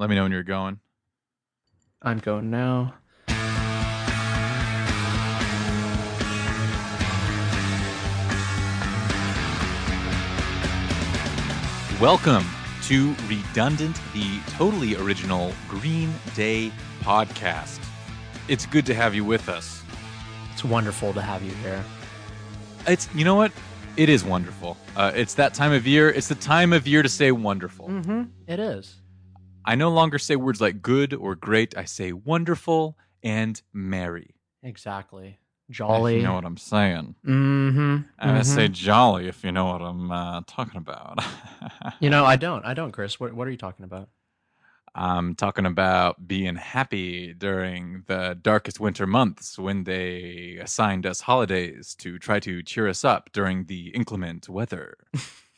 [0.00, 0.80] Let me know when you're going.
[2.00, 2.94] I'm going now.
[12.00, 12.46] Welcome
[12.84, 17.84] to Redundant, the totally original Green Day podcast.
[18.48, 19.82] It's good to have you with us.
[20.54, 21.84] It's wonderful to have you here.
[22.86, 23.52] It's you know what?
[23.98, 24.78] It is wonderful.
[24.96, 26.08] Uh, it's that time of year.
[26.08, 27.88] It's the time of year to say wonderful.
[27.88, 28.22] Mm-hmm.
[28.46, 28.99] It is.
[29.64, 31.76] I no longer say words like good or great.
[31.76, 34.34] I say wonderful and merry.
[34.62, 35.38] Exactly.
[35.68, 36.16] If Jolly.
[36.16, 37.14] you know what I'm saying.
[37.24, 37.98] mm-hmm.
[38.18, 41.20] And I say jolly if you know what I'm uh, talking about.
[42.00, 42.64] You know, I don't.
[42.64, 43.20] I don't, Chris.
[43.20, 44.08] What What are you talking about?
[44.94, 51.94] I'm talking about being happy during the darkest winter months when they assigned us holidays
[52.00, 54.96] to try to cheer us up during the inclement weather.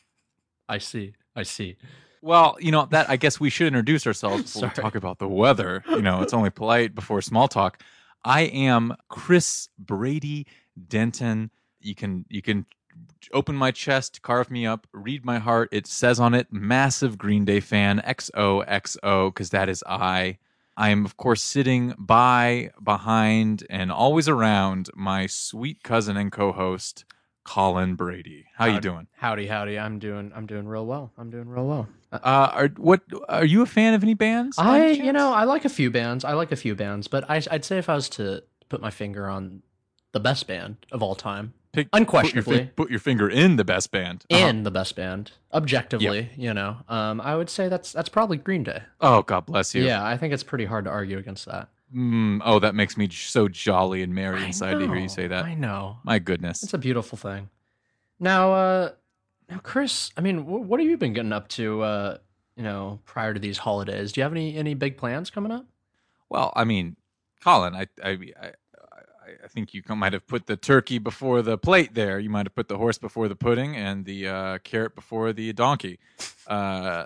[0.69, 1.13] I see.
[1.35, 1.77] I see.
[2.23, 5.27] Well, you know, that I guess we should introduce ourselves before we talk about the
[5.27, 5.83] weather.
[5.89, 7.83] You know, it's only polite before small talk.
[8.23, 10.47] I am Chris Brady
[10.87, 11.51] Denton.
[11.81, 12.65] You can you can
[13.33, 15.67] open my chest, carve me up, read my heart.
[15.73, 20.37] It says on it, massive Green Day fan, XOXO, because that is I.
[20.77, 27.03] I am, of course, sitting by, behind, and always around my sweet cousin and co-host,
[27.43, 28.45] Colin Brady.
[28.55, 29.07] How you doing?
[29.17, 29.77] Howdy, howdy.
[29.77, 30.31] I'm doing.
[30.35, 31.11] I'm doing real well.
[31.17, 31.87] I'm doing real well.
[32.11, 34.57] Uh, Uh, are what are you a fan of any bands?
[34.57, 36.23] I, you know, I like a few bands.
[36.23, 38.91] I like a few bands, but I, I'd say if I was to put my
[38.91, 39.61] finger on
[40.13, 42.57] the best band of all time, Pick- unquestionably.
[42.59, 44.23] put your, put your finger in the best band.
[44.31, 44.47] Uh-huh.
[44.47, 48.63] in the best band, objectively, you know, um, I would say that's that's probably Green
[48.63, 48.83] Day.
[49.01, 49.83] Oh, God bless you.
[49.83, 51.69] Yeah, I think it's pretty hard to argue against that.
[51.93, 55.27] Mm, oh, that makes me so jolly and merry I inside to hear you say
[55.27, 55.45] that.
[55.45, 55.97] I know.
[56.03, 56.63] My goodness.
[56.63, 57.49] It's a beautiful thing.
[58.19, 58.91] Now, uh,
[59.49, 61.81] now, Chris, I mean, wh- what have you been getting up to?
[61.81, 62.17] Uh,
[62.55, 65.65] you know, prior to these holidays, do you have any any big plans coming up?
[66.29, 66.95] Well, I mean,
[67.43, 68.51] Colin, I, I, I, I-
[69.43, 72.19] I think you might have put the turkey before the plate there.
[72.19, 75.51] You might have put the horse before the pudding and the uh, carrot before the
[75.53, 75.97] donkey.
[76.45, 77.05] Uh,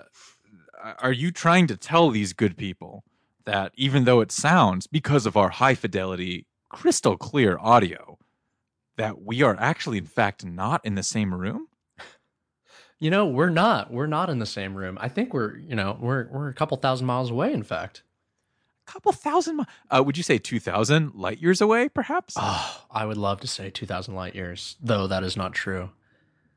[1.00, 3.04] are you trying to tell these good people
[3.48, 8.18] that even though it sounds, because of our high fidelity, crystal clear audio,
[8.96, 11.66] that we are actually, in fact, not in the same room?
[13.00, 13.92] You know, we're not.
[13.92, 14.98] We're not in the same room.
[15.00, 17.52] I think we're, you know, we're we're a couple thousand miles away.
[17.52, 18.02] In fact,
[18.88, 23.04] a couple thousand mi- uh, would you say 2000 light years away perhaps oh, I
[23.06, 25.90] would love to say two thousand light years, though that is not true.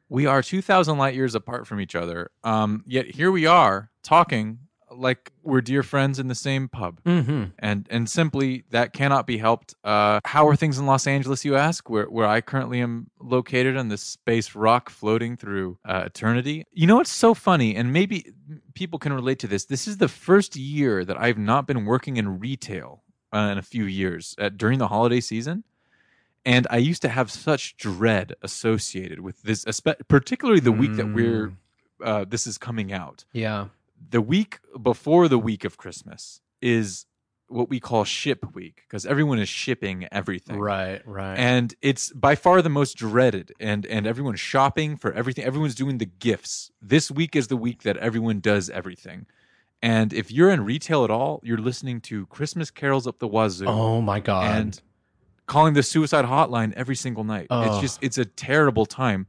[0.09, 4.59] we are 2000 light years apart from each other um, yet here we are talking
[4.93, 7.01] like we're dear friends in the same pub.
[7.03, 7.45] Mm-hmm.
[7.59, 9.75] and and simply that cannot be helped.
[9.83, 11.89] Uh, how are things in los angeles you ask?
[11.89, 16.65] Where, where i currently am located on this space rock floating through uh, eternity.
[16.71, 17.75] You know what's so funny?
[17.75, 18.33] And maybe
[18.73, 19.65] people can relate to this.
[19.65, 23.03] This is the first year that i've not been working in retail
[23.33, 25.63] uh, in a few years uh, during the holiday season.
[26.43, 29.65] And i used to have such dread associated with this
[30.07, 31.53] particularly the week that we're
[32.03, 33.25] uh, this is coming out.
[33.31, 33.67] Yeah.
[34.09, 37.05] The week before the week of Christmas is
[37.47, 40.57] what we call ship week because everyone is shipping everything.
[40.57, 41.01] Right.
[41.05, 41.35] Right.
[41.37, 45.43] And it's by far the most dreaded and and everyone's shopping for everything.
[45.43, 46.71] Everyone's doing the gifts.
[46.81, 49.25] This week is the week that everyone does everything.
[49.83, 53.65] And if you're in retail at all, you're listening to Christmas carols up the wazoo
[53.67, 54.55] oh my god.
[54.57, 54.81] and
[55.47, 57.43] calling the suicide hotline every single night.
[57.43, 57.81] It's Oh.
[57.81, 59.27] just it's a terrible time.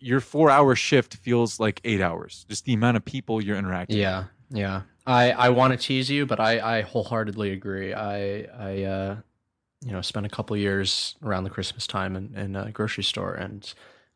[0.00, 2.46] Your 4-hour shift feels like 8 hours.
[2.48, 4.82] Just the amount of people you're interacting Yeah, yeah.
[5.06, 7.94] I I want to tease you, but I I wholeheartedly agree.
[7.94, 9.16] I I uh
[9.82, 13.34] you know spent a couple years around the Christmas time in in a grocery store,
[13.34, 13.72] and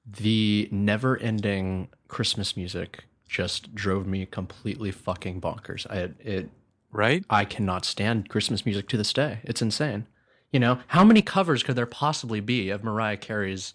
[0.06, 5.87] the never ending Christmas music just drove me completely fucking bonkers.
[5.88, 6.50] I it
[6.91, 7.25] right?
[7.31, 9.41] I cannot stand Christmas music to this day.
[9.44, 10.06] It's insane.
[10.50, 13.72] You know how many covers could there possibly be of Mariah Carey's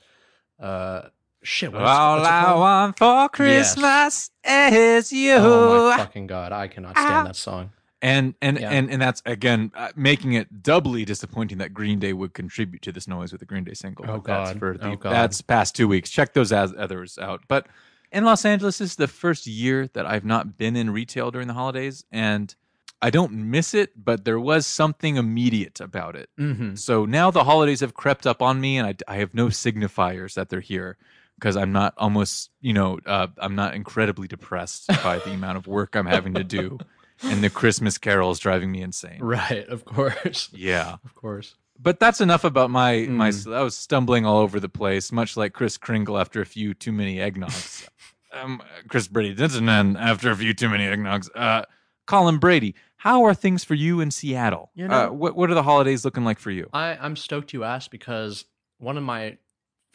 [0.59, 1.09] uh
[1.47, 1.72] shit?
[1.72, 5.35] What is, All what's I want for Christmas is you.
[5.35, 6.52] Oh my fucking god!
[6.52, 7.72] I cannot stand that song.
[8.01, 8.69] and and, Yeah.
[8.72, 12.92] and and that's again uh, making it doubly disappointing that Green Day would contribute to
[12.92, 14.06] this noise with the Green Day single.
[14.07, 14.60] Oh, But that's God.
[14.60, 15.12] for the, Oh, God.
[15.13, 16.10] that's past two weeks.
[16.10, 17.42] Check those as others out.
[17.48, 17.68] But
[18.12, 21.48] in Los Angeles, this is the first year that I've not been in retail during
[21.48, 22.54] the holidays, and
[23.01, 23.92] I don't miss it.
[24.06, 26.30] But there was something immediate about it.
[26.39, 26.75] Mm-hmm.
[26.75, 30.36] So now the holidays have crept up on me, and I, I have no signifiers
[30.36, 30.98] that they're here
[31.39, 35.68] because I'm not almost, you know, uh, I'm not incredibly depressed by the amount of
[35.68, 36.78] work I'm having to do,
[37.24, 39.19] and the Christmas carols driving me insane.
[39.22, 40.50] Right, of course.
[40.54, 41.56] Yeah, Of course.
[41.80, 43.30] but that's enough about my my.
[43.30, 43.54] Mm.
[43.54, 46.92] I was stumbling all over the place, much like Chris Kringle after a few too
[46.92, 47.88] many eggnogs.
[48.34, 51.30] um, Chris Brady Denton after a few too many eggnogs.
[51.36, 51.63] Uh,
[52.07, 54.72] Colin Brady, how are things for you in Seattle?
[54.75, 56.68] You know- uh, what what are the holidays looking like for you?
[56.74, 58.45] I, I'm stoked you asked because
[58.80, 59.38] one of my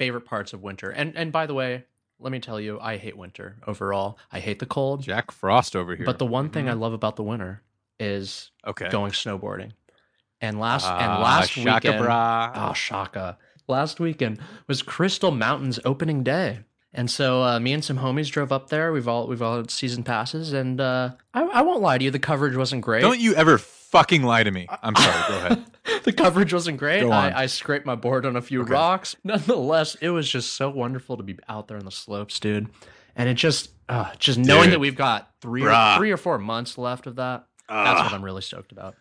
[0.03, 1.85] favorite parts of winter, and and by the way,
[2.19, 4.19] let me tell you, I hate winter overall.
[4.33, 5.03] I hate the cold.
[5.03, 6.05] Jack Frost over here.
[6.05, 6.81] But the one thing I Mhm.
[6.81, 7.63] love about the winter
[8.01, 8.89] is okay.
[8.89, 9.73] going snowboarding.
[10.41, 12.53] And last Ah, and last shaka weekend, bra.
[12.71, 13.39] oh shaka,
[13.69, 18.53] last weekend was Crystal Mountains opening day, and so uh, me and some homies drove
[18.53, 18.93] up there.
[18.93, 22.11] We've all we've all had season passes, and uh, I, I won't lie to you,
[22.11, 23.01] the coverage wasn't great.
[23.03, 24.67] Don't you ever fucking lie to me.
[24.83, 25.25] I'm sorry.
[25.29, 25.65] Go ahead.
[26.05, 27.01] the coverage wasn't great.
[27.01, 27.33] Go on.
[27.33, 28.73] I, I scraped my board on a few Okay.
[28.73, 29.17] rocks.
[29.25, 32.69] Nonetheless, it was just so wonderful to be out there on the slopes, dude.
[33.15, 34.73] And it just, uh, just knowing Dude.
[34.73, 37.45] that we've got three or, three or four months left of that.
[37.69, 38.05] That's Ah.
[38.05, 38.95] what I'm really stoked about.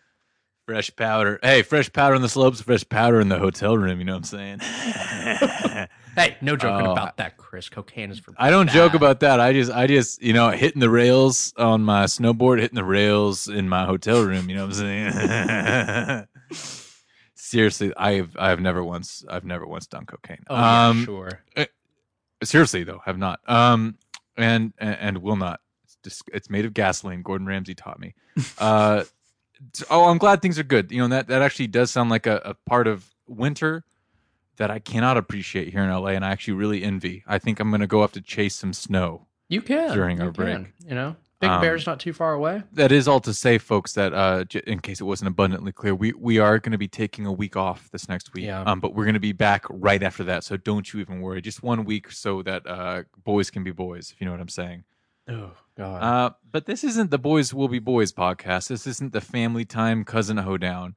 [0.67, 1.39] Fresh powder.
[1.41, 3.99] Hey, fresh powder on the slopes, fresh powder in the hotel room.
[3.99, 4.59] You know what I'm saying?
[6.15, 7.69] Hey, no joking Oh, about that, Chris.
[7.69, 8.33] Cocaine is for.
[8.37, 9.39] I don't joke about that.
[9.39, 13.47] I just, I just, you know, hitting the rails on my snowboard, hitting the rails
[13.47, 14.49] in my hotel room.
[14.49, 16.27] You know what I'm saying?
[17.35, 20.43] Seriously, I've, I've never once, I've never once done cocaine.
[20.49, 21.43] Oh yeah, um, sure.
[22.43, 23.39] seriously though, have not.
[23.47, 23.97] Um,
[24.37, 25.59] and and, and will not.
[25.83, 27.21] It's just, it's made of gasoline.
[27.21, 28.15] Gordon Ramsay taught me.
[28.57, 29.03] Uh,
[29.89, 30.91] oh, I'm glad things are good.
[30.91, 33.83] You know that that actually does sound like a, a part of winter
[34.61, 37.23] that I cannot appreciate here in LA, and I actually really envy.
[37.25, 39.25] I think I'm gonna go have to chase some snow.
[39.49, 40.71] You can during you our break.
[40.87, 42.61] You know, Big Um, Bear's not too far away.
[42.73, 43.93] That is all to say, folks.
[43.93, 46.87] That uh, j- in case it wasn't abundantly clear, we we are going to be
[46.87, 48.45] taking a week off this next week.
[48.45, 48.61] Yeah.
[48.61, 50.43] Um, but we're going to be back right after that.
[50.43, 51.41] So don't you even worry.
[51.41, 54.11] Just one week so that uh, boys can be boys.
[54.11, 54.83] If you know what I'm saying.
[55.27, 56.03] Oh God.
[56.03, 58.67] Uh, but this isn't the Boys Will Be Boys podcast.
[58.67, 60.95] This isn't the family time cousin hoedown.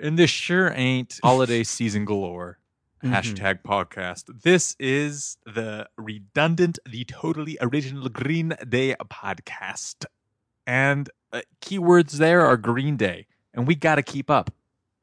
[0.00, 2.58] And this sure ain't holiday season galore.
[3.02, 3.12] Mhm.
[3.12, 4.42] Hashtag podcast.
[4.42, 10.06] This is the redundant, the totally original Green Day podcast.
[10.66, 13.26] And uh, keywords there are Green Day.
[13.54, 14.50] And we got to keep up.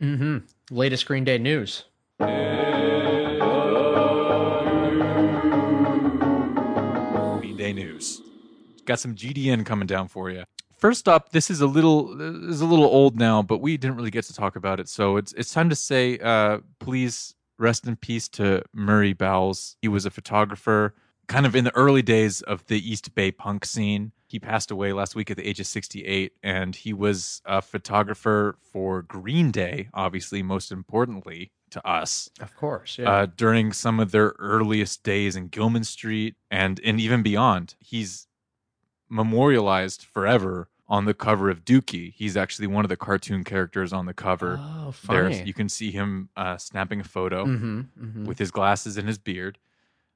[0.02, 0.40] mm-hmm.
[0.72, 1.86] Latest Green Day news.
[7.40, 8.22] Green Day news.
[8.86, 10.44] Got some GDN coming down for you.
[10.78, 12.20] First up, this is a little
[12.50, 15.18] is a little old now, but we didn't really get to talk about it, so
[15.18, 19.78] it's it's time to say, uh, please rest in peace to Murray Bowles.
[19.82, 20.94] He was a photographer,
[21.28, 24.12] kind of in the early days of the East Bay punk scene.
[24.28, 28.58] He passed away last week at the age of 68, and he was a photographer
[28.72, 32.98] for Green Day, obviously, most importantly to us Of course.
[32.98, 33.10] Yeah.
[33.12, 37.76] uh, during some of their earliest days in Gilman Street and and even beyond.
[37.80, 38.28] He's
[39.10, 42.14] memorialized forever on the cover of Dookie.
[42.14, 44.60] He's actually one of the cartoon characters on the cover.
[44.60, 45.44] oh, there, funny.
[45.44, 48.26] you can see him uh, snapping a photo mm-hmm, mm-hmm.
[48.26, 49.58] with his glasses and his beard.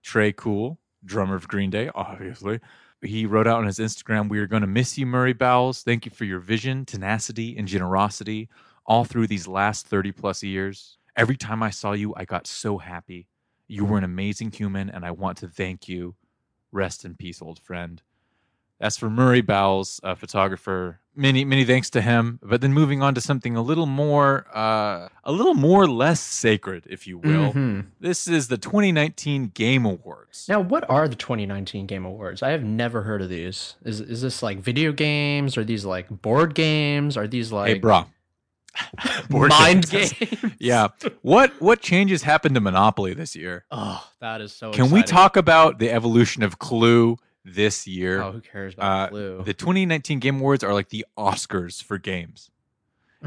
[0.04, 2.60] Tré Cool, drummer of Green Day, obviously.
[3.02, 5.84] He wrote out on his Instagram, We are going to miss you, Murray Bowles.
[5.84, 8.50] Thank you for your vision, tenacity, and generosity
[8.86, 10.98] all through these last 30 plus years.
[11.16, 13.28] Every time I saw you, I got so happy.
[13.68, 16.16] You were an amazing human, and I want to thank you.
[16.72, 18.02] Rest in peace, old friend.
[18.80, 21.00] That's for Murray Bowles, a photographer.
[21.16, 22.40] Many, many thanks to him.
[22.42, 26.86] But then moving on to something a little more, uh, a little more less sacred,
[26.90, 27.52] if you will.
[27.52, 27.88] Mhm.
[28.00, 30.46] This is the 2019 Game Awards.
[30.48, 32.42] Now, what are the 2019 Game Awards?
[32.42, 33.76] I have never heard of these.
[33.84, 35.58] Is is this like video games?
[35.58, 37.18] Are these like board games?
[37.18, 38.06] Are these like hey, brah.
[39.30, 40.14] Board mind games.
[40.14, 40.54] games?
[40.60, 40.90] Yeah.
[41.22, 43.66] What what changes happened to Monopoly this year?
[43.72, 44.72] Oh, that is so.
[44.72, 48.22] Can we talk about the evolution of Clue this year?
[48.22, 49.44] Oh, who cares about Uh, Clue?
[49.44, 52.50] The 2019 Game Awards are like the Oscars for games.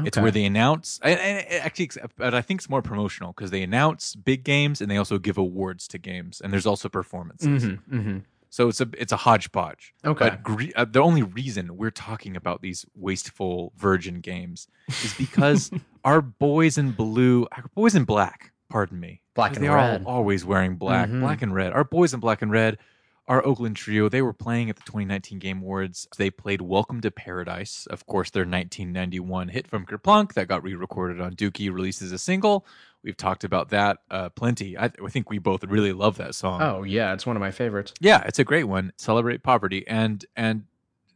[0.05, 3.51] It's where they announce, and, and it actually, but I think it's more promotional because
[3.51, 7.63] they announce big games and they also give awards to games, and there's also performances.
[7.63, 8.21] Mhm, mhm.
[8.49, 9.93] So it's a it's a hodgepodge.
[10.03, 10.29] Okay.
[10.31, 14.67] But gre- uh, the only reason we're talking about these wasteful virgin games
[15.03, 15.69] is because
[16.03, 20.01] our boys in blue, our boys in black, pardon me, black and they red.
[20.01, 21.19] are always wearing black, Mhm.
[21.19, 21.71] black and red.
[21.71, 22.79] Our boys in black and red,
[23.27, 26.07] our Oakland trio, they were playing at the 2019 Game Awards.
[26.17, 31.21] They played "Welcome to Paradise," of course, their 1991 hit from Kerplunk that got re-recorded
[31.21, 32.65] on Dookie, released as a single.
[33.01, 34.77] We've talked about that uh, plenty.
[34.77, 36.61] I, I think we both really love that song.
[36.61, 37.93] Oh yeah, it's one of my favorites.
[37.99, 38.93] Yeah, it's a great one.
[38.97, 40.63] Celebrate poverty and and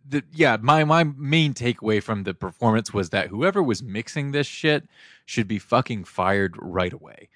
[0.09, 4.47] the yeah, my my main takeaway from the performance was that whoever was mixing this
[4.47, 4.87] shit
[5.25, 7.29] should be fucking fired right away.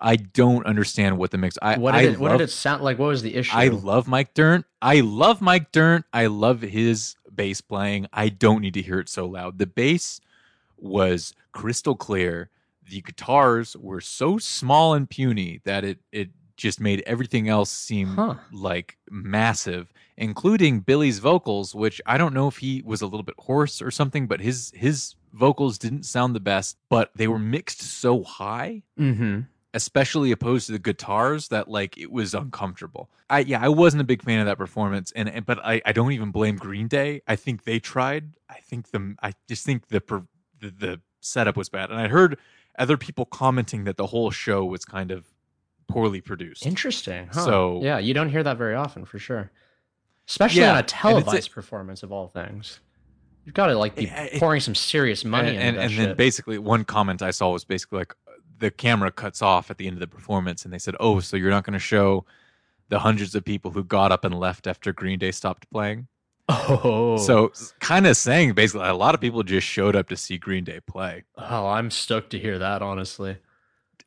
[0.00, 1.58] I don't understand what the mix.
[1.60, 2.18] I What did I it?
[2.20, 2.98] What love, did it sound like?
[2.98, 3.54] What was the issue?
[3.56, 4.64] I love Mike Dirnt.
[4.80, 6.06] I love Mike Dirnt.
[6.12, 8.06] I love his bass playing.
[8.12, 9.58] I don't need to hear it so loud.
[9.58, 10.20] The bass
[10.78, 12.50] was crystal clear.
[12.88, 18.08] The guitars were so small and puny that it it just made everything else seem
[18.16, 18.34] Huh.
[18.52, 19.92] like massive.
[20.16, 23.90] including Billie's vocals, which I don't know if he was a little bit hoarse or
[23.90, 28.82] something, but his his vocals didn't sound the best, but they were mixed so high,
[28.98, 29.40] Mm-hmm.
[29.74, 33.10] Especially opposed to the guitars, that like it was uncomfortable.
[33.28, 35.92] I yeah, I wasn't a big fan of that performance, and, and but I, I
[35.92, 37.22] don't even blame Green Day.
[37.28, 38.32] I think they tried.
[38.48, 40.22] I think the I just think the per,
[40.60, 42.38] the, the setup was bad, and I heard
[42.78, 45.26] other people commenting that the whole show was kind of
[45.88, 46.64] poorly produced.
[46.66, 47.28] Interesting.
[47.32, 47.44] Huh.
[47.44, 49.50] So- yeah, you don't hear that very often for sure,
[50.28, 52.80] especially Yeah, on a it's a- televised performance of all things.
[53.44, 55.90] You've got to like be It- it- pouring some serious money and, into and, and
[55.92, 56.06] shit.
[56.08, 58.14] then basically one comment I saw was basically like
[58.60, 61.36] the camera cuts off at the end of the performance and they said, "Oh, so
[61.36, 62.24] you're not going to show
[62.88, 66.06] the hundreds of people who got up and left after Green Day stopped playing?"
[66.48, 70.36] oh, So kind of saying basically a lot of people just showed up to see
[70.38, 71.24] Green Day play.
[71.36, 72.82] oh, I'm stoked to hear that.
[72.82, 73.38] Honestly,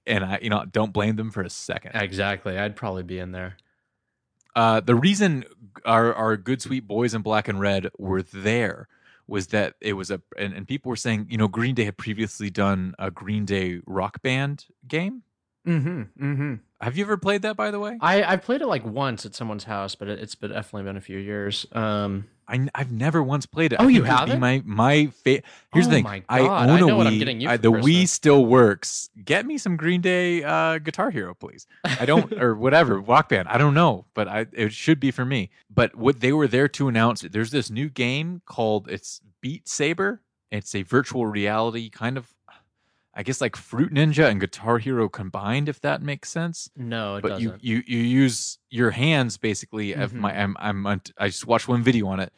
[0.06, 1.92] And I you know, don't blame them for a second.
[1.96, 2.58] exactly.
[2.58, 3.58] I'd probably be in there.
[4.56, 5.46] Uh, the reason
[5.86, 8.88] our our good sweet boys in black and red were there
[9.34, 11.98] was that it was a and, and people were saying you know Green Day had
[11.98, 15.24] previously done a Green Day rock band game.
[15.68, 16.02] Mm-hmm.
[16.24, 16.54] Mm-hmm.
[16.80, 17.98] Have you ever played that by the way?
[18.00, 20.98] I I played it like once at someone's house, but it, it's been definitely been
[20.98, 21.66] a few years.
[21.72, 23.78] Um, I, have never once played it.
[23.80, 24.40] Oh, I you think it'd be haven't?
[24.40, 25.42] My my fa-
[25.74, 26.04] here's Oh the thing.
[26.04, 27.20] my I God, own I a know what I'm Wii.
[27.20, 29.10] getting you I- the Wii still works.
[29.24, 31.66] Get me some Green Day uh, Guitar Hero, please.
[31.86, 33.48] I don't or whatever Rock Band.
[33.48, 35.50] I don't know, but I it should be for me.
[35.74, 40.22] But what they were there to announce, there's this new game called it's Beat Saber.
[40.52, 42.32] It's a virtual reality kind of,
[43.16, 47.22] I guess like Fruit Ninja and Guitar Hero combined, if that makes sense no, it
[47.22, 47.64] but you, doesn't.
[47.64, 50.14] you you you use your hands basically Mhm.
[50.14, 52.34] my I'm, I'm i just watched one video on it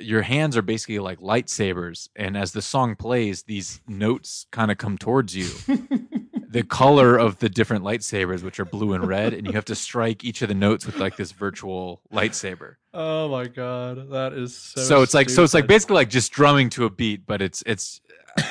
[0.00, 4.78] your hands are basically like lightsabers and as the song plays these notes kind of
[4.78, 5.48] come towards you
[6.52, 9.74] the color of the different lightsabers which are blue and red and you have to
[9.74, 14.56] strike each of the notes with like this virtual lightsaber oh my god, that is
[14.56, 14.80] so.
[14.82, 17.62] so, it's like so it's like basically like just drumming to a beat but it's
[17.66, 18.00] it's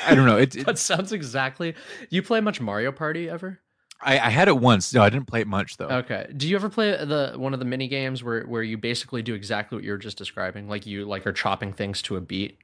[0.06, 1.74] i don't know it, it That sounds exactly.
[2.10, 3.60] You play much Mario Party ever?
[4.04, 6.26] I, I had it once no i didn't play it much though Okay.
[6.36, 9.34] Do you ever play the one of the mini games where where you basically do
[9.34, 10.68] exactly what you were just describing?
[10.68, 12.58] Like you like are chopping things to a beat,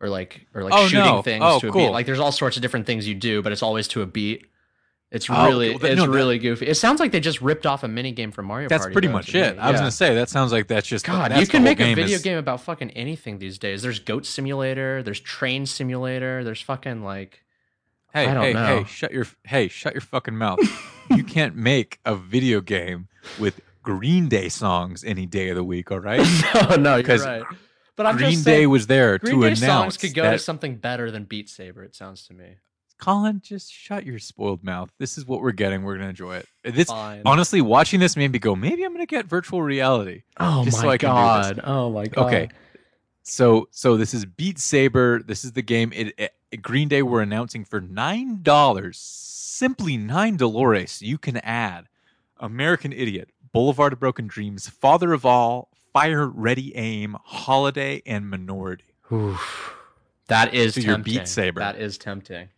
[0.00, 1.22] or like or like Oh, shooting no.
[1.22, 1.86] things Oh, to a cool.
[1.86, 1.92] beat.
[1.92, 4.46] Like there's all sorts of different things you do, but it's always to a beat.
[5.16, 6.66] It's Oh, really well, it's no, that- really goofy.
[6.68, 8.92] It sounds like they just ripped off a mini game from Mario that's Party.
[8.92, 9.58] pretty though, much it me.
[9.58, 9.80] i was Yeah.
[9.80, 12.22] gonna say that sounds like that's just God, that's you can make a video is-
[12.22, 13.82] game about fucking anything these days.
[13.82, 17.42] There's Goat Simulator, there's Train Simulator, there's fucking like
[18.12, 18.66] Hey, I don't hey, know.
[18.66, 20.58] hey, shut your hey, shut your fucking mouth.
[21.10, 23.08] you can't make a video game
[23.38, 26.26] with Green Day songs any day of the week, all right?
[26.70, 27.42] no, no, you're right.
[27.94, 30.32] But I'm Green just Day was there Green to Day announce songs could go that
[30.32, 31.82] to something better than Beat Saber.
[31.82, 32.56] It sounds to me.
[32.98, 34.90] Colin, just shut your spoiled mouth.
[34.98, 35.82] This is what we're getting.
[35.82, 36.48] We're gonna enjoy it.
[36.64, 37.22] This Fine.
[37.26, 40.22] honestly, watching this made me go, maybe I'm gonna get virtual reality.
[40.38, 41.60] oh just my so I can god!
[41.64, 42.26] Oh my god!
[42.26, 42.48] Okay.
[43.22, 45.22] So so this is Beat Saber.
[45.22, 45.92] This is the game.
[45.94, 51.02] It, it- Green Day were announcing for nine dollars, simply nine Dolores.
[51.02, 51.88] You can add
[52.38, 58.84] American Idiot, Boulevard of Broken Dreams, Father of All, Fire Ready Aim, Holiday, and Minority.
[59.12, 59.74] Oof.
[60.28, 61.14] That is To your tempting.
[61.14, 61.60] Beat Saber.
[61.60, 62.48] That is tempting.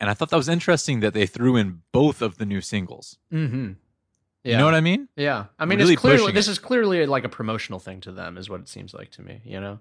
[0.00, 3.18] And I thought that was interesting that they threw in both of the new singles.
[3.32, 3.72] Mm-hmm.
[4.42, 4.52] Yeah.
[4.52, 5.08] You know what I mean?
[5.16, 5.46] Yeah.
[5.58, 8.50] I mean, Really it's clearly this is clearly like a promotional thing to them, is
[8.50, 9.40] what it seems like to me.
[9.44, 9.78] You know,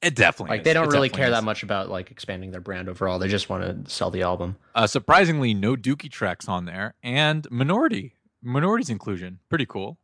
[0.00, 0.64] It definitely like is.
[0.64, 1.32] they don't It really care is.
[1.32, 3.18] that much about like expanding their brand overall.
[3.18, 4.56] They just want to sell the album.
[4.74, 8.14] Uh, surprisingly, no Dookie tracks on there, and Minority.
[8.42, 9.98] Minority's inclusion, pretty cool.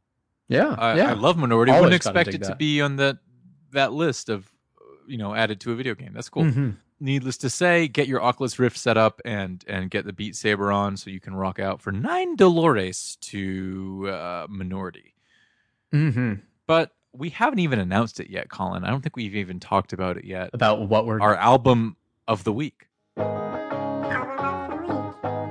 [0.49, 0.75] Yeah.
[0.79, 1.11] I, yeah.
[1.11, 1.73] I love Minority.
[1.73, 2.59] Always Wouldn't expect it to that.
[2.59, 3.17] be on that
[3.73, 4.51] that list of
[5.07, 6.13] you know added to a video game.
[6.13, 6.45] That's cool.
[6.45, 6.77] Mhm.
[6.99, 10.73] Needless to say, get your Oculus Rift set up and and get the Beat Saber
[10.73, 15.15] on so you can rock out for nine Dolores to uh, Minority.
[15.93, 16.41] Mhm.
[16.67, 18.85] But we haven't even announced it yet, Colin.
[18.85, 20.51] I don't think we've even talked about it yet.
[20.55, 22.89] About what we're Our album of the week.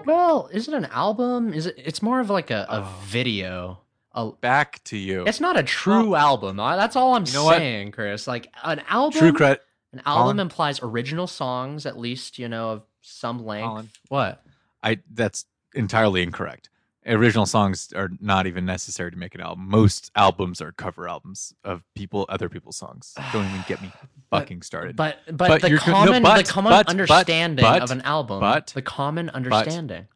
[0.06, 1.54] well, is it an album?
[1.54, 1.76] Is it?
[1.78, 3.00] It's more of like a, a Oh.
[3.06, 3.80] video.
[4.18, 5.26] A, Back to you.
[5.28, 6.56] it's not a true album.
[6.58, 7.58] That's all I'm You know what?
[7.58, 8.28] saying, Chris.
[8.28, 9.20] Like an album.
[9.20, 9.62] True credit.
[9.96, 10.40] An album Colin?
[10.42, 13.66] implies original songs, at least you know of some length.
[13.66, 13.90] Colin.
[14.10, 14.44] What?
[14.84, 16.70] I that's entirely incorrect.
[17.08, 19.70] Original songs are not even necessary to make an album.
[19.70, 23.14] Most albums are cover albums of people, other people's songs.
[23.32, 23.92] Don't even get me
[24.30, 24.96] But- fucking started.
[24.98, 27.82] But but, But the you're co- no, common but- the common but- but- understanding but-
[27.84, 28.40] of an album.
[28.42, 30.08] but- the common understanding.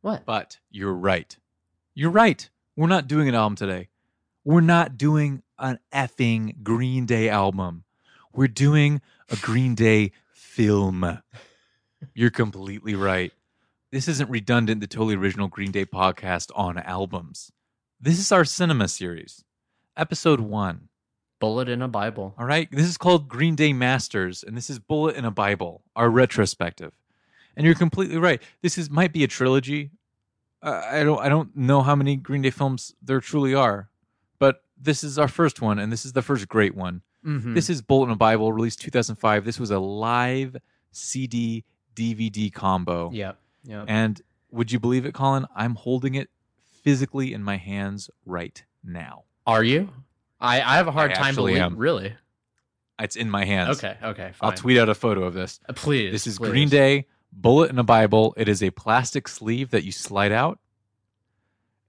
[0.00, 0.24] what?
[0.24, 1.36] But you're right.
[1.94, 2.48] You're right.
[2.74, 3.88] We're not doing an album today.
[4.44, 7.84] We're not doing an effing Green Day album.
[8.38, 9.00] We're doing
[9.32, 11.18] a Green Day film.
[12.14, 13.32] You're completely right.
[13.90, 17.50] This isn't redundant, the totally original Green Day podcast on albums.
[18.00, 19.42] This is our cinema series,
[19.96, 20.88] episode one
[21.40, 22.36] Bullet in a Bible.
[22.38, 22.68] All right.
[22.70, 26.92] This is called Green Day Masters, and this is Bullet in a Bible, our retrospective.
[27.56, 28.40] And you're completely right.
[28.62, 29.90] This is might be a trilogy.
[30.62, 33.90] Uh, I don't I don't know how many Green Day films there truly are,
[34.38, 37.02] but this is our first one, and this is the first great one.
[37.28, 37.54] Mm-hmm.
[37.54, 39.44] This is Bullet in a Bible, released 2005.
[39.44, 40.56] This was a live
[40.92, 43.10] CD DVD combo.
[43.12, 43.38] Yep.
[43.64, 43.84] Yep.
[43.86, 45.46] And would you believe it, Colin?
[45.54, 46.30] I'm holding it
[46.82, 49.24] physically in my hands right now.
[49.46, 49.90] Are you?
[50.40, 51.60] I, I have a hard I time believing.
[51.62, 51.76] am.
[51.76, 52.14] Really?
[52.98, 53.78] It's in my hands.
[53.78, 53.96] Okay.
[54.02, 54.32] Okay.
[54.40, 55.60] I'll tweet out a photo of this.
[55.68, 56.12] Uh, please.
[56.12, 56.50] This is please.
[56.50, 58.34] Green Day Bullet in a Bible.
[58.36, 60.58] It is a plastic sleeve that you slide out,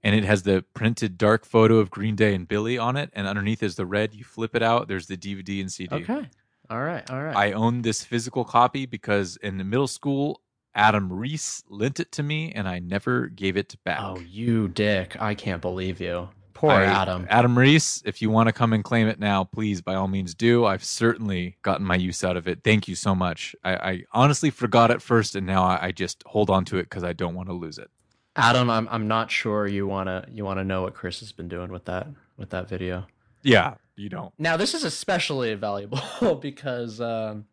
[0.02, 3.10] and it has the printed dark photo of Green Day and Billie on it.
[3.12, 4.14] And underneath is the red.
[4.14, 4.88] You flip it out.
[4.88, 5.94] There's the DVD and CD.
[5.96, 6.26] Okay.
[6.70, 7.08] All right.
[7.10, 7.36] All right.
[7.36, 10.40] I own this physical copy because in the middle school,
[10.74, 13.98] Adam Reese lent it to me, and I never gave it back.
[14.00, 15.20] oh, you dick!
[15.20, 16.28] I can't believe you.
[16.54, 17.26] Poor I- Adam.
[17.28, 20.32] Adam Reese, if you want to come and claim it now, please, by all means,
[20.34, 20.66] do.
[20.66, 22.62] I've certainly gotten my use out of it.
[22.62, 23.56] Thank you so much.
[23.64, 26.84] I, I honestly forgot at first, and now I, I just hold on to it
[26.84, 27.90] because I don't want to lose it.
[28.36, 31.70] Adam, I'm I'm not sure you wanna you wanna know what Chris has been doing
[31.70, 32.06] with that
[32.36, 33.06] with that video.
[33.42, 34.32] Yeah, you don't.
[34.38, 36.00] Now this is especially valuable
[36.42, 37.46] because um,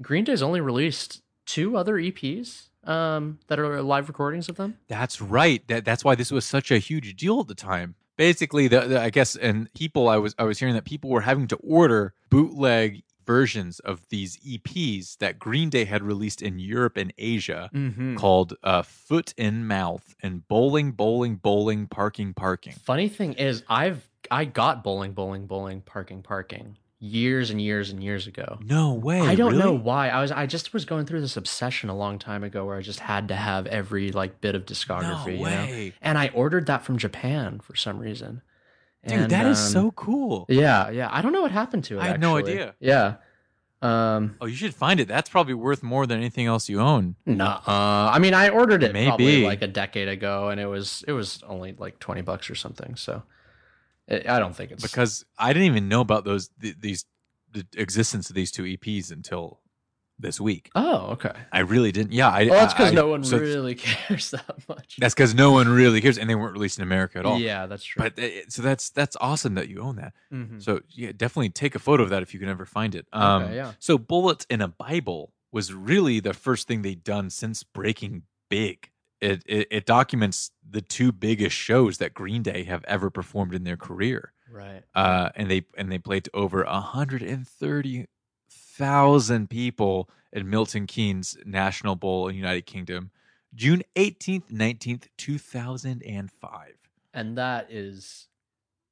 [0.00, 4.78] Green Day's only released two other EPs um, that are live recordings of them.
[4.88, 5.66] That's right.
[5.68, 7.96] That that's why this was such a huge deal at the time.
[8.16, 11.20] Basically, the, the I guess, and people, I was I was hearing that people were
[11.20, 16.96] having to order bootleg versions of these EPs that Green Day had released in Europe
[16.96, 17.68] and Asia.
[17.74, 18.16] Mm-hmm.
[18.16, 22.72] called uh, Foot in Mouth and Bowling, Bowling, Bowling, Parking, Parking.
[22.72, 28.02] Funny thing is, I've I got bowling, bowling, bowling, parking, parking years and years and
[28.02, 28.58] years ago.
[28.60, 29.20] No way.
[29.20, 29.62] I don't really?
[29.62, 30.08] know why.
[30.08, 32.82] I was I just was going through this obsession a long time ago where I
[32.82, 35.02] just had to have every like bit of discography.
[35.02, 35.44] No you know?
[35.44, 35.92] way.
[36.00, 38.42] And I ordered that from Japan for some reason.
[39.06, 40.46] Dude, that is um, so cool.
[40.48, 41.08] Yeah, yeah.
[41.10, 42.02] I don't know what happened to it.
[42.02, 42.74] I have no idea.
[42.80, 43.16] Yeah.
[43.80, 44.36] Um.
[44.40, 45.06] Oh, you should find it.
[45.06, 47.14] That's probably worth more than anything else you own.
[47.26, 47.44] No.
[47.44, 47.60] Uh.
[48.12, 51.42] I mean, I ordered it probably like a decade ago, and it was it was
[51.46, 52.96] only like twenty bucks or something.
[52.96, 53.22] So,
[54.08, 57.04] it, I don't think it's Because I didn't even know about those th- these
[57.52, 59.60] the existence of these two EPs until
[60.18, 60.70] this week.
[60.74, 61.32] Oh, okay.
[61.52, 62.12] I really didn't.
[62.12, 62.44] Yeah, I.
[62.44, 64.96] Well, that's because no one so really cares that much.
[64.98, 67.38] That's because no one really cares, and they weren't released in America at all.
[67.38, 68.02] Yeah, that's true.
[68.02, 70.12] But uh, so that's that's awesome that you own that.
[70.32, 70.62] Mhm.
[70.62, 73.06] So yeah, definitely take a photo of that if you can ever find it.
[73.12, 73.72] Um, Okay, yeah.
[73.78, 78.90] So bullets in a Bible was really the first thing they'd done since Breaking Big.
[79.20, 83.64] It, it it documents the two biggest shows that Green Day have ever performed in
[83.64, 84.32] their career.
[84.50, 84.82] right.
[84.94, 88.06] Uh, and they and they played to over hundred and thirty
[88.78, 93.10] thousand people at Milton Keynes National Bowl in United Kingdom,
[93.54, 96.76] June eighteenth, nineteenth, two thousand and five.
[97.12, 98.28] And that is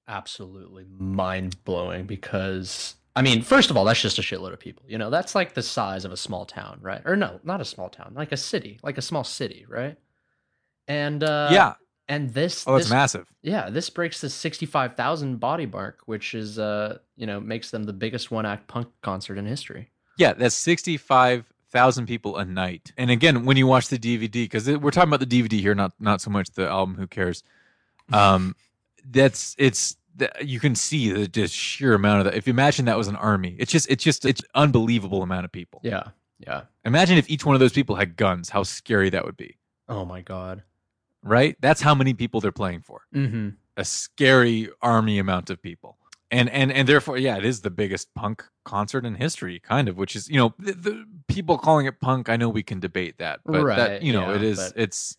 [0.09, 4.85] absolutely mind blowing because I mean, first of all, that's just a shitload of people.
[4.87, 7.01] You know, that's like the size of a small town, right?
[7.07, 9.97] Or no, not a small town, like a city, like a small city, right?
[10.89, 11.75] And uh yeah.
[12.09, 13.27] And this Oh, it's massive.
[13.43, 17.93] yeah, this breaks the 65,000 body mark, which is uh, you know, makes them the
[17.93, 19.91] biggest one act punk concert in history.
[20.19, 22.93] Yeah, that's 65,000 people a night.
[22.97, 25.93] And again, when you watch the DVD, because we're talking about the DVD here, not
[26.01, 27.43] not so much the album, who cares?
[28.13, 28.55] Um,
[29.11, 29.97] that's, it's,
[30.41, 32.35] you can see the just sheer amount of that.
[32.35, 35.53] If you imagine that was an army, it's just, it's just, it's unbelievable amount of
[35.53, 35.81] people.
[35.83, 36.05] Yeah.
[36.39, 36.63] Yeah.
[36.85, 39.57] Imagine if each one of those people had guns, how scary that would be,
[39.89, 40.63] Oh my god.
[41.27, 41.57] Right?
[41.61, 43.03] That's how many people they're playing for.
[43.15, 43.55] Mhm.
[43.77, 45.99] A scary army amount of people.
[46.31, 49.97] And, and and therefore, yeah, it is the biggest punk concert in history, kind of.
[49.97, 52.29] Which is, you know, the, the people calling it punk.
[52.29, 54.73] I know we can debate that, but right, that, you know, yeah, it is.
[54.75, 55.17] It's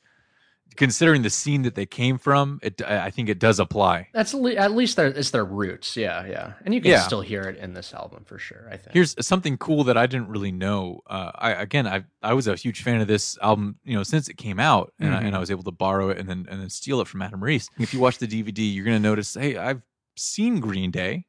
[0.78, 2.60] considering the scene that they came from.
[2.64, 4.08] It, I I think it does apply.
[4.14, 5.98] That's at least their it's their roots.
[5.98, 6.54] Yeah, yeah.
[6.64, 7.02] And you can Yeah.
[7.02, 8.94] still hear it in this album for sure, I think.
[8.94, 11.02] Here's something cool that I didn't really know.
[11.08, 14.30] Uh, I again, I I was a huge fan of this album, you know, since
[14.30, 15.26] it came out, and, I, Mhm.
[15.28, 17.44] and I was able to borrow it and then and then steal it from Adam
[17.44, 17.70] Reese.
[17.80, 19.82] If you watch the DVD, you're gonna notice, hey, I've
[20.16, 21.26] seen Green Day.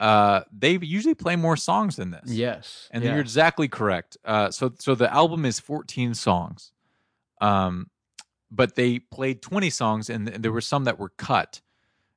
[0.00, 2.28] Uh, they usually play more songs than this.
[2.30, 2.88] yes.
[2.90, 3.12] and yeah.
[3.12, 4.16] you're exactly correct.
[4.24, 6.72] Uh, so so the album is 14 songs,
[7.40, 7.88] um,
[8.54, 11.60] but they played 20 songs, and, th- there were some that were cut,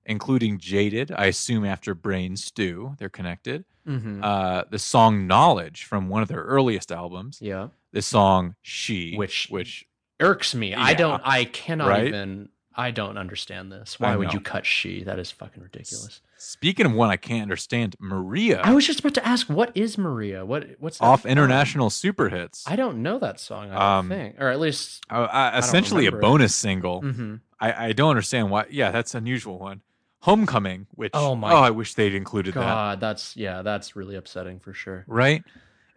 [0.06, 3.65] including "Jaded." I assume after "Brain Stew," they're connected.
[3.88, 4.24] Mhm.
[4.24, 7.39] Uh, the song "Knowledge" from one of their earliest albums.
[7.41, 7.69] yeah.
[7.93, 9.86] The song "She," Which- which
[10.19, 10.74] Irks me.
[10.74, 12.08] I don't I cannot Right?
[12.08, 13.99] even I don't understand this.
[13.99, 15.03] Why would you cut she?
[15.03, 16.19] That is fucking ridiculous.
[16.38, 19.97] speaking of one I can't understand, Maria I was just about to ask what is
[19.97, 20.45] Maria?
[20.45, 21.31] What what's that off from?
[21.31, 22.63] international super hits.
[22.67, 24.35] I don't know that song, I don't Um, think.
[24.41, 26.29] Or at least Uh, uh, essentially a remember it.
[26.29, 27.01] bonus single.
[27.01, 27.39] Mhm.
[27.59, 28.65] I, I don't understand why.
[28.69, 29.81] Yeah, that's an unusual one.
[30.21, 32.59] Homecoming, which Oh my oh, I wish they'd included that.
[32.59, 35.05] God, that's yeah, that's really upsetting for sure.
[35.07, 35.43] Right?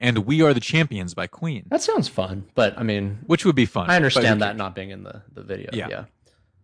[0.00, 3.56] And We Are the Champions by Queen, That sounds fun, but I mean, which would
[3.56, 3.84] be fun.
[3.84, 5.70] I but understand that not being in the the video.
[5.72, 5.88] Yeah.
[5.88, 6.04] Yeah,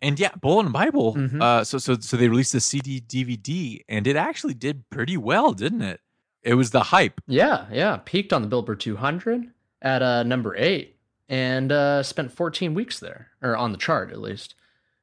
[0.05, 1.15] And yeah, Bullet in Bible.
[1.15, 1.41] Mhm.
[1.43, 5.53] Uh, so so so they released the CD DVD, and it actually did pretty well,
[5.53, 6.01] didn't it?
[6.43, 7.21] It was the hype.
[7.27, 7.99] yeah, yeah.
[8.05, 10.97] Peaked on the Billboard 200 at uh, number eight,
[11.29, 14.55] and uh, spent 14 weeks there, or on the chart at least,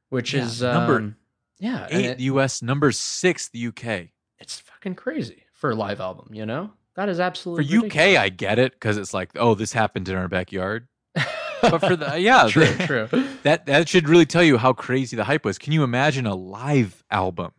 [0.10, 1.16] which Yeah, is number um,
[1.60, 2.62] yeah, Eight it- U.S.
[2.62, 4.10] number six the UK.
[4.40, 6.30] it's fucking crazy for a live album.
[6.32, 9.74] You know, that is absolutely For UK, I get it because it's like, oh, this
[9.74, 10.88] happened in our backyard.
[11.62, 13.28] But for the yeah, true, the- true.
[13.44, 15.58] that that should really tell you how crazy the hype was.
[15.58, 17.52] Can you imagine a live album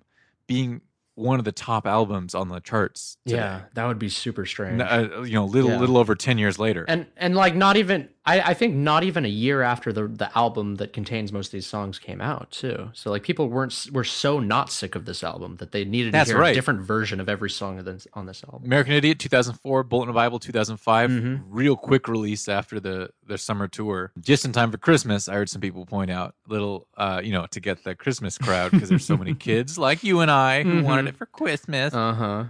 [0.46, 0.80] being
[1.14, 3.16] one of the top albums on the charts?
[3.26, 3.36] Today?
[3.38, 4.80] Yeah, that would be super strange.
[4.80, 5.78] Uh, you know, little Yeah.
[5.78, 6.84] little over ten years later.
[6.88, 10.30] and and like not even I, I think not even a year after the the
[10.38, 12.90] album that contains most of these songs came out too.
[12.92, 16.28] So like people weren't were so not sick of this album that they needed That's
[16.30, 16.50] to hear right.
[16.52, 18.62] a different version of every song of this, on this album.
[18.64, 21.42] American Idiot 2004, Bullet in a Bible 2005, Mhm.
[21.48, 25.28] real quick release after the their summer tour, just in time for Christmas.
[25.28, 28.70] I heard some people point out, little, uh, you know, to get the Christmas crowd
[28.70, 30.85] because there's so many kids like you and I who Mhm.
[30.85, 32.44] wanted it for Christmas, Uh huh.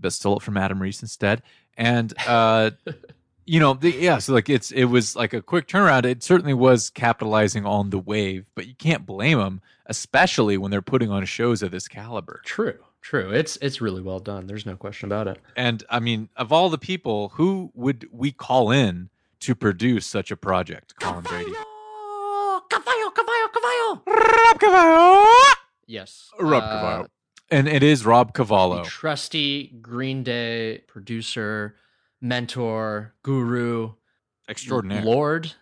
[0.00, 1.42] but stole it from Adam Reese instead.
[1.76, 2.70] And uh,
[3.46, 6.04] you know, the, yeah, so like it's it was like a quick turnaround.
[6.04, 10.82] It certainly was capitalizing on the wave, but you can't blame them, especially when they're
[10.82, 12.42] putting on shows of this caliber.
[12.44, 12.78] True.
[13.02, 13.30] True.
[13.30, 14.48] It's it's really well done.
[14.48, 15.38] There's no question about it.
[15.54, 20.32] And I mean, of all the people, who would we call in to produce such
[20.32, 20.94] a project?
[21.00, 21.52] Colin Brady.
[22.68, 24.02] Cavallo, cavallo, cavallo.
[24.06, 25.24] Rob Cavallo.
[25.86, 26.30] Yes.
[26.40, 27.06] Rob uh, Cavallo.
[27.48, 28.82] And it is Rob the Cavallo.
[28.82, 31.76] trusty Green Day producer,
[32.28, 33.92] mentor, guru,
[34.48, 35.04] Extraordinary.
[35.04, 35.52] Lord.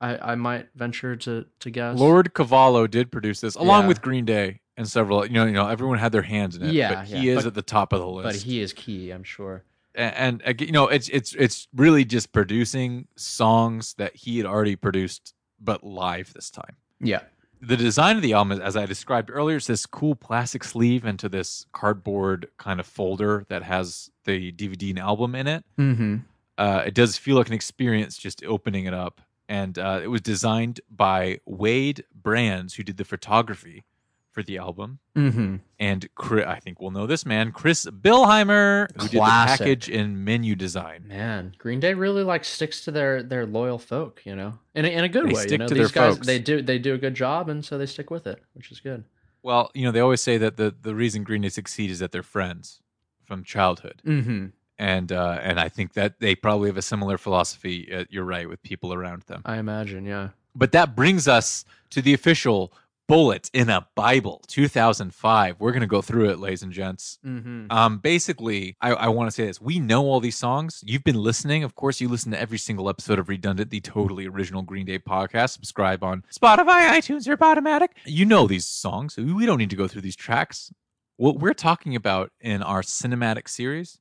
[0.00, 1.98] I, I might venture to to guess.
[1.98, 3.88] Lord Cavallo did produce this, along Yeah.
[3.88, 5.24] with Green Day and several.
[5.24, 6.72] You know, you know, everyone had their hands in it.
[6.72, 8.24] Yeah, but he yeah, is but- at the top of the list.
[8.26, 9.64] but he is key, I'm sure.
[9.94, 14.76] and, and you know, it's it's it's really just producing songs that he had already
[14.76, 16.76] produced, but live this time.
[17.00, 17.20] Yeah.
[17.66, 21.28] The design of the album, as I described earlier, is this cool plastic sleeve into
[21.28, 25.64] this cardboard kind of folder that has the DVD and album in it.
[25.78, 26.16] Mm-hmm.
[26.56, 29.20] Uh, it does feel like an experience just opening it up.
[29.48, 33.84] And uh, it was designed by Wade Brands, who did the photography
[34.34, 34.98] for the album.
[35.16, 35.56] Mm-hmm.
[35.78, 40.24] And Chris, I think we'll know this man, Chris Bilheimer, who did the package and
[40.24, 41.04] menu design.
[41.06, 44.88] Man, Green Day really like sticks to their their loyal folk, you know, in a,
[44.88, 45.40] in a good They way.
[45.40, 46.26] stick you know, to these their guys folks.
[46.26, 48.80] they do they do a good job, and so they stick with it, which is
[48.80, 49.04] good.
[49.42, 52.12] Well, you know, they always say that the, the reason Green Day succeed is that
[52.12, 52.80] they're friends
[53.24, 54.00] from childhood.
[54.06, 54.46] Mm-hmm.
[54.78, 57.88] and uh, and I think that they probably have a similar philosophy.
[57.92, 59.42] Uh, you're right with people around them.
[59.44, 60.30] I imagine, yeah.
[60.56, 62.72] But that brings us to the official
[63.06, 65.56] bullet in a Bible, 2005.
[65.58, 67.18] We're gonna go through it, ladies and gents.
[67.24, 67.66] Mm-hmm.
[67.70, 70.82] Um, basically, I, I want to say this: we know all these songs.
[70.86, 72.00] You've been listening, of course.
[72.00, 75.50] You listen to every single episode of Redundant, the totally original Green Day podcast.
[75.50, 77.88] Subscribe on Spotify, iTunes, or Podomatic.
[78.04, 79.16] You know these songs.
[79.16, 80.72] We don't need to go through these tracks.
[81.16, 83.98] What we're talking about in our cinematic series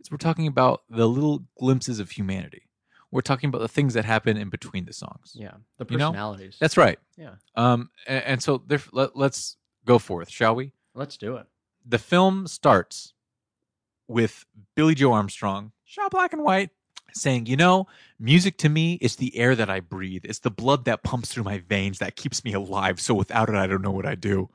[0.00, 2.67] is we're talking about the little glimpses of humanity.
[3.10, 5.32] We're talking about the things that happen in between the songs.
[5.34, 6.56] Yeah, the You know, personalities.
[6.60, 6.98] That's right.
[7.16, 7.34] yeah.
[7.54, 10.72] Um, and, and so there, let, let's go forth, shall we?
[10.94, 11.46] Let's do it.
[11.86, 13.14] the film starts
[14.08, 14.44] with
[14.74, 16.70] Billie Joe Armstrong, shot black and white,
[17.14, 17.86] saying, You know,
[18.18, 20.24] music to me is the air that I breathe.
[20.24, 23.00] It's the blood that pumps through my veins that keeps me alive.
[23.00, 24.50] So without it, I don't know what I'd do.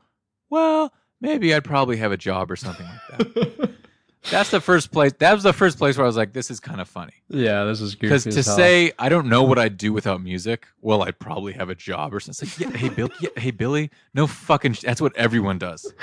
[0.50, 3.70] Well, maybe I'd probably have a job or something like that.
[4.32, 5.12] That's the first place.
[5.20, 7.14] That was the first place where I was like, This is kind of funny.
[7.30, 11.04] yeah, this is Because to say I don't know what I'd do without music, well,
[11.04, 12.48] I'd probably have a job or something.
[12.48, 14.74] It's like, yeah, hey Bill, yeah, hey Billie, no fucking.
[14.74, 15.94] Sh- that's what everyone does.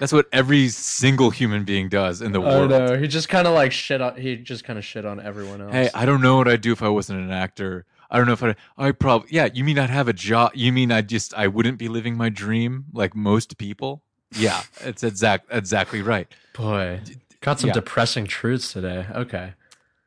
[0.00, 2.70] That's what every single human being does in the Oh world.
[2.70, 4.16] no, he just kind of like shit on.
[4.16, 5.72] He just kind of shit on everyone else.
[5.72, 7.84] Hey, I don't know what I'd do if I wasn't an actor.
[8.10, 8.54] I don't know if I.
[8.76, 9.28] I probably.
[9.32, 10.52] Yeah, you mean I'd have a job?
[10.54, 14.02] You mean I just I wouldn't be living my dream like most people?
[14.32, 16.26] Yeah, it's exact exactly right.
[16.54, 17.00] boy,
[17.48, 17.74] got some yeah.
[17.74, 19.06] depressing truths today.
[19.14, 19.54] Okay.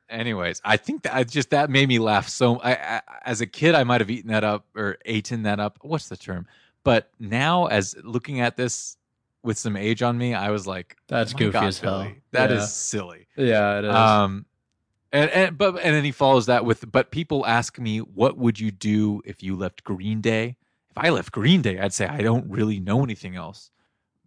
[0.09, 2.59] Anyways, I think that I just that made me laugh so.
[2.59, 5.79] I, I as a kid, I might have eaten that up or eaten that up.
[5.81, 6.47] What's the term?
[6.83, 8.97] But now, as looking at this
[9.43, 11.99] with some age on me, I was like, That's "My goofy God, as hell.
[11.99, 12.65] Billie, That is Yeah.
[12.65, 13.27] silly.
[13.37, 13.95] Yeah, it is.
[13.95, 14.45] Um,
[15.13, 18.59] and, and but and then he follows that with, but people ask me, what would
[18.59, 20.57] you do if you left Green Day?
[20.89, 23.71] If I left Green Day, I'd say I don't really know anything else.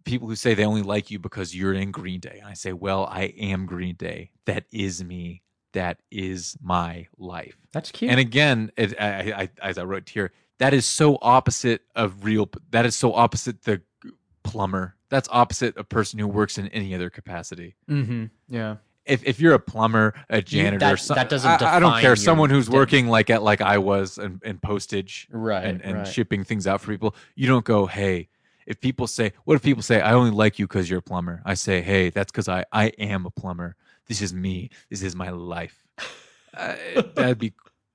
[0.05, 2.71] People who say they only like you because you're in Green Day, and I say,
[2.73, 4.31] well, I am Green Day.
[4.45, 5.41] That is me.
[5.73, 7.57] That is my life.
[7.73, 8.11] That's cute.
[8.11, 12.49] And again, it, I, I, as I wrote here, that is so opposite of real.
[12.71, 13.81] That is so opposite the
[14.43, 17.75] plumber That's opposite a person who works in any other capacity.
[17.89, 18.25] Mm-hmm.
[18.47, 18.75] Yeah.
[19.05, 22.15] If if you're a plumber, a janitor, that- some- that doesn't I, I don't care.
[22.15, 25.65] Someone who's working like at like I was in, in postage Right.
[25.65, 26.07] and, and right.
[26.07, 27.15] shipping things out for people.
[27.35, 28.29] You don't go, hey.
[28.65, 31.41] If people say, what if people say, I only like you because you're a plumber?
[31.45, 33.75] I say, hey, that's because I I am a plumber.
[34.07, 34.69] This is me.
[34.89, 35.83] This is my life.
[36.57, 36.73] Uh,
[37.15, 37.51] that'd be.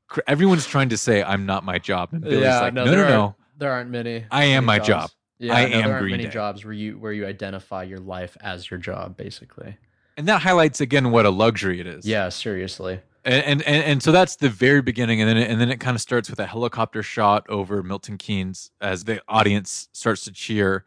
[0.09, 2.91] Cr- Everyone's trying to say I'm not my job, and Billie's Yeah, like, no, no,
[2.91, 3.21] no, there no.
[3.23, 4.27] aren't- there aren't many.
[4.31, 4.87] I am many my job.
[5.03, 5.17] jobs.
[5.39, 6.31] Yeah, I no, am there aren't Green many Day.
[6.31, 9.79] jobs where you where you identify your life as your job, basically.
[10.19, 12.05] And that highlights again what a luxury it is.
[12.05, 13.01] Yeah, seriously.
[13.25, 15.95] And and and, so that's the very beginning, and then it, and then it kind
[15.95, 20.85] of starts with a helicopter shot over Milton Keynes as the audience starts to cheer,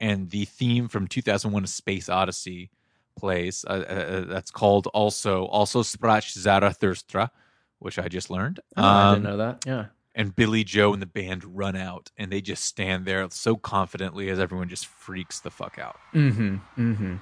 [0.00, 2.70] and the theme from 2001: A Space Odyssey
[3.16, 3.64] plays.
[3.68, 7.30] Uh, uh, that's called also also Sprach Zarathustra,
[7.78, 8.58] which I just learned.
[8.76, 9.64] Oh, I Um, didn't know that.
[9.64, 9.84] Yeah.
[10.16, 14.28] and Billie Joe and the band run out, and they just stand there so confidently
[14.28, 15.98] as everyone just freaks the fuck out.
[16.14, 16.56] Mm-hmm.
[16.78, 17.16] Mm-hmm.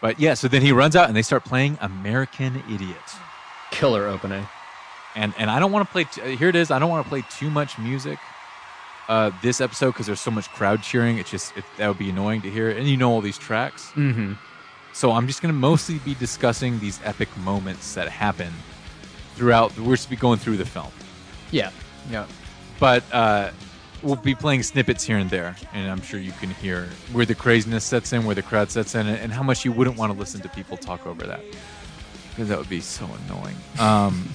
[0.00, 2.96] But yeah, so then he runs out and they start playing American Idiot.
[3.70, 4.46] Killer opening.
[5.14, 6.04] and and I don't want to play.
[6.04, 6.70] T- here it is.
[6.70, 8.18] I don't want to play too much music
[9.08, 11.18] uh, this episode because there's so much crowd cheering.
[11.18, 12.70] It's just it, that would be annoying to hear.
[12.70, 14.32] And you know all these tracks, Mm-hmm.
[14.92, 18.52] so I'm just going to mostly be discussing these epic moments that happen
[19.34, 19.70] throughout.
[19.76, 20.90] We're supposed to be going through the film,
[21.50, 21.70] Yeah.
[22.10, 22.26] Yeah.
[22.78, 23.50] but uh,
[24.02, 27.34] we'll be playing snippets here and there, and I'm sure you can hear where the
[27.34, 30.18] craziness sets in, where the crowd sets in, and how much you wouldn't want to
[30.18, 31.40] listen to people talk over that
[32.30, 33.56] because that would be so annoying.
[33.78, 34.28] Um,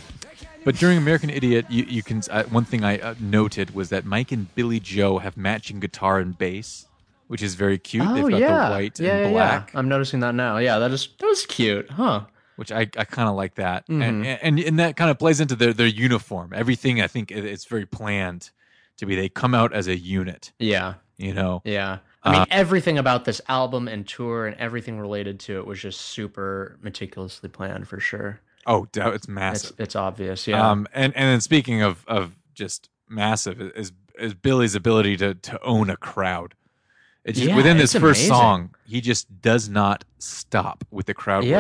[0.64, 4.06] but during American Idiot, you, you can uh, one thing I uh, noted was that
[4.06, 6.88] Mike and Billie Joe have matching guitar and bass,
[7.28, 8.06] which is very cute.
[8.08, 8.66] Oh They've got yeah.
[8.70, 9.72] the white yeah, and yeah, black.
[9.76, 10.58] I'm noticing that now.
[10.58, 12.22] Yeah, that is that was cute, huh?
[12.56, 14.02] which I, I kind of like that, Mhm.
[14.02, 16.52] and, and and that kind of plays into their their uniform.
[16.56, 18.50] Everything I think it's very planned
[18.98, 19.16] to be.
[19.16, 20.96] They come out as a unit, Yeah.
[21.18, 21.62] you know.
[21.66, 22.00] Yeah.
[22.24, 25.80] I mean, Uh, everything about this album and tour and everything related to it was
[25.80, 28.40] just super meticulously planned for sure.
[28.66, 29.80] Oh, it's It's massive.
[29.80, 30.48] it's obvious.
[30.48, 30.68] Yeah.
[30.68, 35.62] Um, and and then speaking of of just massive is is Billie's ability to to
[35.64, 36.56] own a crowd.
[37.24, 38.36] It's just, Yeah, within this it's first amazing.
[38.36, 41.52] song, he just does not stop with the crowd work.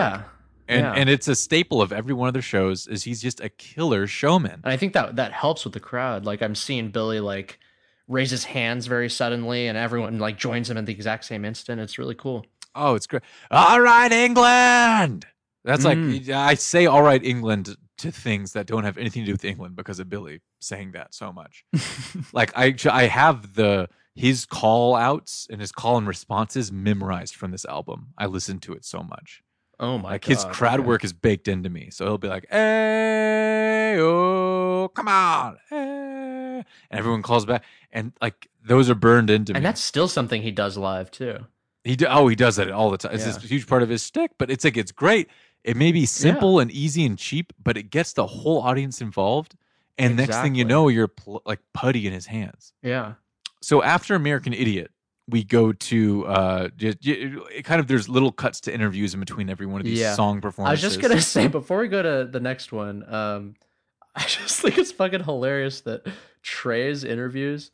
[0.67, 0.93] And yeah.
[0.93, 2.87] and it's a staple of every one of their shows.
[2.87, 4.61] Is he's just a killer showman.
[4.63, 6.25] And I think that that helps with the crowd.
[6.25, 7.59] Like I'm seeing Billie like
[8.07, 11.81] raise his hands very suddenly and everyone like joins him at the exact same instant.
[11.81, 12.45] It's really cool.
[12.73, 13.23] Oh, it's great.
[13.51, 15.25] All right, England.
[15.63, 16.27] That's Mm.
[16.27, 19.45] like I say, all right, England to things that don't have anything to do with
[19.45, 21.63] England because of Billie saying that so much.
[22.33, 27.51] like I, I have the his call outs and his call and responses memorized from
[27.51, 28.13] this album.
[28.17, 29.41] I listen to it so much.
[29.79, 30.29] Oh my like god.
[30.29, 30.87] his crowd okay.
[30.87, 31.89] work is baked into me.
[31.91, 38.47] So he'll be like, "Hey, oh, come on!" eh," and everyone calls back, and like
[38.63, 39.57] those are burned into me.
[39.57, 41.39] And that's still something he does live too.
[41.83, 43.13] He do, oh he does that all the time.
[43.13, 43.35] It's Yeah.
[43.35, 45.29] a huge part of his stick, but it's like it's great.
[45.63, 49.55] It may be simple and easy and cheap, but it gets the whole audience involved.
[49.97, 52.73] And next thing you know, you're pl- like putty in his hands.
[52.83, 53.13] Yeah.
[53.61, 54.91] So after American Idiot,
[55.27, 59.49] we go to uh, just, it kind of there's little cuts to interviews in between
[59.49, 60.13] every one of these Yeah.
[60.13, 60.83] song performances.
[60.83, 63.55] I was just gonna say before we go to the next one, um,
[64.15, 66.05] I just think it's fucking hilarious that
[66.43, 67.71] Tré's interviews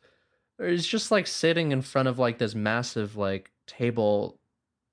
[0.60, 4.40] is just like sitting in front of like this massive like table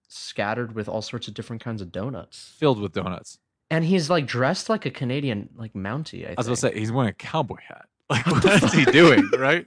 [0.09, 2.55] scattered with all sorts of different kinds of donuts.
[2.59, 3.39] filled with donuts.
[3.71, 6.79] And he's like dressed like a Canadian like Mountie, I, I was going to say
[6.79, 7.85] he's wearing a cowboy hat.
[8.11, 9.67] Like What what the he doing, right?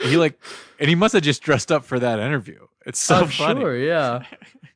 [0.00, 0.38] He like,
[0.78, 2.66] and he must have just dressed up for that interview.
[2.86, 3.60] It's so I'm funny.
[3.60, 4.22] sure, yeah.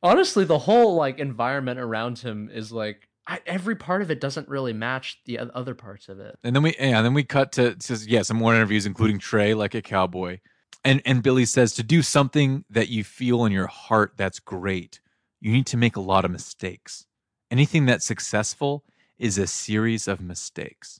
[0.01, 4.49] Honestly, the whole like environment around him is like I, every part of it doesn't
[4.49, 6.37] really match the other parts of it.
[6.43, 9.17] And then we yeah, and then we cut to says yeah, some more interviews, including
[9.19, 10.39] Tré, like a cowboy.
[10.83, 14.99] And and Billie says to do something that you feel in your heart that's great,
[15.39, 17.05] you need to make a lot of mistakes.
[17.49, 18.83] Anything that's successful
[19.17, 20.99] is a series of mistakes.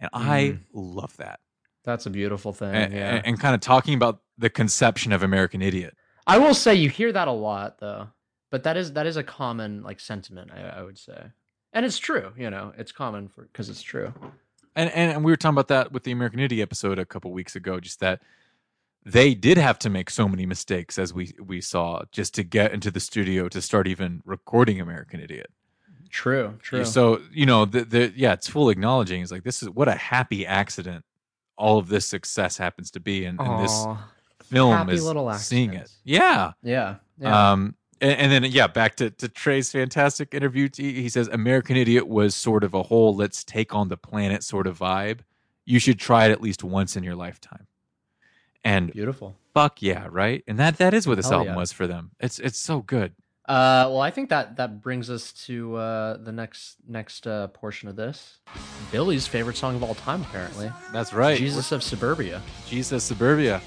[0.00, 0.60] And I Mm.
[0.72, 1.40] love that.
[1.84, 2.74] That's a beautiful thing.
[2.74, 3.22] And, yeah.
[3.24, 5.94] and, kind of talking about the conception of American Idiot.
[6.26, 8.08] I will say you hear that a lot though,
[8.50, 10.50] but that is that is a common like sentiment.
[10.50, 11.22] I, I would say,
[11.74, 12.32] and it's true.
[12.36, 14.14] You know, it's common for because it's true.
[14.74, 17.30] And, and and we were talking about that with the American Idiot episode a couple
[17.32, 18.22] weeks ago, just that
[19.04, 22.72] they did have to make so many mistakes as we we saw just to get
[22.72, 25.50] into the studio to start even recording American Idiot.
[26.08, 26.56] True.
[26.62, 26.84] True.
[26.86, 29.20] So you know, the, the yeah, it's full acknowledging.
[29.20, 31.04] It's like this is what a happy accident
[31.56, 33.86] all of this success happens to be, and, and this
[34.44, 35.90] film happy is little seeing it.
[36.04, 36.52] Yeah.
[36.62, 36.96] Yeah.
[37.18, 37.52] Yeah.
[37.52, 40.68] Um, and, and then yeah, back to, to Tré's fantastic interview.
[40.74, 44.42] He he says American Idiot was sort of a whole let's take on the planet
[44.42, 45.20] sort of vibe.
[45.64, 47.66] You should try it at least once in your lifetime.
[48.64, 49.36] And Beautiful.
[49.52, 50.42] fuck yeah, right?
[50.46, 51.58] And that that is what this Hell album yeah.
[51.58, 52.12] was for them.
[52.20, 53.12] It's it's so good.
[53.46, 57.88] Uh, well, I think that that brings us to uh, the next next uh, portion
[57.90, 58.38] of this.
[58.90, 60.72] Billie's favorite song of all time, apparently.
[60.92, 61.36] That's right.
[61.36, 62.40] Jesus of Suburbia.
[62.66, 63.60] Jesus of Suburbia.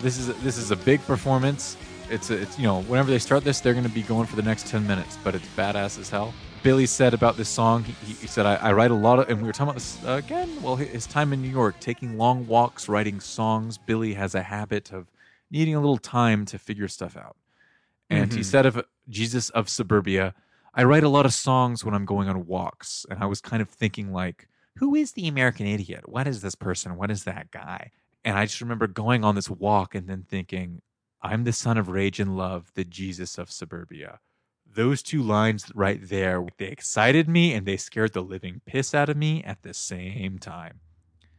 [0.00, 1.78] This is this is a big performance.
[2.10, 4.36] It's a, it's you know whenever they start this, they're going to be going for
[4.36, 6.34] the next ten minutes, but it's badass as hell.
[6.62, 9.40] Billie said about this song, he, he- said, I, "I write a lot of," and
[9.40, 10.62] we were talking about this again.
[10.62, 13.78] Well, his time in New York, taking long walks, writing songs.
[13.78, 15.06] Billie has a habit of
[15.50, 17.36] needing a little time to figure stuff out.
[18.12, 18.44] And he Mhm.
[18.44, 20.34] said of Jesus of Suburbia,
[20.74, 23.06] I write a lot of songs when I'm going on walks.
[23.10, 26.08] And I was kind of thinking, like, who is the American idiot?
[26.08, 26.96] What is this person?
[26.96, 27.90] What is that guy?
[28.24, 30.82] And I just remember going on this walk and then thinking,
[31.22, 34.20] I'm the son of rage and love, the Jesus of Suburbia.
[34.66, 39.08] Those two lines right there, they excited me and they scared the living piss out
[39.10, 40.80] of me at the same time.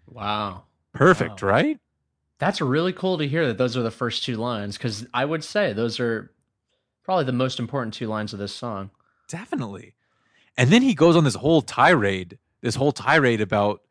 [0.07, 0.65] Wow.
[0.93, 1.47] Perfect, Wow.
[1.47, 1.79] right?
[2.39, 5.43] That's really cool to hear that those are the first two lines because I would
[5.43, 6.32] say those are
[7.03, 8.89] probably the most important two lines of this song.
[9.27, 9.95] Definitely.
[10.57, 13.81] And then he goes on this whole tirade, this whole tirade about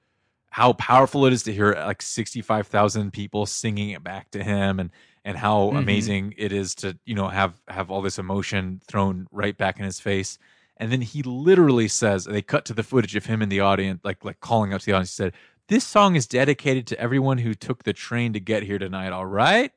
[0.51, 4.90] how powerful it is to hear like 65,000 people singing it back to him and
[5.25, 5.79] and how Mhm.
[5.79, 9.85] amazing it is to, you know, have have all this emotion thrown right back in
[9.85, 10.37] his face.
[10.79, 14.01] And then he literally says, they cut to the footage of him in the audience
[14.05, 15.33] like like calling up to the audience he said,
[15.68, 19.27] "This song is dedicated to everyone who took the train to get here tonight, all
[19.27, 19.72] right?"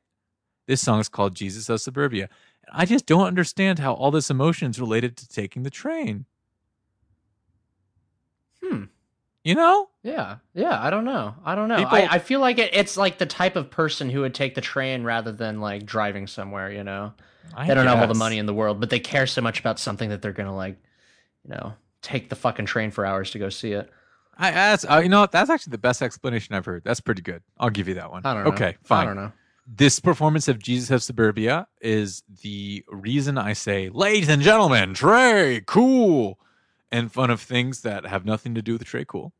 [0.68, 2.28] This song is called Jesus of Suburbia.
[2.72, 6.26] I just don't understand how all this emotion is related to taking the train.
[8.64, 8.84] Hmm.
[9.44, 9.90] You know?
[10.04, 10.38] Yeah.
[10.54, 10.78] Yeah.
[10.82, 11.36] I don't know.
[11.46, 11.78] I don't know.
[11.78, 14.56] People- I, I feel like it, it's like the type of person who would take
[14.56, 17.14] the train rather than like driving somewhere, you know?
[17.56, 19.60] I they don't have all the money in the world, but they care so much
[19.60, 20.78] about something that they're going to like,
[21.48, 23.90] you know, take the fucking train for hours to go see it.
[24.38, 26.84] I that's uh, you know that's actually the best explanation I've heard.
[26.84, 27.42] That's pretty good.
[27.58, 28.24] I'll give you that one.
[28.26, 28.50] I don't know.
[28.50, 29.04] Okay, fine.
[29.04, 29.32] I don't know.
[29.68, 35.66] This performance of Jesus of Suburbia is the reason I say, ladies and gentlemen, Tré
[35.66, 36.40] Cool,
[36.92, 39.34] in fun of things that have nothing to do with Tré Cool.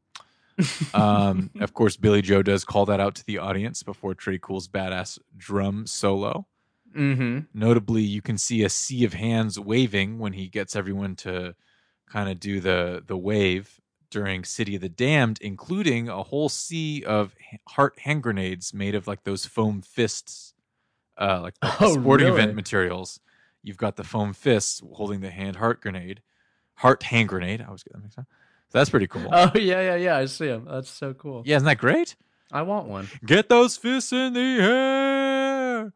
[0.94, 4.70] Um, of course, Billie Joe does call that out to the audience before Tré Cool's
[4.70, 6.48] badass drum solo.
[6.96, 7.40] Mm-hmm.
[7.54, 11.56] Notably, you can see a sea of hands waving when he gets everyone to
[12.10, 13.82] kind of do the the wave
[14.16, 17.36] during City of the Damned, including a whole sea of
[17.68, 20.54] heart hand grenades made of like those foam fists,
[21.20, 22.40] uh, like, like Oh, sporting really?
[22.42, 23.20] event materials.
[23.62, 26.22] You've got the foam fists holding the hand heart grenade,
[26.76, 27.62] heart hand grenade.
[27.68, 28.26] I was that mixed up.
[28.70, 29.28] So that's pretty cool.
[29.34, 30.18] Oh, yeah, yeah, yeah.
[30.18, 30.66] I see them.
[30.72, 31.44] That's so cool.
[31.46, 32.16] yeah, isn't that great?
[32.54, 33.10] I want one.
[33.26, 35.94] Get those fists in the air.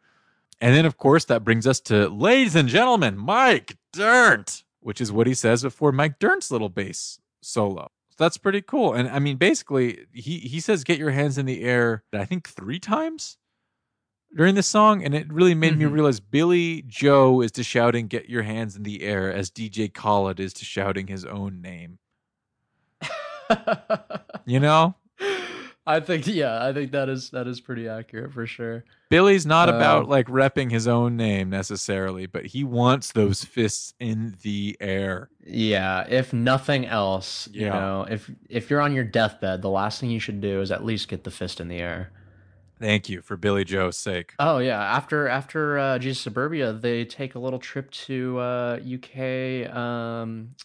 [0.59, 5.09] And then, of course, that brings us to, ladies and gentlemen, Mike Dirnt, which is
[5.09, 7.91] what he says before Mike Dirnt's little bass solo.
[8.19, 8.93] That's pretty cool.
[8.93, 12.47] And I mean, basically, he, he says, get your hands in the air, I think
[12.49, 13.37] three times
[14.35, 15.03] during this song.
[15.03, 15.91] And it really made me Mhm.
[15.93, 20.39] realize Billie Joe is to shouting, get your hands in the air, as DJ Khaled
[20.39, 21.97] is to shouting his own name.
[24.45, 24.95] You know?
[25.89, 28.85] I think yeah, I think that is that is pretty accurate for sure.
[29.09, 33.95] Billie's not Um, about like repping his own name necessarily, but he wants those fists
[33.99, 35.29] in the air.
[35.43, 40.11] Yeah, if nothing else, you know, if if you're on your deathbed, the last thing
[40.11, 42.11] you should do is at least get the fist in the air.
[42.79, 44.33] Thank you for Billie Joe's sake.
[44.37, 49.75] Oh yeah, after after uh, Jesus Suburbia, they take a little trip to uh, UK
[49.75, 50.55] um,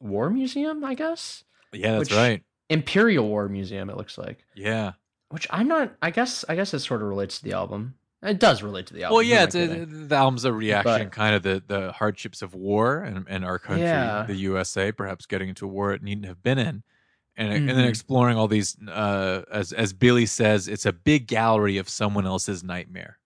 [0.00, 2.42] War Museum, I guess Yeah, that's Which- right.
[2.70, 3.90] Imperial War Museum.
[3.90, 4.92] It looks like, Yeah.
[5.28, 5.92] which I'm not.
[6.00, 7.94] I guess I guess it sort of relates to the album.
[8.22, 9.14] It does relate to the album.
[9.14, 12.54] Well, yeah, it's a, the album's a reaction, But- kind of the the hardships of
[12.54, 14.24] war and, and our country, Yeah.
[14.26, 16.82] the USA, perhaps getting into a war it needn't have been in,
[17.36, 17.88] and and then Mhm.
[17.88, 18.76] exploring all these.
[18.86, 23.18] Uh, as as Billie says, it's a big gallery of someone else's nightmare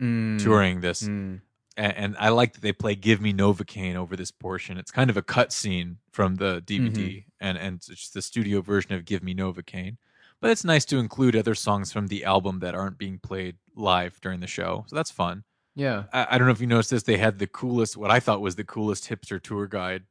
[0.00, 1.02] Mm, touring this.
[1.02, 1.40] mm.
[1.76, 4.76] and, and I like that they play "Give Me Novacaine" over this portion.
[4.78, 7.27] It's kind of a cut scene from the DVD, Mm-hmm.
[7.40, 9.96] And and it's the studio version of "Give Me Novacaine."
[10.40, 14.20] But it's nice to include other songs from the album that aren't being played live
[14.20, 15.44] during the show, so that's fun.
[15.74, 16.04] Yeah.
[16.12, 18.40] I, I don't know if you noticed this; they had the coolest, what I thought
[18.40, 20.04] was the coolest hipster tour guide,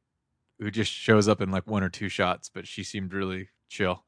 [0.58, 4.04] who just shows up in like one or two shots, but she seemed really chill.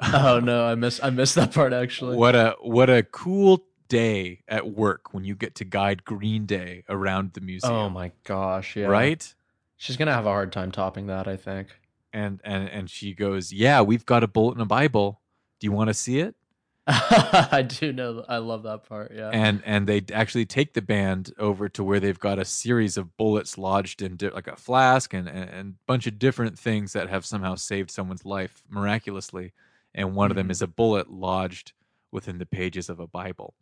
[0.00, 2.16] Oh no, I miss I missed that part actually.
[2.16, 6.84] what a what a cool day at work when you get to guide Green Day
[6.88, 7.72] around the museum.
[7.72, 8.86] Oh my gosh, yeah.
[8.86, 9.34] Right?
[9.76, 11.68] She's gonna have a hard time topping that, I think.
[12.12, 15.20] And and and she goes, "Yeah, we've got a bullet in a Bible.
[15.60, 16.34] Do you want to see it?"
[16.86, 18.24] I do know.
[18.28, 19.12] I love that part.
[19.14, 19.30] Yeah.
[19.32, 23.16] And and they actually take the band over to where they've got a series of
[23.16, 27.08] bullets lodged in di- like a flask and and a bunch of different things that
[27.08, 29.52] have somehow saved someone's life miraculously.
[29.94, 30.52] And one of them Mhm.
[30.52, 31.72] is a bullet lodged
[32.10, 33.54] within the pages of a Bible.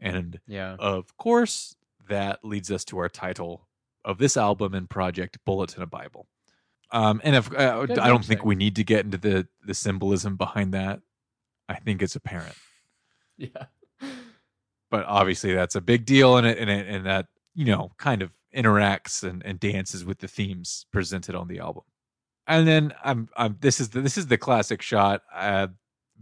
[0.00, 0.76] And Yeah.
[0.78, 1.76] of course,
[2.08, 3.68] that leads us to our title
[4.04, 6.26] of this album and project, Bullet in a Bible.
[6.92, 10.36] Um, and if, uh, I don't think we need to get into the the symbolism
[10.36, 11.00] behind that.
[11.68, 12.54] I think it's apparent,
[13.38, 13.66] Yeah.
[14.90, 18.20] but obviously that's a big deal, and it and it, and that you know kind
[18.22, 21.84] of interacts and, and dances with the themes presented on the album.
[22.46, 25.22] And then I'm I'm this is the, this is the classic shot.
[25.34, 25.68] Uh,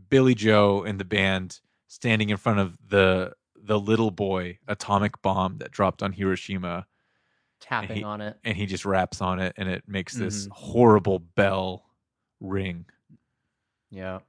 [0.08, 5.58] Billie Joe and the band standing in front of the the little boy atomic bomb
[5.58, 6.86] that dropped on Hiroshima
[7.60, 8.38] Tapping he- on it.
[8.44, 10.50] and he just raps on it and it makes this Mhm.
[10.52, 11.84] horrible bell
[12.40, 12.86] ring
[13.90, 14.20] Yeah.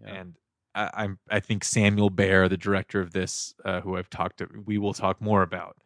[0.00, 0.14] Yeah.
[0.14, 0.34] and
[0.74, 4.48] I, I'm I think Samuel Bayer, the director of this, uh, who I've talked to,
[4.64, 5.76] we will talk more about.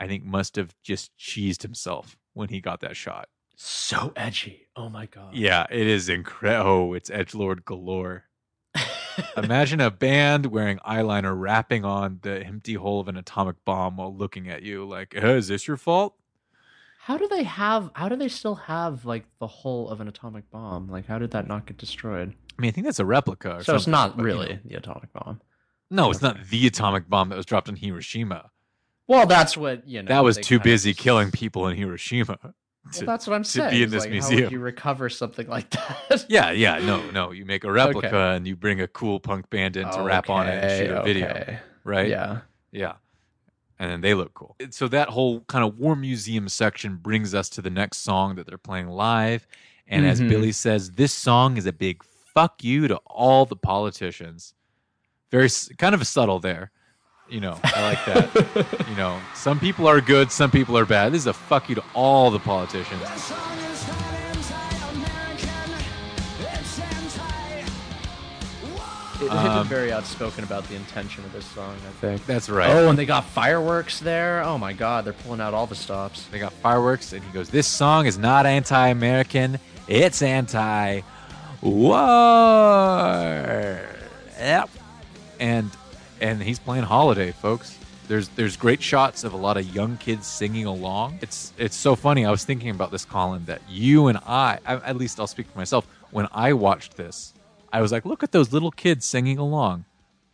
[0.00, 3.28] I think must have just cheesed himself when he got that shot.
[3.54, 4.66] so edgy.
[4.74, 5.34] Oh my god.
[5.36, 6.70] Yeah, it is incredible.
[6.70, 8.24] Oh, it's edge lord galore.
[9.36, 14.14] Imagine a band wearing eyeliner rapping on the empty hole of an atomic bomb while
[14.14, 16.16] looking at you like, "Uh, "Is this your fault?"
[17.06, 17.90] How do they have?
[17.94, 20.88] How do they still have like the hull of an atomic bomb?
[20.88, 22.32] Like, how did that not get destroyed?
[22.56, 23.56] I mean, I think that's a replica.
[23.56, 24.58] Or So it's not but, you really know.
[24.64, 25.40] the atomic bomb.
[25.90, 28.50] No, it's not the atomic bomb that was dropped in Hiroshima.
[29.08, 30.08] Well, that's what you know.
[30.10, 32.38] that was too kind of busy killing people in Hiroshima.
[32.96, 33.70] Well, that's what I'm to saying.
[33.70, 34.52] be in this like, How museum.
[34.52, 36.26] you recover something like that?
[36.28, 37.30] Yeah, yeah, no, no.
[37.30, 40.48] You make a replica and you bring a cool punk band in to rap on
[40.48, 42.08] it and shoot a Okay, video, right?
[42.08, 42.40] Yeah.
[42.72, 42.94] yeah.
[43.78, 44.56] And then they look cool.
[44.70, 48.46] So that whole kind of war museum section brings us to the next song that
[48.46, 49.46] they're playing live.
[49.88, 50.28] And as Mhm.
[50.28, 52.02] Billie says, this song is a big
[52.34, 54.54] fuck you to all the politicians.
[55.30, 55.48] Very
[55.78, 56.70] kind of subtle there.
[57.28, 58.86] You know, I like that.
[58.88, 61.12] you know, some people are good, some people are bad.
[61.12, 63.00] This is a fuck you to all the politicians.
[69.22, 71.74] It, they've Um, been very outspoken about the intention of this song.
[71.74, 72.26] I think.
[72.26, 72.70] That's right.
[72.70, 74.42] Oh, and they got fireworks there.
[74.44, 76.24] Oh my God, they're pulling out all the stops.
[76.30, 79.58] They got fireworks, and he goes, "This song is not anti-American.
[79.88, 81.02] It's anti-war."
[84.38, 84.70] Yep.
[85.40, 85.70] And
[86.20, 87.78] and he's playing "Holiday," folks.
[88.08, 91.18] There's there's great shots of a lot of young kids singing along.
[91.22, 92.26] It's it's so funny.
[92.26, 95.46] I was thinking about this, Colin, that you and I, I at least I'll speak
[95.50, 95.86] for myself.
[96.10, 97.32] When I watched this,
[97.72, 99.84] I was like, "Look at those little kids singing along."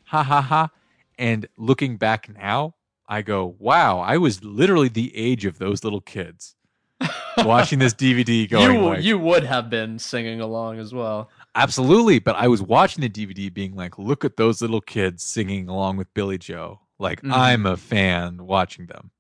[0.07, 0.71] Ha ha ha.
[1.19, 2.75] And looking back now,
[3.09, 6.55] I go, wow, I was literally the age of those little kids
[7.39, 11.29] watching this DVD going you like, you would have been singing along as well.
[11.55, 12.19] absolutely.
[12.21, 15.97] But I was watching the DVD being like, look at those little kids singing along
[15.97, 16.81] with Billie Joe.
[16.99, 17.33] Like, Mhm.
[17.33, 19.11] I'm a fan watching them.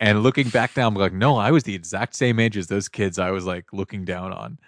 [0.00, 2.88] And looking back now, I'm like, no, I was the exact same age as those
[2.88, 4.58] kids I was like looking down on.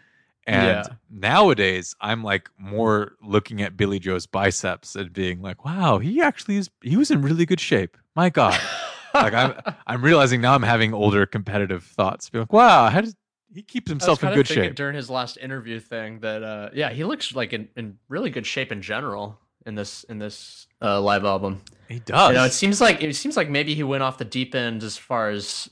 [0.47, 0.95] And Yeah.
[1.11, 6.57] nowadays, I'm like more looking at Billie Joe's biceps and being like, wow, he actually
[6.57, 7.97] is, he was in really good shape.
[8.16, 8.59] My God.
[9.14, 9.55] like I'm
[9.86, 12.30] I'm realizing now I'm having older competitive thoughts.
[12.30, 13.14] Be like, wow, how does
[13.53, 14.74] he keeps himself in good shape?
[14.76, 18.47] during his last interview thing that uh yeah he looks like in, in really good
[18.47, 21.61] shape in general in this in this uh, live album.
[21.88, 22.30] He does.
[22.30, 24.82] You know, it seems like it seems like maybe he went off the deep end
[24.82, 25.68] as far as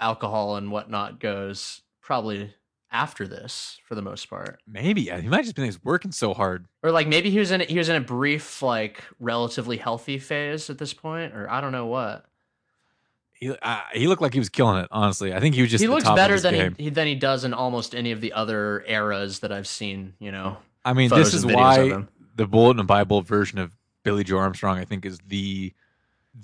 [0.00, 1.82] alcohol and whatnot goes.
[2.00, 2.54] Probably
[2.90, 6.32] after this, for the most part, Maybe yeah, he might just been he's working so
[6.34, 6.66] hard.
[6.82, 10.70] or like maybe he was in he was in a brief like relatively healthy phase
[10.70, 12.24] at this point, or I don't know what.
[13.32, 14.88] He uh, he looked like he was killing it.
[14.90, 16.74] Honestly, I think he was just he the looks top of better his than game.
[16.76, 20.14] he, he than he does in almost any of the other eras that I've seen.
[20.18, 24.24] You know, I mean, this is and why the Bullet in Bible version of Billie
[24.24, 25.72] Joe Armstrong, I think, is the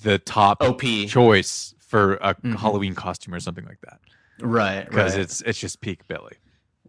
[0.02, 0.82] the top OP.
[1.08, 2.56] choice for a Mhm.
[2.56, 4.00] Halloween costume or something like that.
[4.40, 4.88] Right?
[4.88, 5.22] because right.
[5.22, 6.36] it's it's just peak Billie.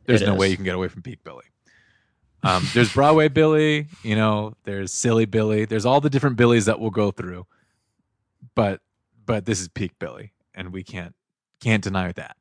[0.05, 1.45] There's It no way you can get away from peak Billie.
[2.43, 4.53] Um, there's Broadway Billie, you know.
[4.65, 5.65] There's silly Billie.
[5.65, 7.47] There's all the different Billies that we'll go through,
[8.53, 8.81] but
[9.25, 11.15] but this is peak Billie, and we can't
[11.59, 12.37] can't deny that.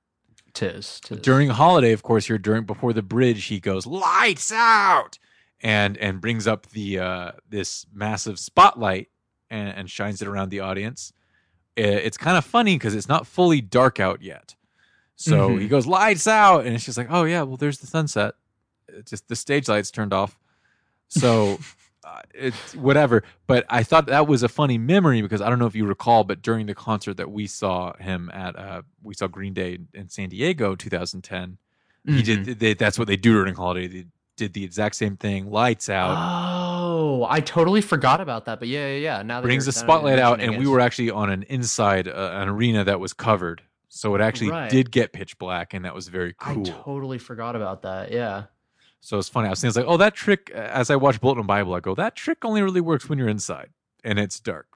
[0.52, 1.20] tis, tis.
[1.20, 5.18] During holiday, of course, here during before the bridge, he goes lights out,
[5.62, 9.08] and and brings up the uh, this massive spotlight
[9.48, 11.12] and, and shines it around the audience.
[11.78, 14.54] I- It's kind of funny because it's not fully dark out yet.
[15.16, 15.60] So Mhm.
[15.62, 18.34] he goes lights out, and it's just like, oh yeah, well there's the sunset.
[18.88, 20.38] It's just the stage lights turned off.
[21.08, 21.58] So
[22.04, 23.22] uh, it's whatever.
[23.46, 26.24] But I thought that was a funny memory because I don't know if you recall,
[26.24, 30.08] but during the concert that we saw him at, uh, we saw Green Day in
[30.08, 31.58] San Diego, 2010.
[32.06, 32.24] He Mhm.
[32.44, 32.58] did.
[32.58, 33.86] They, that's what they do during holiday.
[33.86, 34.06] They
[34.36, 35.50] did the exact same thing.
[35.50, 36.16] Lights out.
[36.18, 38.58] Oh, I totally forgot about that.
[38.58, 39.22] But yeah, yeah, yeah.
[39.22, 42.08] Now brings the now that you're spotlight out, and we were actually on an inside
[42.08, 43.62] uh, an arena that was covered,
[43.96, 44.70] so it actually Right.
[44.70, 46.66] did get pitch black, and that was very cool.
[46.66, 48.10] I totally forgot about that.
[48.10, 48.44] Yeah.
[49.00, 49.46] so it's funny.
[49.46, 50.50] I was thinking, like, oh, that trick.
[50.50, 53.28] As I watch Bullet in Bible, I go, that trick only really works when you're
[53.28, 53.70] inside
[54.02, 54.66] and it's dark.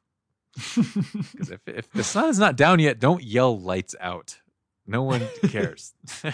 [0.77, 4.41] Because if, if the sun is not down yet, don't yell lights out.
[4.87, 5.93] No one cares.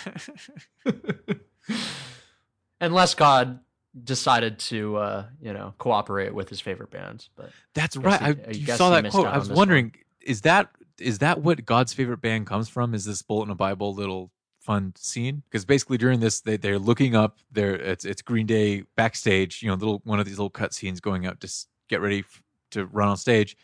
[2.80, 3.60] Unless God
[4.02, 7.30] decided to, uh, you know, cooperate with his favorite bands.
[7.36, 8.20] But That's Guess right.
[8.36, 9.26] he- I, I you saw that quote.
[9.26, 9.58] I was this one.
[9.68, 10.68] wondering, is that
[10.98, 12.94] is that what God's favorite band comes from?
[12.94, 14.30] Is this bullet in a Bible little
[14.60, 15.42] fun scene?
[15.50, 17.38] Because basically during this, they, they're looking up.
[17.52, 19.62] They're it's it's Green Day backstage.
[19.62, 22.20] You know, little one of these little cut scenes going up to s- get ready
[22.20, 22.42] f-
[22.72, 23.56] to run on stage.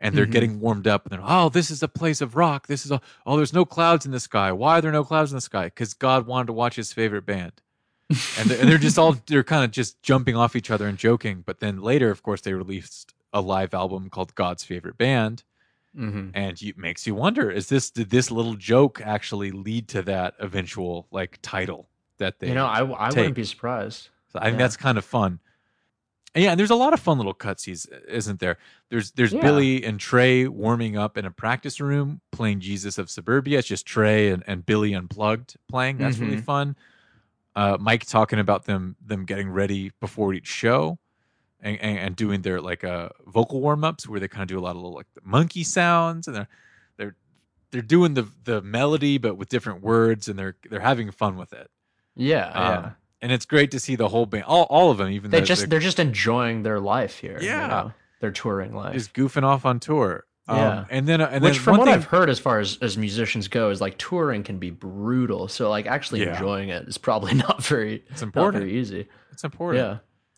[0.00, 0.32] And they're Mhm.
[0.32, 2.66] getting warmed up, and they're oh, this is a place of rock.
[2.66, 4.52] This is a oh, there's no clouds in the sky.
[4.52, 5.64] Why are there no clouds in the sky?
[5.66, 7.52] Because God wanted to watch His favorite band
[8.38, 10.98] and they're, and they're just all they're kind of just jumping off each other and
[10.98, 11.42] joking.
[11.46, 15.42] But then later, of course, they released a live album called God's Favorite Band,
[15.96, 16.30] Mhm.
[16.34, 20.34] and it makes you wonder: is this did this little joke actually lead to that
[20.40, 21.88] eventual like title
[22.18, 22.48] that they?
[22.48, 23.16] you know, I, I take.
[23.18, 24.08] wouldn't be surprised.
[24.32, 25.40] so I think that's kind of fun.
[26.34, 28.58] And yeah, and there's a lot of fun little cutscenes, isn't there?
[28.90, 29.40] There's there's Yeah.
[29.42, 33.60] Billie and Tré warming up in a practice room playing Jesus of Suburbia.
[33.60, 35.98] It's just Tré and, and Billie unplugged playing.
[35.98, 36.44] That's really Mhm.
[36.44, 36.76] fun.
[37.54, 40.98] Uh, Mike talking about them them getting ready before each show.
[41.64, 44.58] And, and, and doing their like uh vocal warm ups where they kind of do
[44.58, 46.48] a lot of little like monkey sounds and they're
[46.98, 47.16] they're
[47.70, 51.54] they're doing the the melody but with different words and they're they're having fun with
[51.54, 51.70] it
[52.16, 52.78] Yeah, yeah.
[52.88, 55.40] um, and it's great to see the whole band, all, all of them, even They
[55.40, 57.38] the, just the- they're just enjoying their life here.
[57.40, 57.66] you Yeah.
[57.66, 58.92] know, their touring life.
[58.92, 60.26] just goofing off on tour.
[60.46, 60.84] Um, Yeah.
[60.90, 63.48] and then and Which, then from what thing, I've heard, as far as as musicians
[63.48, 65.48] go, is like touring can be brutal.
[65.48, 66.34] So like actually Yeah.
[66.34, 68.64] enjoying it is probably not very it's not important.
[68.64, 69.08] very easy.
[69.32, 69.82] It's important.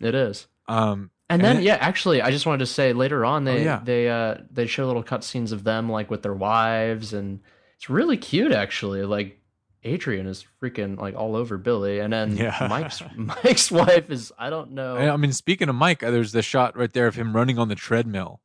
[0.00, 0.46] Yeah, it is.
[0.68, 3.64] Um, And, And then it- yeah, actually, I just wanted to say later on they
[3.64, 3.80] yeah.
[3.82, 7.40] they uh they show little cutscenes of them like with their wives, and
[7.76, 9.02] it's really cute actually.
[9.04, 9.40] Like
[9.84, 12.56] Adrienne is freaking like all over Billie, and then Yeah.
[12.70, 14.96] Mike's Mike's wife is I don't know.
[14.96, 17.58] I I mean, speaking of Mike, uh, there's the shot right there of him running
[17.58, 18.40] on the treadmill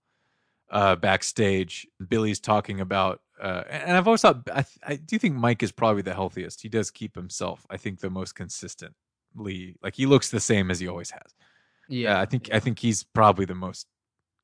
[0.71, 1.87] uh, backstage.
[2.07, 6.01] Billie's talking about, uh, and I've always thought, I, I do think Mike is probably
[6.01, 6.61] the healthiest.
[6.61, 9.75] He does keep himself, I think, the most consistently.
[9.83, 11.33] Like he looks the same as he always has.
[11.91, 13.87] Yeah, I think I think he's probably the most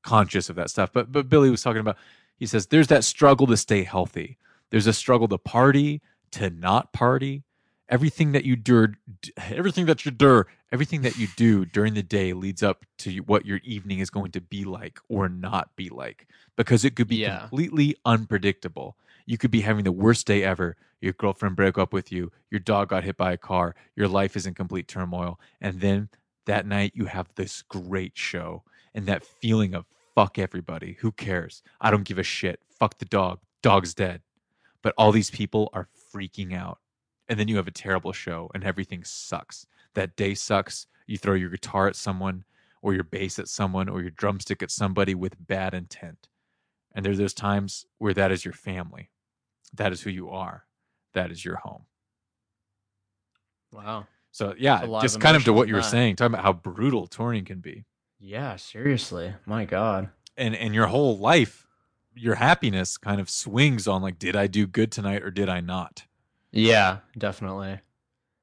[0.04, 0.92] conscious of that stuff.
[0.94, 1.98] But but Billie was talking about.
[2.38, 4.38] He says there's that struggle to stay healthy.
[4.70, 7.44] There's a struggle to party to not party.
[7.90, 8.90] Everything that you do,
[9.38, 10.44] everything that you do,
[10.74, 14.32] everything that you do during the day leads up to what your evening is going
[14.32, 16.28] to be like or not be like
[16.58, 17.40] because it could be Yeah.
[17.40, 18.98] completely unpredictable.
[19.26, 20.76] You could be having the worst day ever.
[21.00, 22.32] Your girlfriend broke up with you.
[22.52, 23.74] Your dog got hit by a car.
[23.96, 25.40] Your life is in complete turmoil.
[25.62, 26.10] And then
[26.48, 28.64] that night you have this great show
[28.96, 29.86] and that feeling of
[30.16, 30.98] fuck everybody.
[31.02, 31.62] Who cares?
[31.80, 32.60] I don't give a shit.
[32.80, 33.40] Fuck the dog.
[33.62, 34.22] Dog's dead.
[34.82, 36.80] But all these people are freaking out.
[37.30, 39.68] And then you have a terrible show and everything sucks.
[39.94, 40.88] That day sucks.
[41.06, 42.46] You throw your guitar at someone
[42.82, 46.30] or your bass at someone or your drumstick at somebody with bad intent.
[46.96, 49.12] And there's those times where that is your family.
[49.74, 50.66] That is who you are.
[51.14, 51.84] That is your home.
[53.72, 54.08] wow.
[54.38, 55.90] So yeah, lot of just kind of to what you were that.
[55.90, 57.86] saying, talking about how brutal touring can be.
[58.20, 59.34] Yeah, seriously.
[59.48, 60.10] My God.
[60.38, 61.66] and and your whole life
[62.16, 65.60] your happiness kind of swings on like did i do good tonight or did i
[65.60, 66.06] not
[66.52, 67.80] Yeah, definitely.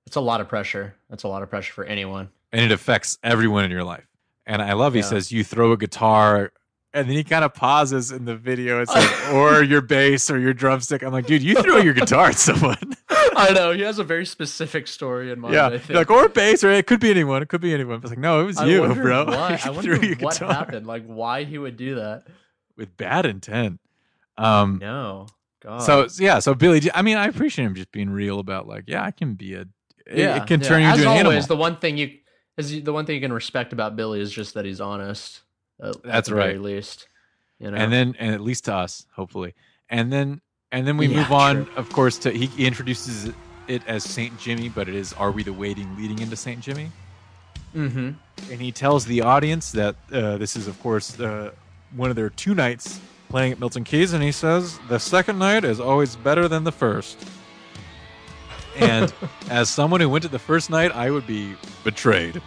[0.06, 0.94] It's a lot of pressure.
[1.10, 2.28] That's a lot of pressure for anyone.
[2.52, 4.06] and it affects everyone in your life
[4.46, 5.06] and i love he Yeah.
[5.06, 6.52] says you throw a guitar
[6.92, 10.38] and then he kind of pauses in the video it's like or your bass or
[10.38, 12.78] your drumstick i'm like dude you throw your guitar at someone
[13.36, 15.54] I know he has a very specific story in mind.
[15.54, 15.96] yeah I think.
[15.96, 18.40] like or bass or it could be anyone it could be anyone it's like no
[18.40, 20.86] it was I you bro Why, I wonder what guitar happened.
[20.86, 22.24] Like why he would do that.
[22.76, 23.80] with bad intent
[24.36, 25.26] um No.
[25.62, 25.78] God.
[25.78, 29.02] So yeah, so Billie, I mean, I appreciate him just being real about like, yeah,
[29.02, 29.68] I can be a, it,
[30.18, 30.68] yeah, it can yeah.
[30.68, 31.46] turn you As into an always, animal.
[31.46, 32.18] the one thing you
[32.58, 35.40] is the one thing you can respect about Billie is just that he's honest.
[35.82, 37.08] at That's the very least.
[37.58, 37.78] You know.
[37.78, 39.54] And then, and at least to us, hopefully,
[39.88, 40.42] and then,
[40.74, 41.74] and then we Yeah, move on, true.
[41.76, 43.32] of course, to he, he introduces
[43.66, 46.90] it as Saint Jimmy, but it is Are We the Waiting leading into Saint Jimmy,
[47.72, 48.10] hmm
[48.50, 51.52] and he tells the audience that uh, this is, of course, uh,
[51.96, 55.64] one of their two nights playing at Milton Keynes, and he says the second night
[55.64, 57.16] is always better than the first.
[58.76, 59.12] And
[59.50, 61.54] as someone who went to the first night, I would be
[61.84, 62.42] betrayed.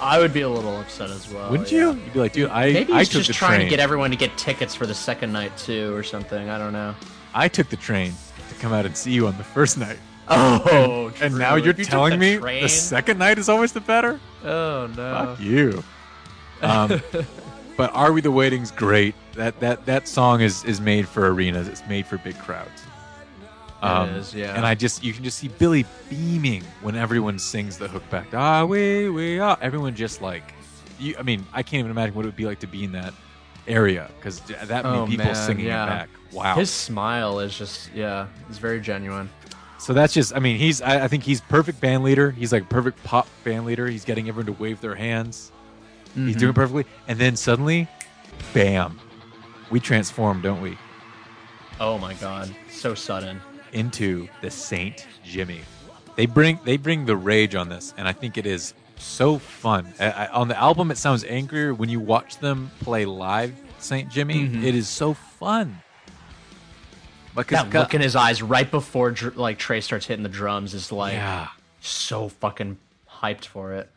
[0.00, 1.50] I would be a little upset as well.
[1.50, 1.92] Wouldn't yeah.
[1.92, 2.00] you?
[2.04, 3.66] You'd be like, dude, I, Maybe I he's took just trying train.
[3.66, 6.48] to get everyone to get tickets for the second night too, or something.
[6.48, 6.94] I don't know.
[7.38, 8.12] I took the train
[8.48, 9.98] to come out and see you on the first night.
[10.30, 11.38] Oh, and true.
[11.38, 14.20] now you're you telling the me train- the second night is always the better?
[14.44, 15.12] Oh no.
[15.36, 15.82] Fuck you.
[16.60, 17.00] Um,
[17.78, 19.14] but Are We the Waiting's great.
[19.36, 21.66] That that that song is is made for arenas.
[21.66, 22.82] It's made for big crowds.
[23.80, 24.54] Um, is, yeah.
[24.54, 28.26] And I just you can just see Billie beaming when everyone sings the hook back.
[28.34, 29.56] Ah, we we are.
[29.62, 30.52] Everyone just like
[30.98, 31.14] you.
[31.18, 33.14] I mean, I can't even imagine what it would be like to be in that
[33.68, 35.84] area because that many Oh, people man, singing yeah.
[35.84, 36.08] it back.
[36.32, 36.56] Wow.
[36.56, 39.30] His smile is just yeah, it's very genuine.
[39.78, 40.34] so that's just.
[40.34, 40.82] I mean, he's.
[40.82, 42.30] I, I think he's perfect band leader.
[42.30, 43.86] He's like perfect pop band leader.
[43.86, 45.52] He's getting everyone to wave their hands.
[46.14, 46.38] He's Mhm.
[46.38, 47.86] doing perfectly, and then suddenly,
[48.54, 48.98] bam,
[49.70, 50.76] we transform, don't we,
[51.80, 53.40] Oh my god, so sudden.
[53.72, 55.60] into the Saint Jimmy.
[56.16, 59.92] They bring they bring the rage on this, and I think it is so fun.
[60.00, 61.72] I, I, on the album, it sounds angrier.
[61.74, 64.64] When you watch them play live, Saint Jimmy, Mhm.
[64.64, 65.80] it is so fun.
[67.36, 70.90] Because That look in his eyes right before like Tré starts hitting the drums is
[70.90, 71.48] like yeah,
[71.80, 72.78] so fucking
[73.08, 73.88] hyped for it.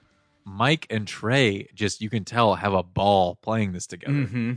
[0.45, 4.13] Mike and Tré just you can tell have a ball playing this together.
[4.13, 4.53] Mm-hmm.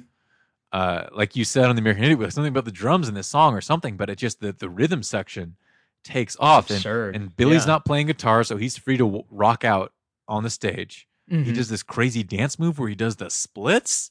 [0.72, 3.54] uh, like you said on the American Idiot, something about the drums in this song
[3.54, 5.56] or something, but it just the, the rhythm section
[6.02, 6.68] takes off.
[6.68, 6.84] And,
[7.16, 7.72] and Billie's Yeah.
[7.72, 9.92] not playing guitar, so he's free to w- rock out
[10.28, 11.06] on the stage.
[11.28, 11.54] He Mhm.
[11.54, 14.10] does this crazy dance move where he does the splits.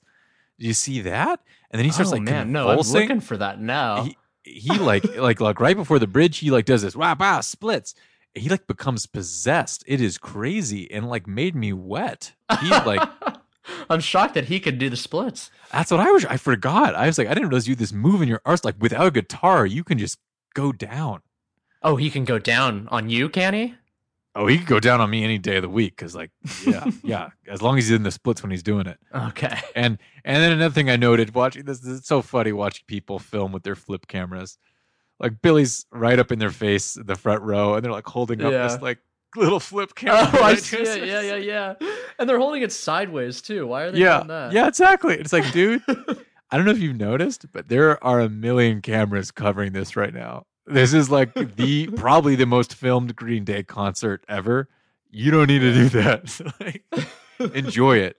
[0.60, 1.42] Do you see that?
[1.70, 4.04] And then he starts oh, like man, no, I'm looking for that now.
[4.04, 7.42] He, he like like like right before the bridge, he like does this wow wow
[7.42, 7.94] splits.
[8.34, 9.84] He like becomes possessed.
[9.86, 12.34] It is crazy and like made me wet.
[12.62, 13.08] He like
[13.90, 15.52] I'm shocked that he could do the splits.
[15.72, 16.26] That's what I was.
[16.26, 16.96] I forgot.
[16.96, 18.66] I was like, I didn't realize you this move in your arse.
[18.66, 20.18] Like without a guitar, you can just
[20.54, 21.22] go down.
[21.82, 23.76] Oh, he can go down on you, can he?
[24.36, 25.96] Oh, he could go down on me any day of the week.
[25.96, 26.32] Cause like,
[26.66, 27.30] yeah, yeah.
[27.48, 28.98] As long as he's in the splits when he's doing it.
[29.14, 29.60] Okay.
[29.76, 33.20] And and then another thing I noted watching this, this is so funny watching people
[33.20, 34.58] film with their flip cameras.
[35.20, 38.42] Like Billie's right up in their face in the front row, and they're like holding
[38.42, 38.68] up Yeah.
[38.68, 38.98] this like
[39.36, 40.30] little flip oh, camera.
[40.34, 41.08] Oh, I right see it.
[41.08, 41.90] Yeah, yeah, yeah.
[42.20, 43.68] And they're holding it sideways too.
[43.68, 44.52] Why are they yeah, doing that?
[44.52, 45.16] yeah, exactly.
[45.16, 45.82] It's like, dude,
[46.52, 50.14] I don't know if you've noticed, but there are a million cameras covering this right
[50.14, 50.46] now.
[50.66, 54.70] This is like the probably the most filmed Green Day concert ever.
[55.12, 56.54] You don't need to do that.
[56.60, 58.18] like, enjoy it.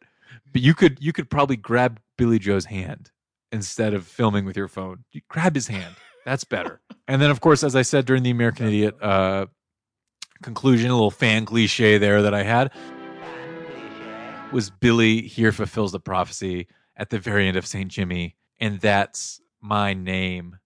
[0.53, 3.11] But you could you could probably grab Billie Joe's hand
[3.51, 5.05] instead of filming with your phone.
[5.13, 5.95] You grab his hand.
[6.25, 6.81] That's better.
[7.09, 9.47] and then of course, as I said during the American Idiot uh
[10.43, 12.71] conclusion, a little fan cliche there that I had
[14.53, 17.91] was Billie here fulfills the prophecy at the very end of St.
[17.91, 20.59] Jimmy, and that's my name.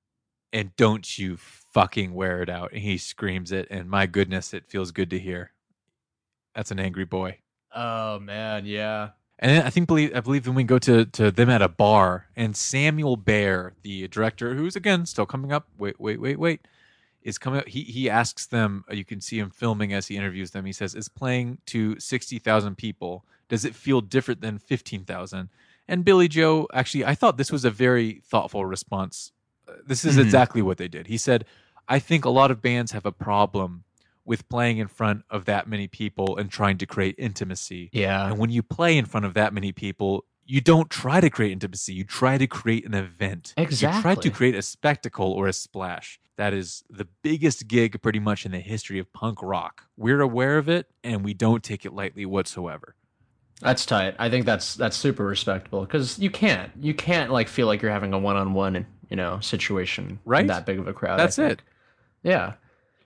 [0.52, 1.38] And don't you
[1.72, 2.72] fucking wear it out.
[2.72, 5.52] And he screams it, and my goodness, it feels good to hear.
[6.54, 7.38] That's an angry boy.
[7.74, 9.10] Oh man, yeah.
[9.38, 11.68] And then I think believe I believe when we go to to them at a
[11.68, 15.68] bar, and Samuel Bayer, the director, who's again still coming up.
[15.78, 16.66] Wait, wait, wait, wait.
[17.22, 17.68] Is coming up.
[17.68, 18.84] He he asks them.
[18.90, 20.64] Uh, you can see him filming as he interviews them.
[20.64, 23.24] He says, "Is playing to sixty thousand people?
[23.48, 25.50] Does it feel different than fifteen thousand?
[25.86, 29.32] And Billie Joe, actually, I thought this was a very thoughtful response.
[29.86, 30.22] This is Mhm.
[30.24, 31.06] exactly what they did.
[31.06, 31.44] He said,
[31.88, 33.84] "I think a lot of bands have a problem
[34.24, 38.26] with playing in front of that many people and trying to create intimacy." Yeah.
[38.28, 41.52] And when you play in front of that many people, you don't try to create
[41.52, 41.92] intimacy.
[41.94, 43.52] You try to create an event.
[43.56, 43.96] Exactly.
[43.98, 46.18] You try to create a spectacle or a splash.
[46.36, 49.88] That is the biggest gig pretty much in the history of punk rock.
[49.96, 52.94] We're aware of it and we don't take it lightly whatsoever.
[53.60, 54.14] That's tight.
[54.18, 57.90] I think that's that's super respectable because you can't you can't like feel like you're
[57.90, 60.42] having a one on one you know situation Right?
[60.42, 61.18] in that big of a crowd.
[61.18, 61.60] That's it.
[62.22, 62.54] Yeah,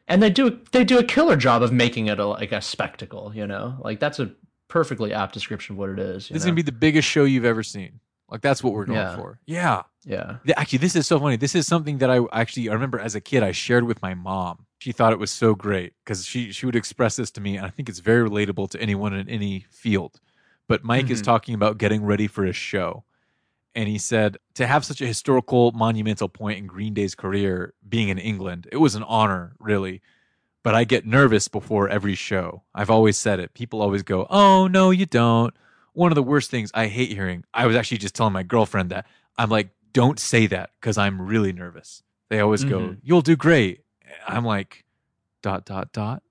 [0.08, 3.32] and they do they do a killer job of making it a, like a spectacle.
[3.34, 4.30] You know, like that's a
[4.68, 6.28] perfectly apt description of what it is.
[6.30, 8.00] you This is going to be the biggest show you've ever seen.
[8.30, 9.16] Like that's what we're going Yeah.
[9.16, 9.38] for.
[9.44, 9.82] Yeah.
[10.04, 10.36] yeah.
[10.44, 11.36] Yeah, Actually, this is so funny.
[11.36, 14.14] This is something that I actually I remember as a kid I shared with my
[14.14, 14.64] mom.
[14.78, 17.64] She thought it was so great because she she would express this to me, and
[17.66, 20.18] I think it's very relatable to anyone in any field.
[20.72, 21.24] But Mike is Mhm.
[21.24, 23.04] talking about getting ready for a show,
[23.74, 28.08] and he said to have such a historical, monumental point in Green Day's career, being
[28.08, 30.00] in England, it was an honor, really.
[30.62, 32.62] But I get nervous before every show.
[32.74, 33.52] I've always said it.
[33.52, 35.52] People always go, "Oh no, you don't."
[35.92, 37.44] One of the worst things I hate hearing.
[37.52, 39.06] I was actually just telling my girlfriend that
[39.36, 42.02] I'm like, don't say that because I'm really nervous.
[42.30, 42.98] They always go, Mhm.
[43.02, 43.84] "You'll do great."
[44.26, 44.86] I'm like,
[45.42, 46.22] dot dot dot.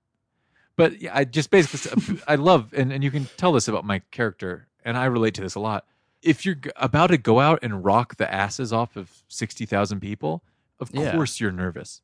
[0.76, 4.00] But yeah, I just basically I love and and you can tell this about my
[4.10, 5.84] character, and I relate to this a lot.
[6.22, 10.42] If you're about to go out and rock the asses off of sixty thousand people,
[10.80, 11.12] of Yeah.
[11.12, 12.00] course you're nervous.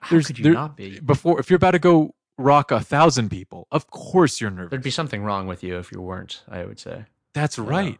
[0.00, 1.00] How There's- could you there- not be?
[1.00, 4.70] Before, if you're about to go rock a thousand people, of course you're nervous.
[4.70, 6.42] There'd be something wrong with you if you weren't.
[6.48, 7.04] I would say.
[7.32, 7.98] That's right.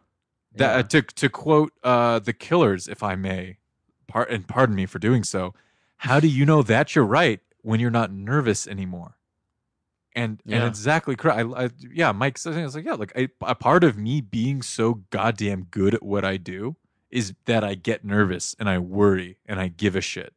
[0.55, 3.57] That uh, to to quote uh, the Killers, if I may,
[4.07, 5.53] par- and pardon me for doing so.
[5.97, 9.17] How do you know that you're right when you're not nervous anymore?
[10.15, 10.57] And Yeah.
[10.57, 11.39] and exactly correct.
[11.55, 14.61] I, I, yeah, Mike says it's like yeah, like I, a part of me being
[14.61, 16.75] so goddamn good at what I do
[17.11, 20.33] is that I get nervous and I worry and I give a shit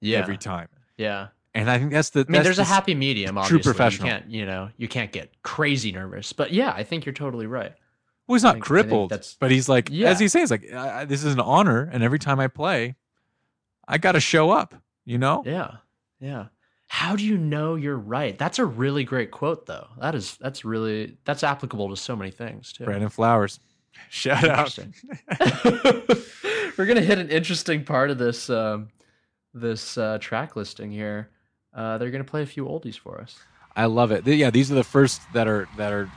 [0.00, 0.18] yeah.
[0.18, 0.68] every time.
[0.96, 1.28] yeah.
[1.54, 2.20] And I think that's the.
[2.26, 3.38] I mean, there's the a happy medium.
[3.44, 4.08] true professional.
[4.08, 6.32] You can't, you know, you can't get crazy nervous.
[6.32, 7.74] But yeah, I think you're totally right.
[8.26, 10.08] Well, he's not think- crippled, that's- but he's like, Yeah.
[10.08, 10.62] as he says, like,
[11.08, 12.96] this is an honor, and every time I play,
[13.86, 14.74] I got to show up.
[15.04, 15.42] You know?
[15.44, 15.72] Yeah.
[16.20, 16.46] Yeah.
[16.92, 18.36] How do you know you're right?
[18.36, 19.88] That's a really great quote though.
[19.98, 22.84] That is that's really that's applicable to so many things too.
[22.84, 23.60] Brandon Flowers,
[24.10, 24.78] shout out.
[26.76, 28.88] We're gonna hit an interesting part of this um,
[29.54, 31.30] this uh, track listing here.
[31.72, 33.38] Uh, they're gonna play a few oldies for us.
[33.74, 34.26] I love it.
[34.26, 36.10] Yeah, these are the first that are that are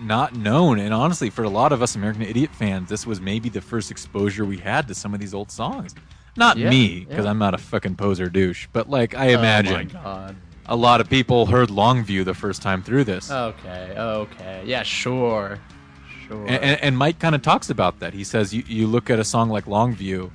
[0.00, 3.48] not known, and honestly, for a lot of us American Idiot fans, this was maybe
[3.48, 5.94] the first exposure we had to some of these old songs.
[6.36, 7.30] Not Yeah, me, because yeah.
[7.30, 10.36] I'm not a fucking poser douche, but like I Oh imagine god.
[10.66, 13.30] a lot of people heard Longview the first time through this.
[13.30, 13.94] Okay.
[13.96, 14.62] Okay.
[14.66, 14.82] Yeah.
[14.82, 15.58] Sure.
[16.28, 16.44] Sure.
[16.46, 18.12] And, and, and Mike kind of talks about that.
[18.12, 20.30] He says you, you look at a song like Longview,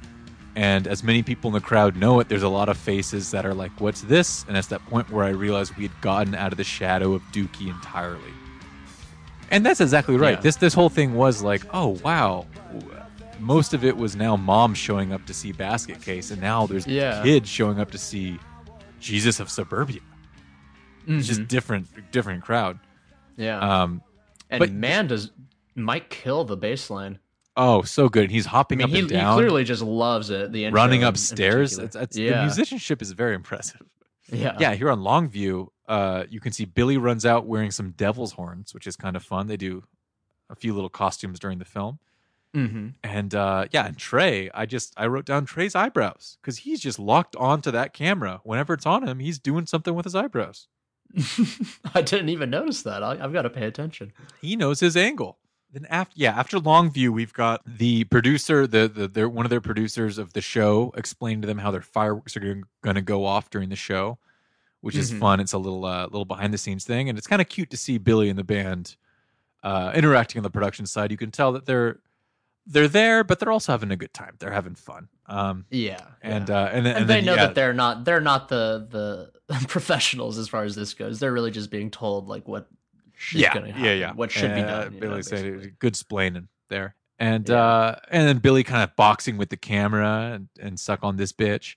[0.55, 3.45] and as many people in the crowd know it, there's a lot of faces that
[3.45, 6.51] are like, "What's this?" And it's that point where I realized we had gotten out
[6.53, 8.33] of the shadow of Dookie entirely.
[9.49, 10.35] And that's exactly right.
[10.35, 10.41] Yeah.
[10.41, 12.47] This this whole thing was like, "Oh wow."
[13.41, 16.85] Most of it was now mom showing up to see Basket Case, and now there's
[16.87, 17.23] Yeah.
[17.23, 18.37] kids showing up to see
[18.99, 20.01] Jesus of Suburbia.
[21.07, 21.47] It's just Mhm.
[21.47, 22.79] different, different crowd.
[23.37, 23.57] yeah.
[23.59, 24.03] Um,
[24.49, 25.31] and but- man, does
[25.75, 27.19] Mike kill the bass line?
[27.57, 28.29] oh, so good.
[28.31, 30.51] He's I hopping mean, up he, and he clearly just loves it.
[30.51, 31.77] The intro running in- in upstairs.
[31.79, 32.37] It's, it's, yeah.
[32.37, 33.81] The musicianship is very impressive.
[34.31, 34.55] yeah.
[34.59, 38.73] Yeah, here on Longview, uh, you can see Billie runs out wearing some devil's horns,
[38.73, 39.47] which is kind of fun.
[39.47, 39.83] They do
[40.49, 41.99] a few little costumes during the film,
[42.55, 42.87] Mm-hmm.
[43.03, 44.49] and uh, yeah, and Tré.
[44.53, 48.41] I just I wrote down Tré's eyebrows because he's just locked onto that camera.
[48.43, 50.67] Whenever it's on him, he's doing something with his eyebrows.
[51.95, 53.03] I didn't even notice that.
[53.03, 54.11] I, I've got to pay attention.
[54.41, 55.37] He knows his angle.
[55.71, 59.61] Then after yeah, after Longview, we've got the producer, the the their, one of their
[59.61, 62.41] producers of the show, explain to them how their fireworks are
[62.81, 64.17] going to go off during the show,
[64.81, 65.19] which is Mhm.
[65.19, 65.39] fun.
[65.39, 67.77] It's a little uh, little behind the scenes thing, and it's kind of cute to
[67.77, 68.97] see Billie and the band
[69.63, 71.11] uh, interacting on the production side.
[71.11, 71.99] You can tell that they're
[72.67, 74.35] they're there, but they're also having a good time.
[74.39, 75.07] They're having fun.
[75.27, 75.99] Um, Yeah.
[76.21, 76.55] and yeah.
[76.61, 78.87] uh, and, and, and they then, know yeah, that they're not they're not the
[79.47, 81.19] the professionals as far as this goes.
[81.19, 82.67] They're really just being told like what
[83.33, 84.13] yeah, yeah, yeah.
[84.13, 84.93] what should be Uh, done.
[84.93, 87.55] you know, Billie said good splaining there, and Yeah.
[87.63, 91.31] uh, and then Billie kind of boxing with the camera and, and suck on this
[91.31, 91.75] bitch,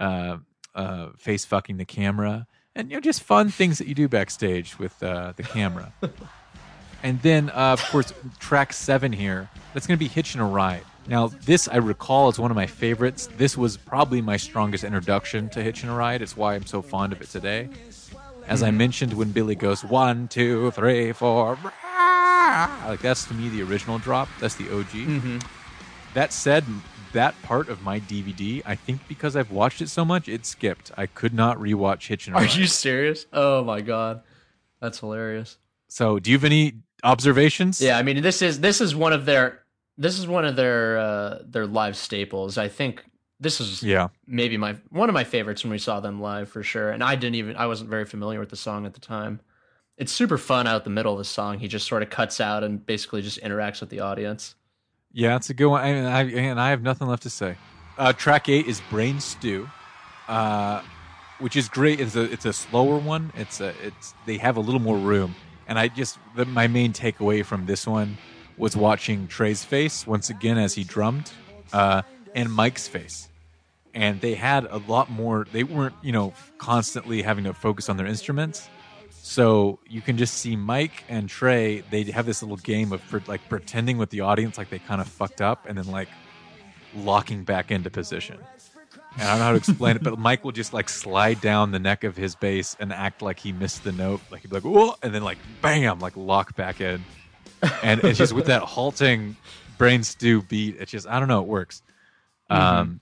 [0.00, 0.38] uh,
[0.74, 4.78] uh, face fucking the camera, and you know just fun things that you do backstage
[4.78, 5.92] with uh, the camera.
[7.02, 10.84] and then uh, of course track seven here that's going to be hitching a ride.
[11.08, 13.28] Now this I recall is one of my favorites.
[13.36, 16.22] This was probably my strongest introduction to hitching a ride.
[16.22, 17.68] It's why I'm so fond of it today.
[18.46, 21.58] As I mentioned, when Billie goes one, two, three, four,
[22.86, 24.28] like that's to me the original drop.
[24.40, 24.86] That's the OG.
[25.06, 25.44] Mhm.
[26.14, 26.64] That said,
[27.12, 30.90] that part of my DVD, I think because I've watched it so much, it skipped.
[30.96, 32.54] I could not rewatch Hitchin' a Are Ride.
[32.54, 33.26] you serious?
[33.32, 34.22] Oh my god,
[34.80, 35.56] that's hilarious.
[35.88, 37.80] So, do you have any observations?
[37.80, 39.62] Yeah, I mean this is this is one of their
[39.98, 42.58] this is one of their uh, their live staples.
[42.58, 43.04] I think
[43.40, 44.08] this is Yeah.
[44.26, 46.90] maybe my one of my favorites when we saw them live for sure.
[46.90, 49.40] And I didn't even I wasn't very familiar with the song at the time.
[49.98, 51.58] It's super fun out the middle of the song.
[51.58, 54.54] He just sort of cuts out and basically just interacts with the audience.
[55.12, 55.82] Yeah, it's a good one.
[55.82, 57.56] I, and I, and I have nothing left to say.
[57.98, 59.68] Uh, track eight is Brain Stew,
[60.28, 60.80] uh,
[61.40, 62.00] which is great.
[62.00, 63.30] It's a it's a slower one.
[63.36, 65.34] It's a it's they have a little more room.
[65.72, 68.18] And I just the, my main takeaway from this one
[68.58, 71.32] was watching Tré's face once again as he drummed,
[71.72, 72.02] uh,
[72.34, 73.30] and Mike's face.
[73.94, 75.46] And they had a lot more.
[75.50, 78.68] They weren't you know constantly having to focus on their instruments.
[79.08, 81.82] So you can just see Mike and Tré.
[81.88, 85.08] They have this little game of like pretending with the audience like they kind of
[85.08, 86.08] fucked up, and then like
[86.94, 88.36] locking back into position.
[89.18, 91.70] And I don't know how to explain it, but Mike will just like slide down
[91.70, 94.56] the neck of his bass and act like he missed the note, like he'd be
[94.56, 97.04] like, "Whoa," and then like bam, like lock back in.
[97.82, 99.36] And it's just with that halting
[99.78, 100.76] brain stew beat.
[100.78, 101.82] It's just I don't know, it works.
[102.50, 103.00] Um,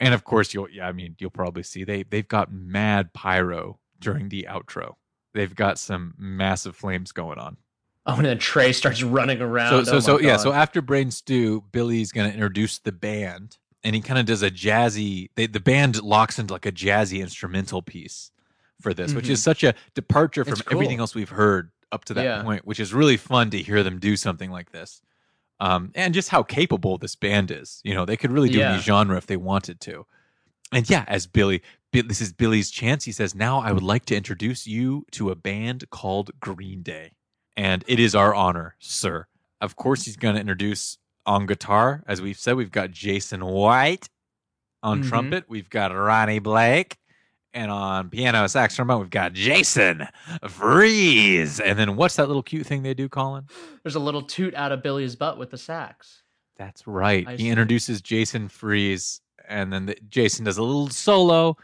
[0.00, 3.78] and of course you'll yeah, I mean you'll probably see they they've got mad pyro
[4.00, 4.94] during the outro.
[5.34, 7.56] They've got some massive flames going on.
[8.06, 9.84] Oh, and then Tré starts running around.
[9.84, 10.36] So so Oh so yeah.
[10.36, 14.50] So after Brain Stew, Billie's gonna introduce the band, and he kind of does a
[14.50, 15.30] jazzy.
[15.36, 18.30] They, the band locks into like a jazzy instrumental piece
[18.82, 20.68] for this, which is such a departure from Mm-hmm.
[20.68, 20.76] Cool.
[20.78, 22.42] everything else we've heard up to that Yeah.
[22.42, 22.66] point.
[22.66, 25.00] Which is really fun to hear them do something like this,
[25.60, 27.80] um, and just how capable this band is.
[27.84, 28.72] You know, they could really do Yeah.
[28.74, 30.04] any genre if they wanted to.
[30.72, 31.62] And yeah, as Billie,
[31.92, 33.04] this is Billie's chance.
[33.04, 37.12] He says, "Now I would like to introduce you to a band called Green Day."
[37.58, 39.26] and it is our honor, sir.
[39.62, 42.02] Of course, he's going to introduce on guitar.
[42.06, 44.08] As we've said, we've got Jason White
[44.82, 45.08] on Mhm.
[45.08, 46.96] trumpet, we've got Ronnie Blake,
[47.52, 50.06] And on piano, sax, trombone, we've got Jason
[50.46, 51.58] Freese.
[51.58, 53.46] And then what's that little cute thing they do, Colin?
[53.82, 56.22] There's a little toot out of Billie's butt with the sax.
[56.58, 57.26] That's right.
[57.26, 57.48] I he see.
[57.48, 61.56] introduces Jason Freese, and then the, Jason does a little solo,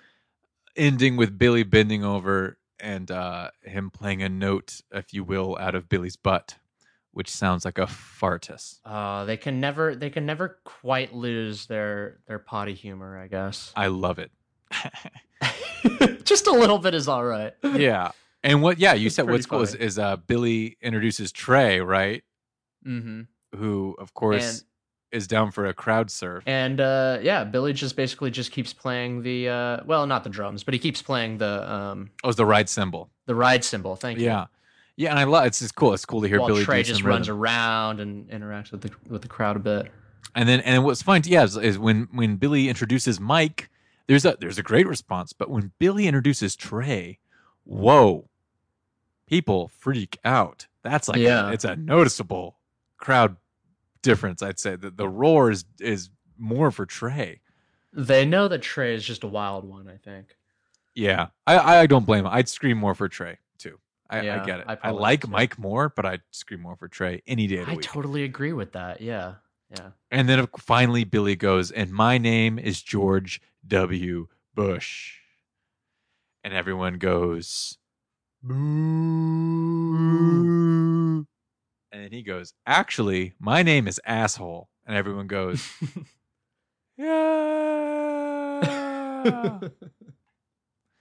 [0.76, 5.74] ending with Billie bending over and uh, him playing a note, if you will, out
[5.74, 6.56] of Billie's butt,
[7.12, 8.80] which sounds like a fartus.
[8.84, 13.72] Uh, they can never they can never quite lose their their potty humor, I guess.
[13.76, 14.30] I love it.
[16.24, 17.52] Just a little bit is all right.
[17.64, 18.12] yeah.
[18.42, 18.78] And what?
[18.78, 22.22] Yeah, you It's said what's pretty cool is, is uh, Billie introduces Tré, right?
[22.86, 23.22] Mm-hmm.
[23.58, 24.64] Who, of course, And
[25.12, 26.42] is down for a crowd surf.
[26.46, 30.64] and uh, yeah, Billie just basically just keeps playing the uh, well, not the drums,
[30.64, 33.10] but he keeps playing the um Oh, it's the ride cymbal.
[33.26, 33.94] the ride cymbal.
[33.96, 34.24] Thank you.
[34.26, 34.46] Yeah.
[34.96, 35.94] Yeah, and I love it's just cool.
[35.94, 37.40] It's cool to hear While Billie Tré just runs rhythm.
[37.42, 39.90] around and interacts with the with the crowd a bit.
[40.34, 43.70] And then and what's fun, yeah, is, is when when Billie introduces Mike,
[44.06, 45.32] there's a there's a great response.
[45.32, 47.18] But when Billie introduces Tré,
[47.64, 48.28] whoa,
[49.26, 50.66] people freak out.
[50.82, 51.50] That's like Yeah.
[51.50, 52.58] it's a noticeable
[52.98, 53.36] crowd
[54.02, 54.42] difference.
[54.42, 57.38] I'd say that the roar is is more for Tré.
[57.94, 59.88] They know that Tré is just a wild one.
[59.88, 60.36] I think.
[60.94, 62.32] Yeah, I I don't blame him.
[62.32, 63.36] I'd scream more for Tré
[64.12, 64.66] I, I get it.
[64.68, 65.26] I I, like.
[65.26, 67.84] Mike more, but I'd scream more for Tré any day of the I week.
[67.84, 69.00] totally agree with that.
[69.00, 69.34] Yeah,
[69.70, 69.90] yeah.
[70.10, 74.28] And then finally, Billie goes, and my name is George W.
[74.54, 75.14] Bush.
[76.44, 77.78] And everyone goes,
[78.42, 78.54] boo.
[81.92, 84.68] And then he goes, actually, my name is asshole.
[84.86, 85.68] And everyone goes,
[86.96, 87.20] yeah.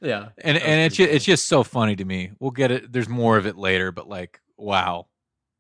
[0.02, 0.30] yeah.
[0.39, 2.32] and and it's just, it's just so funny to me.
[2.39, 2.91] We'll get it.
[2.91, 5.08] There's more of it later, but like, wow,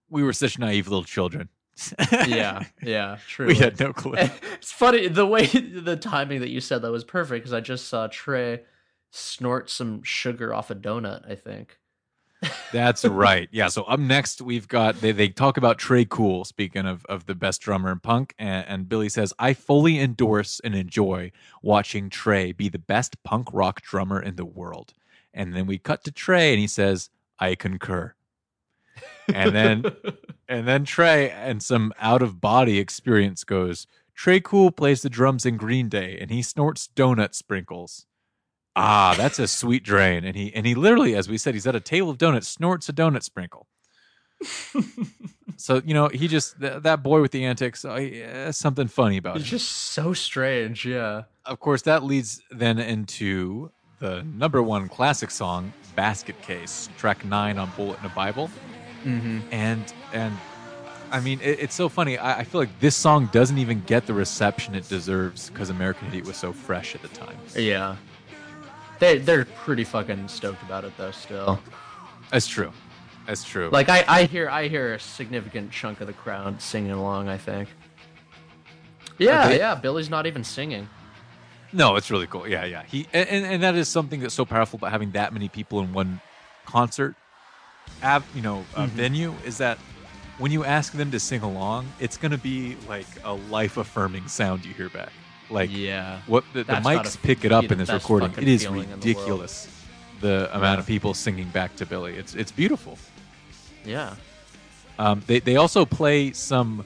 [0.09, 1.49] we were such naive little children.
[2.27, 3.47] yeah, yeah, true.
[3.47, 4.15] we had no clue.
[4.53, 7.87] It's funny the way the timing that you said that was perfect because I just
[7.87, 8.61] saw Tré
[9.09, 11.29] snort some sugar off a donut.
[11.29, 11.77] I think.
[12.71, 13.47] That's right.
[13.51, 13.67] Yeah.
[13.67, 16.45] So up next, we've got they, they talk about Tré Cool.
[16.45, 20.59] Speaking of of the best drummer in punk, and, and Billie says, "I fully endorse
[20.63, 21.31] and enjoy
[21.61, 24.93] watching Tré be the best punk rock drummer in the world."
[25.33, 28.15] And then we cut to Tré, and he says, "I concur."
[29.33, 29.83] And then
[30.47, 33.87] and then Tré and some out of body experience goes.
[34.17, 38.05] Tré Cool plays the drums in Green Day, and he snorts donut sprinkles.
[38.75, 40.23] Ah, that's a sweet drain.
[40.23, 42.87] And he and he literally, as we said, he's at a table of donuts, snorts
[42.89, 43.67] a donut sprinkle.
[45.57, 49.17] So you know, he just th- that boy with the antics, uh, yeah, something funny
[49.17, 49.41] about it.
[49.41, 49.57] it's him.
[49.59, 50.85] just so strange.
[50.85, 51.23] Yeah.
[51.45, 53.69] Of course, that leads then into
[53.99, 58.49] the number one classic song, "Basket Case," track nine on Bullet in a Bible,
[59.05, 59.39] Mm-hmm.
[59.51, 60.35] and and
[61.11, 62.17] I mean, it, it's so funny.
[62.17, 66.07] I, I feel like this song doesn't even get the reception it deserves because American
[66.07, 67.37] Idiot was so fresh at the time.
[67.55, 67.97] Yeah.
[69.01, 71.09] They they're pretty fucking stoked about it though.
[71.09, 71.59] Still,
[72.29, 72.71] That's true.
[73.25, 73.69] That's true.
[73.71, 77.27] like I I hear I hear a significant chunk of the crowd singing along.
[77.27, 77.67] I think.
[79.17, 79.73] Yeah, they- yeah.
[79.73, 80.87] Billie's not even singing.
[81.73, 82.47] No, it's really cool.
[82.47, 82.83] Yeah, yeah.
[82.83, 85.93] He and, and, that is something that's so powerful about having that many people in
[85.93, 86.19] one
[86.65, 87.15] concert,
[88.03, 88.89] av, you know, uh, Mhm.
[88.89, 89.77] venue is that
[90.37, 94.27] when you ask them to sing along, it's going to be like a life affirming
[94.27, 95.11] sound you hear back.
[95.51, 96.21] Like yeah.
[96.27, 98.31] what the, the mics pick it up in this recording.
[98.37, 99.67] It is in the ridiculous.
[100.21, 100.81] The, amount Yeah.
[100.81, 102.13] of people singing back to Billie.
[102.15, 102.97] It's it's beautiful.
[103.85, 104.15] Yeah.
[104.99, 106.85] Um, they they also play some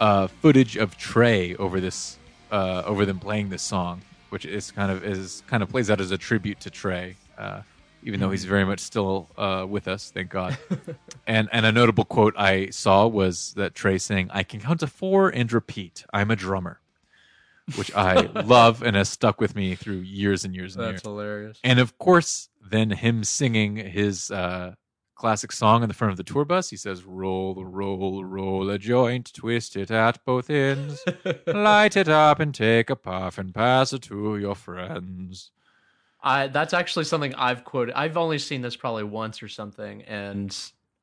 [0.00, 2.18] uh, footage of Tré over this
[2.52, 6.00] uh, over them playing this song, which is kind of is kind of plays out
[6.00, 7.62] as a tribute to Tré, uh,
[8.04, 10.56] even though he's very much still uh, with us, thank God.
[11.26, 14.86] and and a notable quote I saw was that Tré saying, "I can count to
[14.86, 16.04] four and repeat.
[16.12, 16.78] I'm a drummer,"
[17.74, 20.94] which I love and has stuck with me through years and years and years.
[20.94, 21.58] That's hilarious.
[21.64, 24.74] And of course, then him singing his uh,
[25.16, 26.70] classic song in the front of the tour bus.
[26.70, 31.02] He says, "Roll, roll, roll a joint, twist it at both ends,
[31.46, 35.50] light it up and take a puff and pass it to your friends."
[36.22, 37.94] I that's actually something I've quoted.
[37.94, 40.56] I've only seen this probably once or something, and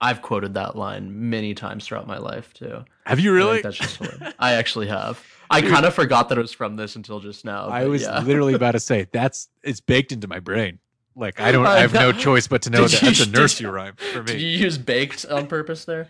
[0.04, 2.84] I've quoted that line many times throughout my life too.
[3.06, 3.62] Have you I really?
[3.62, 4.01] that's just.
[4.39, 5.24] I actually have.
[5.49, 7.68] I kind of forgot that it was from this until just now.
[7.70, 8.20] I was yeah.
[8.20, 10.80] literally about to say that's it's baked into my brain.
[11.16, 13.30] Like I don't, I I have no choice but to know that you- that's a
[13.30, 14.34] nursery rhyme for me.
[14.34, 16.10] Did you use baked on purpose there?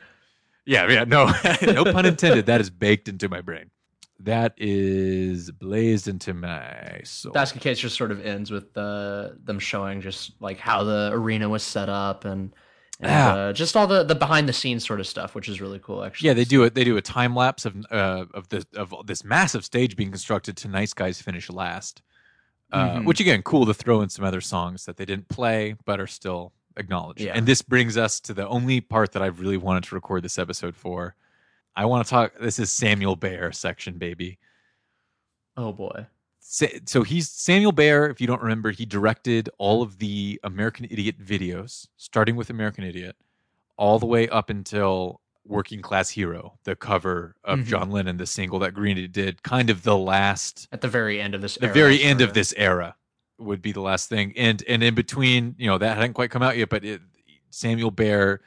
[0.66, 1.32] Yeah, yeah, no,
[1.62, 2.48] no pun intended.
[2.48, 3.70] That is baked into my brain.
[4.20, 7.34] That is blazed into my soul.
[7.34, 11.48] Basket Case just sort of ends with uh, them showing just like how the arena
[11.48, 12.56] was set up and,
[13.04, 13.34] and Yeah.
[13.36, 16.04] uh, just all the, the behind the scenes sort of stuff, which is really cool.
[16.04, 16.74] Actually, Yeah, they do it.
[16.74, 20.58] They do a time lapse of uh, of this of this massive stage being constructed
[20.58, 22.02] to Nice Guys finish last.
[22.72, 23.06] uh, Mhm.
[23.06, 26.08] which again, cool to throw in some other songs that they didn't play but are
[26.08, 27.22] still acknowledged.
[27.22, 27.34] Yeah.
[27.36, 30.40] And this brings us to the only part that I've really wanted to record this
[30.40, 31.16] episode for.
[31.76, 32.34] I want to talk.
[32.40, 34.40] This is Samuel Bayer section, baby.
[35.56, 36.08] Oh boy.
[36.86, 38.08] So he's Samuel Bayer.
[38.08, 42.84] If you don't remember, he directed all of the American Idiot videos, starting with American
[42.84, 43.16] Idiot,
[43.76, 47.66] all the way up until Working Class Hero, the cover of Mhm.
[47.66, 51.20] John Lennon, the single that Green Day did, kind of the last At the very
[51.20, 51.56] end of this.
[51.56, 52.96] the era, very end of this era
[53.40, 56.44] would be the last thing and and in between you know that hadn't quite come
[56.44, 57.02] out yet but it,
[57.50, 58.40] samuel bayer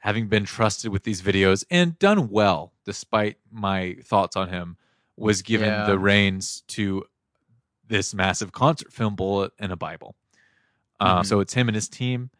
[0.00, 4.76] having been trusted with these videos and done well despite my thoughts on him
[5.16, 5.86] was given Yeah.
[5.86, 7.04] the reins to
[7.88, 10.14] this massive concert film bullet in a bible
[11.00, 11.26] um, Mhm.
[11.26, 12.30] so it's him and his team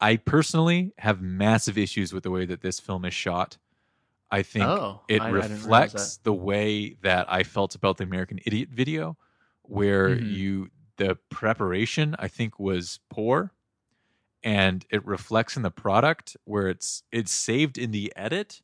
[0.00, 3.58] i personally have massive issues with the way that this film is shot
[4.30, 8.38] i think Oh, it I- I reflects the way that I felt about the American
[8.46, 9.18] Idiot video,
[9.62, 10.30] where Mhm.
[10.32, 13.52] you the preparation I think was poor,
[14.42, 18.62] and it reflects in the product where it's it's saved in the edit,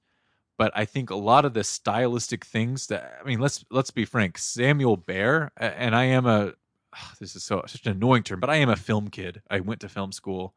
[0.59, 4.05] but I think a lot of the stylistic things that I mean let's let's be
[4.05, 6.53] frank, Samuel Bayer and I am a
[6.93, 9.41] ah, this is so such an annoying term, but I am a film kid.
[9.49, 10.53] I went to film school.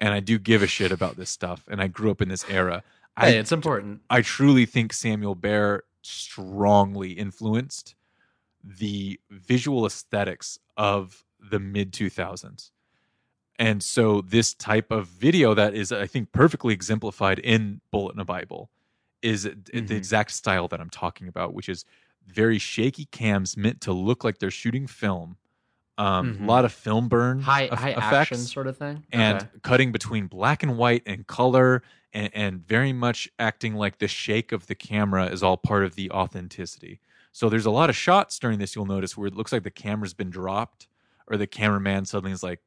[0.00, 2.44] And I do give a shit about this stuff, and I grew up in this
[2.48, 2.84] era.
[3.16, 4.02] I Hey, it's important.
[4.08, 7.96] I truly think Samuel Bayer strongly influenced
[8.62, 12.70] the visual aesthetics of the mid 2000s.
[13.58, 18.20] And so this type of video that is I think perfectly exemplified in Bullet in
[18.20, 18.70] a Bible
[19.22, 19.96] is the Mhm.
[19.96, 21.84] exact style that I'm talking about, which is
[22.26, 25.38] very shaky cams meant to look like they're shooting film.
[25.98, 26.44] Um, Mhm.
[26.44, 29.06] A lot of film burn High high effects action sort of thing.
[29.12, 29.48] and Okay.
[29.62, 34.52] cutting between black and white and color and, and very much acting like the shake
[34.52, 37.00] of the camera is all part of the authenticity
[37.32, 39.70] so there's a lot of shots during this you'll notice where it looks like the
[39.70, 40.88] camera's been dropped
[41.28, 42.60] or the cameraman suddenly is like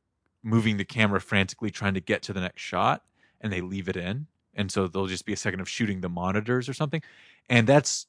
[0.44, 3.04] moving the camera frantically trying to get to the next shot
[3.42, 6.10] and they leave it in and so there'll just be a second of shooting the
[6.10, 7.02] monitors or something
[7.50, 8.08] and that's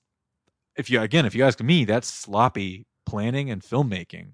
[0.77, 4.29] if you again if you ask me that's sloppy planning and filmmaking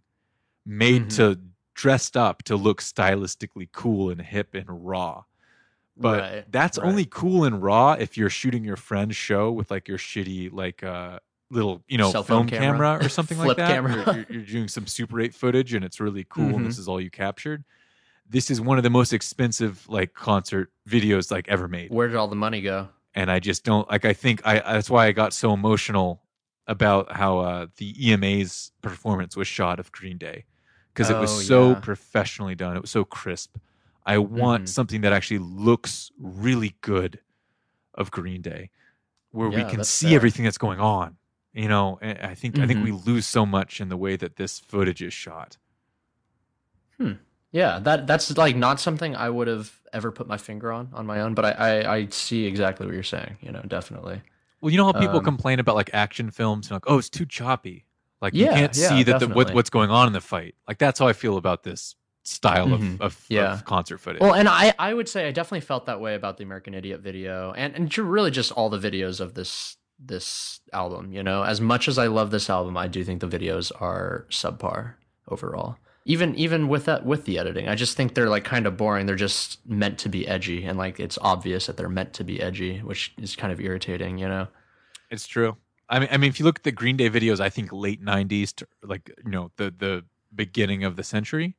[0.66, 1.16] made Mhm.
[1.16, 1.40] to
[1.74, 5.22] dressed up to look stylistically cool and hip and raw
[5.96, 6.86] but Right, that's right.
[6.86, 10.82] only cool and raw if you're shooting your friend's show with like your shitty like
[10.82, 11.18] uh
[11.50, 12.88] little you know Cell film camera.
[12.98, 13.04] camera.
[13.06, 14.14] or something like Flip that camera.
[14.14, 16.56] You're, you're, doing some super 8 footage and it's really cool Mhm.
[16.56, 17.64] and this is all you captured
[18.28, 22.16] this is one of the most expensive like concert videos like ever made Where did
[22.16, 22.88] all the money go?
[23.14, 24.04] and I just don't like.
[24.04, 26.22] I think I that's why I got so emotional
[26.66, 30.44] about how uh, the EMA's performance was shot of Green Day
[30.92, 31.80] because it Oh, was so yeah.
[31.80, 32.76] professionally done.
[32.76, 33.56] It was so crisp.
[34.04, 34.68] I want Mhm.
[34.68, 37.20] something that actually looks really good
[37.94, 38.70] of Green Day,
[39.32, 40.16] where we can see fair.
[40.16, 41.16] everything that's going on.
[41.54, 44.60] You know, I think I think we lose so much in the way that this
[44.60, 45.56] footage is shot.
[47.52, 51.06] Yeah, that that's like not something I would have ever put my finger on on
[51.06, 53.38] my own, but I I, I see exactly what you're saying.
[53.40, 54.22] You know, definitely.
[54.60, 57.08] Well, you know how people Um, complain about like action films and like, oh, it's
[57.08, 57.84] too choppy.
[58.20, 60.56] Like Yeah, you can't yeah, see that the, what, what's going on in the fight.
[60.66, 61.94] Like that's how I feel about this
[62.24, 62.94] style Mhm.
[62.94, 63.52] of, of, Yeah.
[63.54, 64.20] of concert footage.
[64.20, 67.00] Well, and I I would say I definitely felt that way about the American Idiot
[67.00, 71.12] video, and and really just all the videos of this this album.
[71.12, 74.26] You know, as much as I love this album, I do think the videos are
[74.30, 74.94] subpar
[75.28, 75.76] overall.
[76.08, 79.04] Even even with that with the editing, I just think they're like kind of boring.
[79.06, 82.40] They're just meant to be edgy, and like it's obvious that they're meant to be
[82.40, 84.16] edgy, which is kind of irritating.
[84.18, 84.48] You know.
[85.10, 85.56] it's true.
[85.90, 88.02] I mean, I mean, if you look at the Green Day videos, I think late
[88.02, 90.04] '90s to like you know the the
[90.34, 91.56] beginning of the century,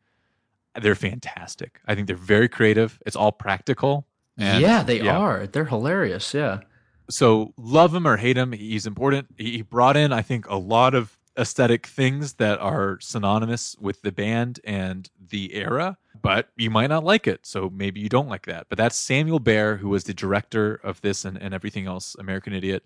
[0.81, 1.79] they're fantastic.
[1.85, 2.99] I think they're very creative.
[3.05, 4.07] It's all practical.
[4.37, 5.17] and- yeah, they yeah.
[5.17, 5.45] are.
[5.47, 6.33] They're hilarious.
[6.33, 6.61] Yeah.
[7.09, 9.27] so love him or hate him, he's important.
[9.37, 14.01] He he brought in, I think, a lot of aesthetic things that are synonymous with
[14.01, 17.45] the band and the era, but you might not like it.
[17.45, 18.67] So maybe you don't like that.
[18.69, 22.53] But that's Samuel Bayer, who was the director of this and, and everything else, American
[22.53, 22.83] Idiot.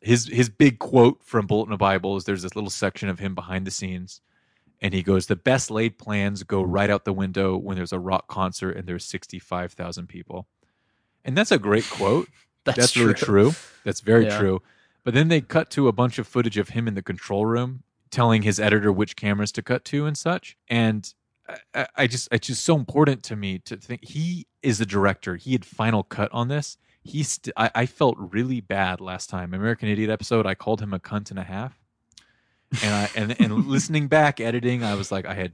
[0.00, 3.18] His his big quote from Bullet in of Bible is there's this little section of
[3.18, 4.20] him behind the scenes.
[4.82, 7.98] And he goes, The best laid plans go right out the window when there's a
[7.98, 10.46] rock concert and there's 65,000 people.
[11.24, 12.28] And that's a great quote.
[12.64, 13.52] That's, That's, really true.
[13.84, 14.38] That's very Yeah.
[14.38, 14.62] true.
[15.04, 17.82] But then they cut to a bunch of footage of him in the control room
[18.14, 20.56] telling his editor which cameras to cut to and such.
[20.68, 21.12] And
[21.74, 25.36] I- I, just, it's just so important to me to think he is the director.
[25.36, 26.78] He had final cut on this.
[27.02, 29.52] He, st- I, I felt really bad last time.
[29.52, 30.46] American Idiot episode.
[30.46, 31.78] I called him a cunt and a half.
[32.82, 35.52] And I and and listening back, editing, I was like, I had,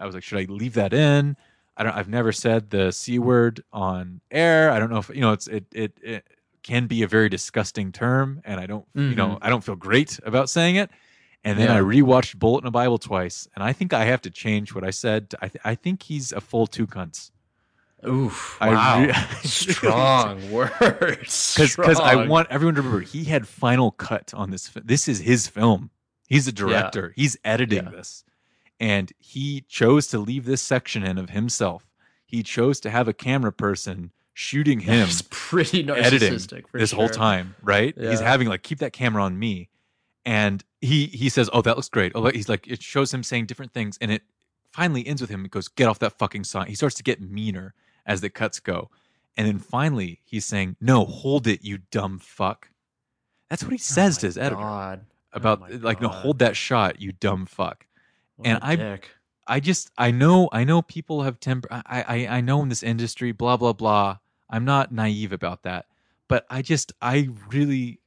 [0.00, 1.36] I was like, should I leave that in?
[1.76, 1.94] I don't.
[1.94, 4.70] I've never said the c word on air.
[4.70, 5.32] I don't know if you know.
[5.32, 6.26] It's it it, it
[6.62, 9.38] can be a very disgusting term, and I don't you know Mhm.
[9.42, 10.90] I don't feel great about saying it.
[11.46, 11.76] And then Yeah.
[11.76, 14.82] I rewatched Bullet in a Bible twice, and I think I have to change what
[14.82, 15.34] I said.
[15.42, 17.30] I, th- I think he's a full two cunts.
[18.06, 18.56] Oof!
[18.60, 19.12] I Wow, re-
[19.44, 21.54] strong words.
[21.76, 24.70] because I want everyone to remember he had final cut on this.
[24.84, 25.90] This is his film.
[26.28, 27.12] He's a director.
[27.16, 27.90] He's editing Yeah.
[27.90, 28.24] this,
[28.80, 31.90] and he chose to leave this section in of himself.
[32.26, 36.90] He chose to have a camera person shooting him It's pretty editing narcissistic for this
[36.92, 37.94] whole time, right?
[37.98, 39.68] He's having like keep that camera on me,
[40.24, 43.46] and he he says, "Oh, that looks great." Oh, he's like it shows him saying
[43.46, 44.22] different things, and it
[44.72, 45.44] finally ends with him.
[45.44, 47.74] It goes, "Get off that fucking sign." He starts to get meaner
[48.06, 48.90] as the cuts go,
[49.36, 52.70] and then finally he's saying, "No, hold it, you dumb fuck."
[53.50, 55.00] That's what he oh says Oh to his editor God.
[55.32, 57.86] Oh about my like, "No, hold that shot, you dumb fuck."
[58.36, 59.10] What and I- dick.
[59.46, 61.68] I just I know I know people have temper.
[61.70, 64.18] I I I know in this industry, blah blah blah.
[64.48, 65.86] I'm not naive about that,
[66.28, 68.00] but I just I really,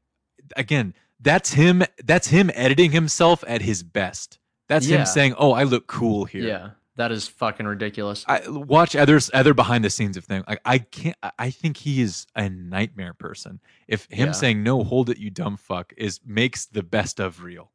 [0.55, 1.83] again, that's him.
[2.03, 4.39] That's him editing himself at his best.
[4.67, 4.99] That's Yeah.
[4.99, 8.25] him saying, "Oh, I look cool here." Yeah, that is fucking ridiculous.
[8.27, 10.43] I watch others other behind the scenes of things.
[10.47, 11.15] Like I can't.
[11.39, 13.59] I- think he is a nightmare person.
[13.87, 14.31] If him Yeah.
[14.33, 17.71] saying "No, hold it, you dumb fuck" is makes the best of real.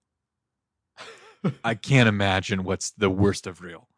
[1.64, 3.88] I can't imagine what's the worst of real.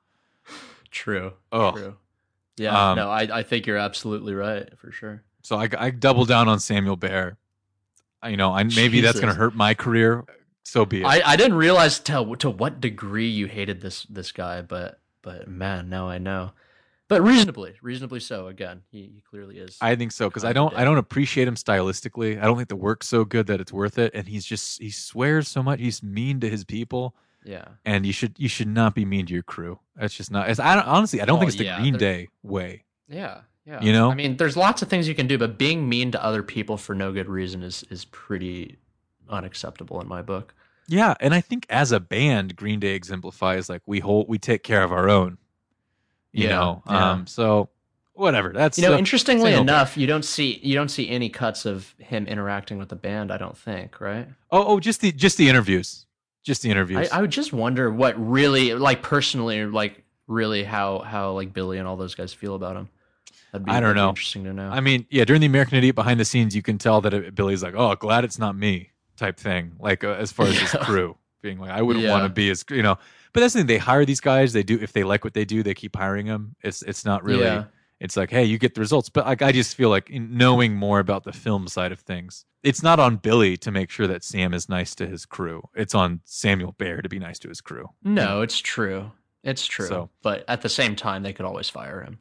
[0.90, 1.34] True.
[1.52, 1.96] Oh, True.
[2.56, 2.90] Yeah.
[2.90, 5.24] Um, no, I I think you're absolutely right for sure.
[5.42, 7.36] So I, I double down on Samuel Bayer.
[8.26, 10.24] You know, I, maybe that's going to hurt my career.
[10.64, 11.04] So be it.
[11.04, 15.48] I, I didn't realize to to what degree you hated this this guy, but but
[15.48, 16.52] man, now I know.
[17.06, 18.46] But reasonably, reasonably so.
[18.46, 19.76] Again, he, he clearly is.
[19.80, 22.40] I think so because I don't I don't appreciate him stylistically.
[22.40, 24.12] I don't think the work's so good that it's worth it.
[24.14, 25.80] And he's just he swears so much.
[25.80, 27.14] He's mean to his people,
[27.44, 27.66] yeah.
[27.84, 29.78] and you should you should not be mean to your crew.
[29.96, 30.48] That's just not.
[30.48, 32.84] It's, I don't, honestly I don't Oh, think it's the yeah, Green Day way.
[33.06, 33.42] Yeah.
[33.66, 33.80] Yeah.
[33.80, 34.10] You know?
[34.10, 36.76] I mean, there's lots of things you can do, but being mean to other people
[36.76, 38.76] for no good reason is is pretty
[39.28, 40.54] unacceptable in my book.
[40.86, 44.62] Yeah, and I think as a band, Green Day exemplifies like we hold we take
[44.62, 45.38] care of our own.
[46.32, 47.12] You Yeah, know, yeah.
[47.12, 47.70] um, so
[48.12, 48.50] whatever.
[48.52, 51.94] That's You know, uh, interestingly enough, you don't see you don't see any cuts of
[51.98, 53.32] him interacting with the band.
[53.32, 54.28] I don't think, right?
[54.50, 56.04] oh oh just the just the interviews,
[56.42, 57.08] just the interviews.
[57.10, 61.78] I, I would just wonder what really, like personally, like really how how like Billie
[61.78, 62.90] and all those guys feel about him.
[63.54, 64.08] That'd be, I don't know.
[64.08, 64.68] Interesting to know.
[64.68, 67.34] I mean, yeah, during the American Idiot behind the scenes, you can tell that it,
[67.36, 69.72] Billie's like, "Oh, glad it's not me," type thing.
[69.78, 72.10] Like uh, as far as his crew being like, "I wouldn't Yeah.
[72.10, 72.98] want to be as you know."
[73.32, 74.52] But that's the thing; they hire these guys.
[74.52, 76.56] They do if they like what they do, they keep hiring them.
[76.62, 77.44] It's it's not really.
[77.44, 77.64] Yeah.
[78.00, 79.08] It's like, hey, you get the results.
[79.08, 82.82] But like, I just feel like knowing more about the film side of things, it's
[82.82, 85.62] not on Billie to make sure that Sam is nice to his crew.
[85.76, 87.90] It's on Samuel Bayer to be nice to his crew.
[88.02, 89.12] no, it's true.
[89.44, 89.86] It's true.
[89.86, 92.18] So- but at the same time, they could always fire him.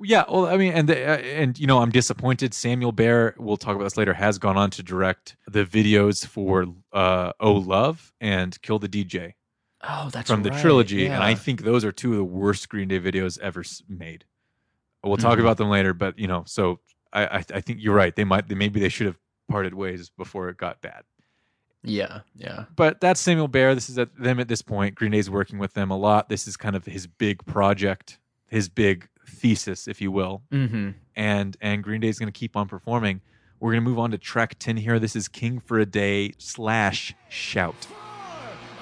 [0.00, 2.54] Yeah, well, I mean, and the, uh, and you know, I'm disappointed.
[2.54, 6.66] Samuel Bayer, we'll talk about this later, has gone on to direct the videos for
[6.92, 9.34] uh, "Oh Love" and "Kill the DJ"
[9.82, 12.68] Oh, that's from the right, trilogy, and I think those are two of the worst
[12.68, 14.24] Green Day videos ever made.
[15.02, 15.42] We'll talk Mhm.
[15.42, 16.78] about them later, but you know, so
[17.12, 18.14] I, I I think you're right.
[18.14, 19.18] They might, they, maybe they should have
[19.48, 21.02] parted ways before it got bad.
[21.82, 23.74] yeah, yeah, But that's Samuel Bayer.
[23.74, 24.94] This is at them at this point.
[24.94, 26.28] Green Day's working with them a lot.
[26.28, 28.18] This is kind of his big project,
[28.48, 30.42] his big thesis, if you will.
[30.52, 30.90] mm-hmm.
[31.16, 33.20] and and Green Day is going to keep on performing.
[33.60, 34.98] We're going to move on to track 10 here.
[35.00, 37.86] This is King for a Day slash Shout.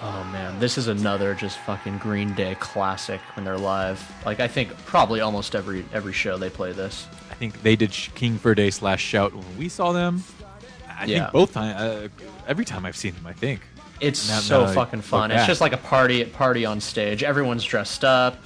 [0.02, 3.98] Oh man, this is another just fucking Green Day classic when they're live.
[4.26, 7.06] Like I think probably almost every every show they play this.
[7.30, 10.22] I think they did King for a Day slash Shout when we saw them.
[10.88, 11.20] I Yeah.
[11.20, 12.08] think both time, uh,
[12.46, 13.62] every time I've seen them, I think.
[14.00, 15.30] It's Now- so now fucking fun.
[15.30, 17.22] It's just like a party party on stage.
[17.22, 18.36] Everyone's dressed up.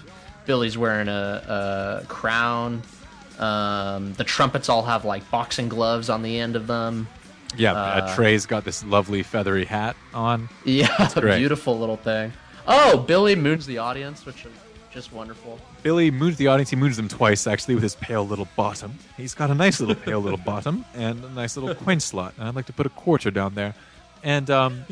[0.47, 2.83] Billie's wearing a, a crown.
[3.39, 7.09] Um, the trumpets all have like boxing gloves on the end of them.
[7.57, 10.49] Yeah, uh, Uh, Tré's got this lovely feathery hat on.
[10.65, 12.33] Yeah, beautiful little thing.
[12.67, 14.53] Oh, Billie moons the audience, which is
[14.93, 15.59] just wonderful.
[15.83, 16.71] Billie moons the audience.
[16.71, 18.99] He moons them twice, actually, with his pale little bottom.
[19.17, 22.35] He's got a nice little pale little bottom and a nice little coin slot.
[22.39, 23.75] And I'd like to put a quarter down there.
[24.23, 24.85] And um,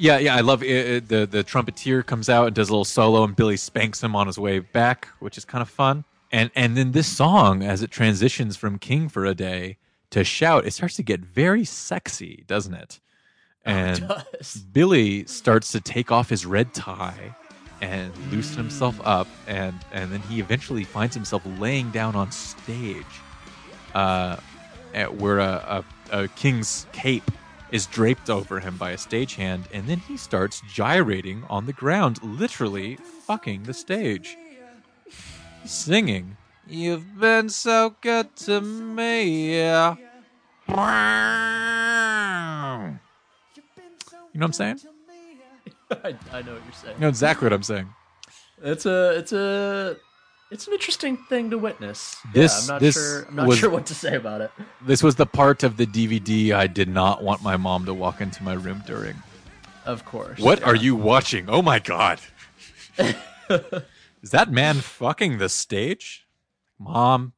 [0.00, 2.84] yeah, yeah, I love it, it- the the trumpeter comes out and does a little
[2.86, 6.04] solo, and Billie spanks him on his way back, which is kind of fun.
[6.32, 9.76] And and then this song, as it transitions from King for a Day
[10.10, 12.98] to Shout, it starts to get very sexy, doesn't it?
[13.64, 14.56] And does.
[14.72, 17.36] Billie starts to take off his red tie
[17.82, 23.04] and loosen himself up, and and then he eventually finds himself laying down on stage,
[23.94, 24.36] uh,
[24.94, 27.30] at where a, a, a king's cape
[27.72, 32.22] is draped over him by a stagehand, and then he starts gyrating on the ground,
[32.22, 34.36] literally fucking the stage,
[35.64, 36.36] singing.
[36.66, 39.56] You've been so good to me.
[44.32, 44.80] You know what I'm saying?
[45.90, 46.94] I, I know what you're saying.
[46.96, 47.88] You know exactly what I'm saying.
[48.62, 49.96] It's a it's a
[50.50, 52.16] it's an interesting thing to witness.
[52.32, 54.50] This- yeah, I'm not this sure I'm not was- sure what to say about it.
[54.82, 58.20] This was the part of the DVD I did not want my mom to walk
[58.20, 59.22] into my room during.
[59.86, 60.38] Of course.
[60.38, 60.66] What yeah.
[60.66, 61.48] are you watching?
[61.48, 62.20] Oh my god.
[62.98, 66.26] Is that man fucking the stage?
[66.78, 67.32] Mom.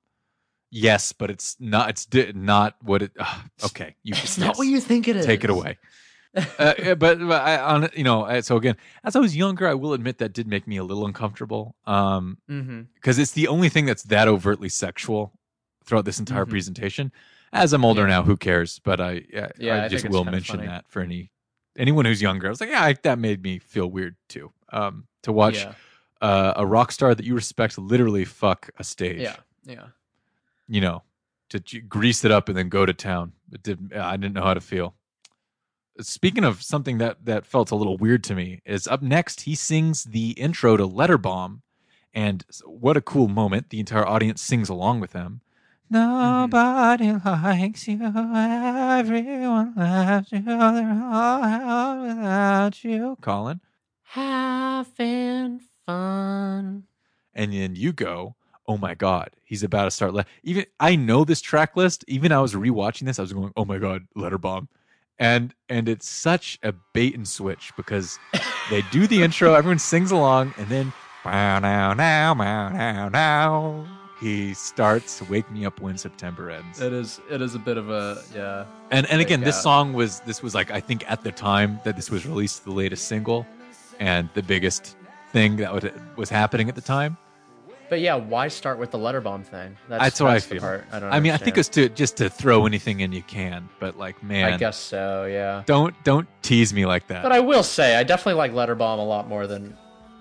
[0.71, 4.67] Yes, but it's not it's di- not what it ugh, okay, you It's not what
[4.67, 5.27] you think it is.
[5.27, 5.77] take it away.
[6.59, 9.93] Uh, but, but I on you know, so again, as I was younger, I will
[9.93, 11.77] admit that did make me a little uncomfortable.
[11.87, 12.83] Um Mm-hmm.
[12.95, 15.33] because it's the only thing that's that overtly sexual
[15.85, 16.51] throughout this entire Mhm.
[16.51, 17.13] presentation.
[17.53, 18.07] As I'm older Yeah.
[18.09, 18.79] now, who cares?
[18.79, 20.69] But I, yeah, Yeah, I I just will mention funny.
[20.69, 21.31] that for any
[21.77, 22.47] anyone who's younger.
[22.47, 24.53] I was like, yeah, I, that made me feel weird too.
[24.73, 25.75] Um, to watch Yeah.
[26.23, 29.21] uh, a rock star that you respect literally fuck a stage.
[29.21, 29.37] Yeah.
[29.65, 29.87] Yeah.
[30.69, 31.03] you know,
[31.51, 33.33] to grease it up and then go to town.
[33.53, 33.93] It did.
[33.93, 34.95] I didn't know how to feel.
[36.01, 39.55] Speaking of something that that felt a little weird to me, is up next he
[39.55, 41.63] sings the intro to Letter Bomb,
[42.15, 43.69] and what a cool moment!
[43.71, 45.43] The entire audience sings along with him.
[45.93, 46.51] Mm-hmm.
[46.51, 48.01] Nobody likes you.
[48.03, 50.41] Everyone loves you.
[50.41, 53.19] They're all out without you.
[53.21, 53.61] Colin,
[54.03, 56.85] Having fun.
[57.35, 58.35] and then you go,
[58.67, 60.25] "Oh my god, he's about to start." Le-.
[60.43, 62.03] Even I know this track list.
[62.09, 64.69] Even I was rewatching this, I was going, "Oh my god, Letter Bomb,"
[65.23, 68.19] and and it's such a bait and switch because
[68.71, 70.93] they do the intro, everyone sings along, and then
[71.25, 73.87] wow now now now now now
[74.21, 77.89] he starts "Wake Me Up When September Ends." It is it is a bit of
[77.89, 78.65] a yeah.
[78.91, 81.79] And and again, this uh, song was this was like I think at the time
[81.85, 83.47] that this was released, the latest single,
[84.01, 84.97] and the biggest
[85.31, 87.17] thing that would, was happening at the time.
[87.93, 89.77] But yeah, why start with the letter bomb thing?
[89.87, 90.61] That's, That's what I feel.
[90.63, 91.13] part I don't.
[91.13, 94.23] I mean, I think it's to just to throw anything in you can, but like,
[94.23, 95.27] man, I guess so.
[95.27, 95.63] Yeah.
[95.67, 97.23] don't don't tease me like that.
[97.23, 99.77] But I will say, I definitely like Letter Bomb a lot more than,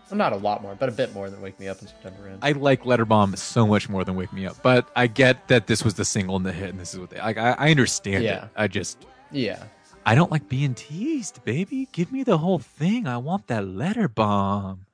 [0.09, 2.27] well, not a lot more, but a bit more than Wake Me Up in September
[2.27, 2.39] Ends.
[2.41, 5.67] I like Letter Bomb so much more than Wake Me Up, but I get that
[5.67, 7.37] this was the single and the hit, and this is what they like.
[7.37, 8.43] I, I understand Yeah.
[8.43, 8.49] it.
[8.57, 9.63] I just yeah.
[10.05, 11.87] I don't like being teased, baby.
[11.93, 13.07] Give me the whole thing.
[13.07, 14.87] I want that Letter Bomb.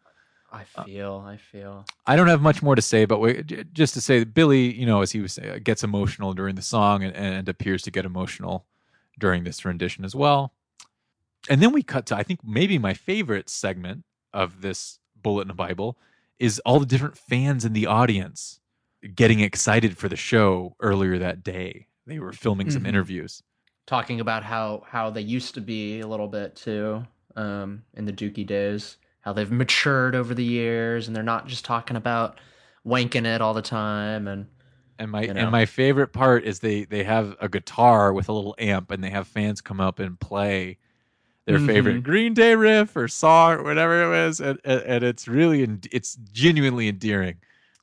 [0.51, 1.23] I feel.
[1.25, 1.85] I feel.
[2.05, 3.43] I don't have much more to say, but we,
[3.73, 6.61] just to say that Billie, you know, as he was saying, gets emotional during the
[6.61, 8.65] song and, and appears to get emotional
[9.19, 10.53] during this rendition as well.
[11.49, 14.03] And then we cut to, I think, maybe my favorite segment
[14.33, 15.97] of this Bullet in the Bible
[16.39, 18.59] is all the different fans in the audience
[19.15, 21.87] getting excited for the show earlier that day.
[22.05, 22.87] They were filming some Mhm.
[22.89, 23.43] interviews.
[23.85, 27.05] Talking about how how they used to be a little bit too,
[27.35, 28.97] um, in the Dookie days.
[29.27, 32.39] How they've matured over the years, and they're not just talking about
[32.87, 34.25] wanking it all the time.
[34.25, 34.47] And
[34.97, 35.41] And my You know?
[35.41, 39.03] and my favorite part is they they have a guitar with a little amp and
[39.03, 40.77] they have fans come up and play
[41.45, 42.03] their favorite Mhm.
[42.03, 46.15] Green Day riff or song or whatever it was and, and, and it's really it's
[46.31, 47.35] genuinely endearing.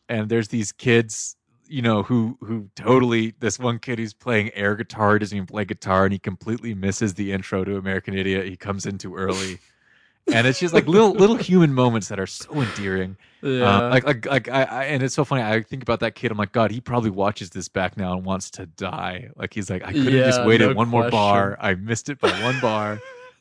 [0.09, 1.37] And there's these kids,
[1.69, 5.67] you know, who who totally this one kid who's playing air guitar doesn't even play
[5.67, 8.47] guitar and he completely misses the intro to American Idiot.
[8.47, 9.61] He comes in too early.
[10.33, 13.17] And it's just like little little human moments that are so endearing.
[13.43, 15.43] Uh, like like like I, I and it's so funny.
[15.43, 16.31] I think about that kid.
[16.31, 19.29] I'm like, God, he probably watches this back now and wants to die.
[19.37, 21.57] Like he's like, I could have just waited no one more bar.
[21.61, 23.01] I missed it by one bar,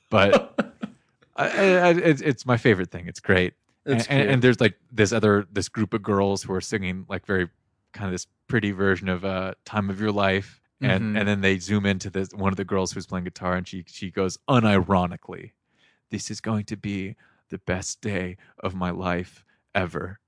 [0.10, 0.54] but
[1.36, 3.08] I, I, it's, it's my favorite thing.
[3.08, 3.54] It's great.
[3.86, 7.06] It's and, and, and there's like this other this group of girls who are singing
[7.10, 7.50] like very
[7.94, 11.20] kind of this pretty version of uh time of your life and Mhm.
[11.20, 13.84] and then they zoom into this one of the girls who's playing guitar and she
[13.88, 15.52] she goes unironically
[16.14, 17.16] this is going to be
[17.50, 19.44] the best day of my life
[19.76, 20.20] ever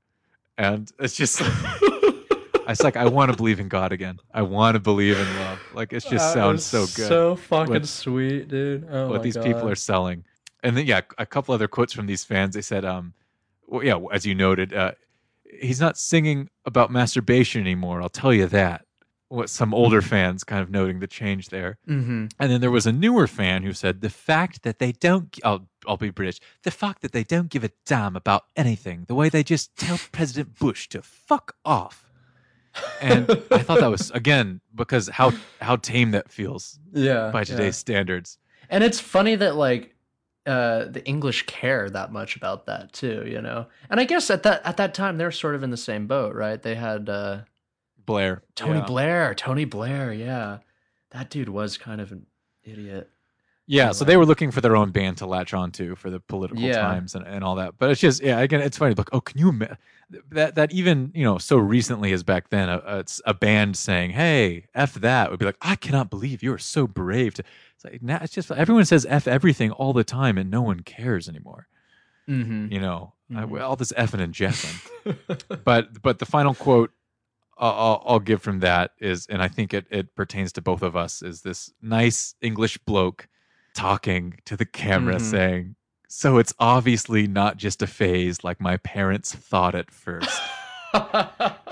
[0.58, 1.42] and it's just
[2.68, 5.60] it's like i want to believe in god again i want to believe in love
[5.74, 8.88] like it just sounds so good So fucking What- sweet, dude.
[8.90, 10.24] Oh what these people are selling.
[10.64, 12.56] And then yeah, a couple other quotes from these fans.
[12.56, 13.14] They said, um,
[13.68, 14.94] well, yeah, as you noted, uh,
[15.62, 18.02] he's not singing about masturbation anymore.
[18.02, 18.86] I'll tell you that.
[19.28, 21.78] What some older fans kind of noting the change there.
[21.88, 22.32] Mhm.
[22.40, 25.28] And then there was a newer fan who said the fact that they don't.
[25.44, 26.40] I'll I'll be British.
[26.64, 29.06] The fact that they don't give a damn about anything.
[29.08, 32.02] The way they just tell President Bush to fuck off.
[33.02, 35.32] And I thought that was again because how
[35.62, 37.30] how tame that feels Yeah.
[37.32, 37.44] by yeah.
[37.46, 38.38] today's standards.
[38.70, 39.96] And it's funny that like
[40.46, 43.68] uh the English care that much about that too, you know.
[43.90, 46.36] And I guess at that at that time they're sort of in the same boat,
[46.36, 46.62] right?
[46.62, 47.42] They had uh
[48.06, 48.44] Blair.
[48.56, 48.86] Tony Yeah.
[48.86, 50.58] Blair, Tony Blair, yeah.
[51.12, 52.26] That dude was kind of an
[52.64, 53.10] idiot.
[53.68, 56.62] Yeah, so they were looking for their own band to latch onto for the political
[56.64, 56.82] Yeah.
[56.82, 57.80] times and, and all that.
[57.80, 58.94] But it's just, yeah, again, it's funny.
[58.94, 59.78] Like, oh, can you ima-
[60.30, 63.76] that that even you know so recently as back then, a, a, it's a band
[63.76, 67.44] saying, "Hey, f that," would be like, "I cannot believe you are so brave." To
[67.76, 70.82] it's like now it's just everyone says f everything all the time, and no one
[70.82, 71.68] cares anymore.
[72.30, 72.72] Mm-hmm.
[72.72, 73.62] You know, I- Mhm.
[73.64, 74.78] all this effing and jeffing.
[75.66, 76.92] but but the final quote
[77.58, 80.84] I'll, I'll, I'll give from that is, and I think it it pertains to both
[80.84, 83.28] of us, is this nice English bloke
[83.76, 85.22] talking to the camera Mhm.
[85.22, 85.76] saying,
[86.08, 90.42] "So it's obviously not just a phase like my parents thought at first.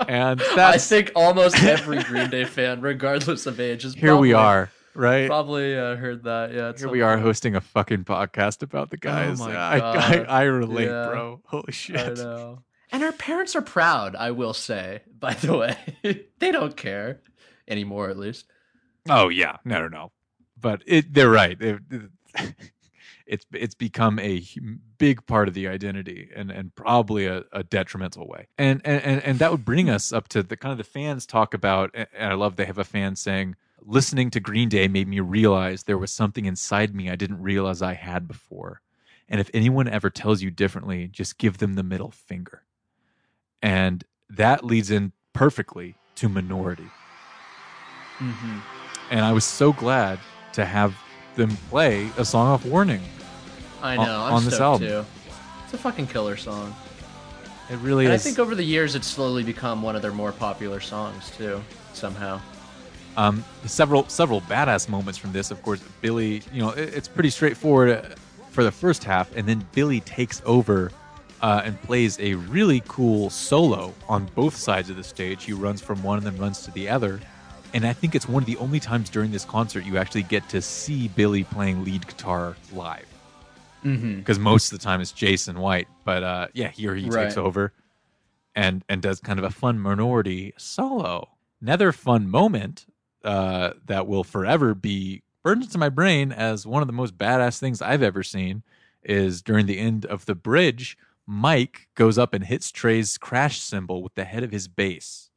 [0.06, 4.70] And I think almost every Green Day fan, regardless of age, is here we are,
[4.94, 5.26] right?
[5.26, 6.52] Probably uh, heard that.
[6.52, 9.40] Yeah, Here we are hosting a fucking podcast about the guys.
[9.40, 9.78] Oh my I, I,
[10.16, 10.26] God.
[10.28, 11.06] I relate, Yeah.
[11.08, 11.40] bro.
[11.46, 12.18] Holy I shit.
[12.18, 12.64] know.
[12.92, 14.14] And our parents are proud.
[14.14, 15.76] I will say, by the way,
[16.38, 17.22] they don't care
[17.66, 18.44] anymore, at least.
[19.08, 20.12] Oh yeah, no, no, no.
[20.64, 21.60] But it, they're right.
[21.60, 22.54] It- it-
[23.26, 24.44] it's it's become a
[24.98, 28.48] big part of the identity, and and probably a, a detrimental way.
[28.58, 31.24] And, and and and that would bring us up to the kind of the fans
[31.26, 31.90] talk about.
[31.94, 35.82] And I love they have a fan saying, "Listening to Green Day made me realize
[35.84, 38.80] there was something inside me I didn't realize I had before."
[39.28, 42.62] And if anyone ever tells you differently, just give them the middle finger.
[43.62, 46.88] And that leads in perfectly to Minority
[48.18, 48.58] Mm-hmm.
[49.10, 50.18] and I was so glad
[50.54, 50.94] to have
[51.36, 53.02] them play a song off Warning.
[53.82, 54.20] I On- know.
[54.20, 54.86] I'm on this album.
[54.88, 55.04] too.
[55.64, 56.74] It's a fucking killer song.
[57.70, 60.32] It really And I think over the years, it's slowly become one of their more
[60.32, 61.62] popular songs too.
[61.94, 62.40] Somehow.
[63.16, 65.50] um, several several badass moments from this.
[65.50, 66.42] Of course, Billie.
[66.52, 68.02] You know, it, it's pretty straightforward uh,
[68.50, 70.90] for the first half, and then Billie takes over
[71.40, 75.44] uh, and plays a really cool solo on both sides of the stage.
[75.44, 77.20] He runs from one and then runs to the other.
[77.74, 80.48] And I think it's one of the only times during this concert you actually get
[80.50, 83.06] to see Billie playing lead guitar live.
[83.84, 84.20] Mm-hmm.
[84.20, 85.88] because most of the time it's Jason White.
[86.04, 87.72] But uh, yeah, here he takes over
[88.54, 91.28] and and does kind of a fun minority solo.
[91.60, 92.86] Another fun moment
[93.24, 97.58] uh, that will forever be burned into my brain as one of the most badass
[97.58, 98.62] things I've ever seen
[99.02, 100.96] is during the end of the bridge.
[101.26, 105.30] Mike goes up and hits Tré's crash cymbal with the head of his bass.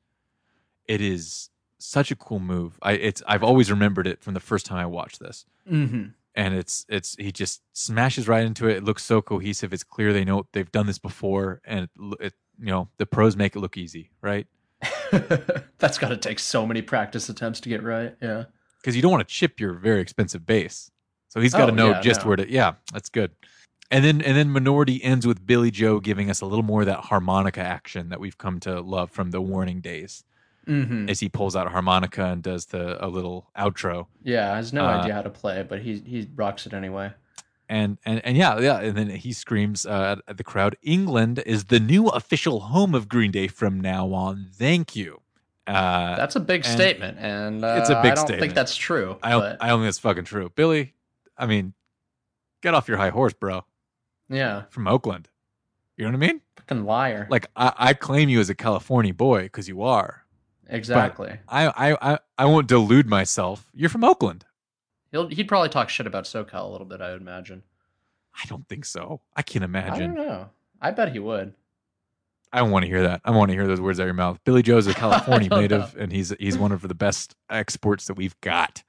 [0.86, 1.50] It is
[1.80, 2.78] such a cool move.
[2.82, 6.06] I it's I've always remembered it from the first time I watched this Mm-hmm.
[6.36, 8.78] and it's it's he just smashes right into it.
[8.78, 9.74] It looks so cohesive.
[9.74, 11.90] It's clear they know they've done this before, and it,
[12.20, 14.48] it you know the pros make it look easy, right?
[15.80, 18.16] That's got to take so many practice attempts to get right.
[18.22, 18.46] Yeah.
[18.82, 20.92] Because you don't want to chip your very expensive bass,
[21.28, 22.28] so he's got to Oh, know yeah, just no.
[22.28, 22.50] where to.
[22.52, 23.32] Yeah, that's good.
[23.92, 26.88] And then and then Minority ends with Billie Joe giving us a little more of
[26.88, 30.24] that harmonica action that we've come to love from the Warning days,
[30.68, 31.10] Mm-hmm.
[31.10, 34.08] as he pulls out a harmonica and does the a little outro.
[34.24, 37.14] Yeah, has no Uh, idea how to play but he he rocks it anyway.
[37.70, 41.66] and and and yeah, yeah, and then he screams uh, at the crowd, "England is
[41.66, 44.48] the new official home of Green Day from now on.
[44.54, 45.22] Thank you."
[45.68, 48.40] Uh, That's a big and statement, and uh, it's a big I don't statement.
[48.42, 49.18] think that's true.
[49.22, 50.94] I don't, I don't think that's fucking true, Billie.
[51.38, 51.74] I mean,
[52.62, 53.66] get off your high horse, bro.
[54.30, 55.28] yeah, From Oakland,
[55.98, 56.42] you know what I mean?
[56.56, 57.28] fucking liar.
[57.30, 60.24] Like I, I claim you as a California boy because you are.
[60.70, 61.38] Exactly.
[61.48, 63.68] I, I, I, I won't delude myself.
[63.74, 64.46] You're from Oakland.
[65.12, 67.02] He'll he'd probably talk shit about SoCal a little bit.
[67.02, 67.64] I would imagine.
[68.36, 69.22] I don't think so.
[69.36, 70.14] I can't I don't imagine.
[70.16, 70.50] know.
[70.82, 71.54] I bet he would.
[72.52, 73.22] I don't want to hear that.
[73.26, 74.40] I want to hear those words out of your mouth.
[74.44, 78.40] Billie Joe's a California native, and he's he's one of the best exports that we've
[78.42, 78.84] got.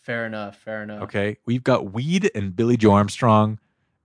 [0.00, 0.56] Fair enough.
[0.58, 1.02] Fair enough.
[1.04, 3.58] Okay, we've got weed and Billie Joe Armstrong,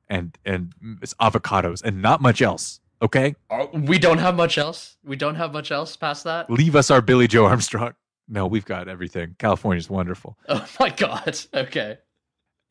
[0.09, 2.79] and and mm, it's avocados and not much else.
[3.03, 4.95] Okay, Oh, we don't have much else.
[5.03, 6.49] We don't have much else past that.
[6.49, 7.93] leave us our Billie Joe Armstrong.
[8.29, 9.35] No, we've got everything.
[9.37, 10.37] California's wonderful.
[10.49, 11.37] Oh my god.
[11.53, 11.97] Okay.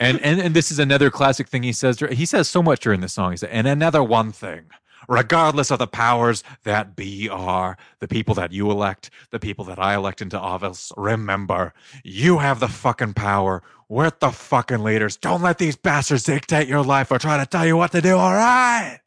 [0.00, 2.00] And and and this is another classic thing he says.
[2.12, 3.32] He says so much during the song.
[3.32, 4.62] He said, and another one thing.
[5.09, 9.78] Regardless of the powers that be are, the people that you elect, the people that
[9.78, 13.62] I elect into office, remember, you have the fucking power.
[13.88, 15.16] We're the fucking leaders.
[15.16, 18.16] Don't let these bastards dictate your life or try to tell you what to do,
[18.16, 19.00] all right?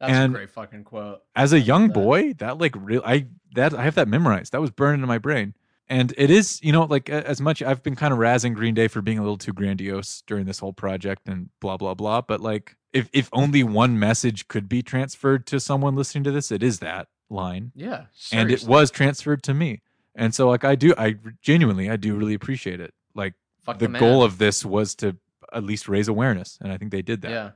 [0.00, 1.22] That's And- a great fucking quote.
[1.34, 1.94] as a young that.
[1.94, 5.18] boy that like real i that i have that memorized that was burned into my
[5.18, 5.54] brain
[5.88, 8.86] and it is you know like as much i've been kind of razzing green day
[8.88, 12.40] for being a little too grandiose during this whole project and blah blah blah but
[12.40, 16.62] like if if only one message could be transferred to someone listening to this it
[16.62, 18.04] is that line Yeah.
[18.32, 19.80] and it was transferred to me
[20.14, 23.34] and so like i do i genuinely i do really appreciate it like
[23.64, 24.00] Fuck the man.
[24.00, 25.16] goal of this was to
[25.52, 27.50] at least raise awareness and i think they did that Yeah.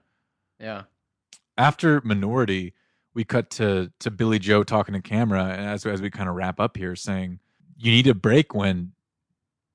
[0.58, 0.82] Yeah.
[1.56, 2.74] After minority
[3.14, 6.34] we cut to to billie joe talking to camera and as, as we kind of
[6.34, 7.38] wrap up here saying
[7.76, 8.92] you need a break when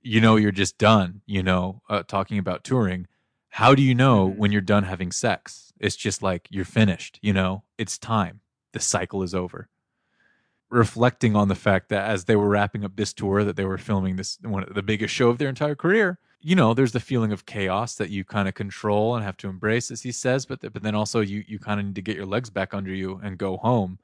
[0.02, 3.08] you know you're just done you know uh, talking about touring.
[3.50, 4.38] How do you know Mhm.
[4.38, 5.72] when you're done having sex?
[5.80, 7.64] It's just like you're finished you know?
[7.78, 8.42] It's time.
[8.74, 9.70] The cycle is over.
[10.70, 13.78] Reflecting on the fact that as they were wrapping up this tour that they were
[13.78, 17.32] filming this one the biggest show of their entire career you know, there's the feeling
[17.32, 20.46] of chaos that you kind of control and have to embrace, as he says.
[20.46, 22.74] But th- but then also you you kind of need to get your legs back
[22.74, 24.00] under you and go home,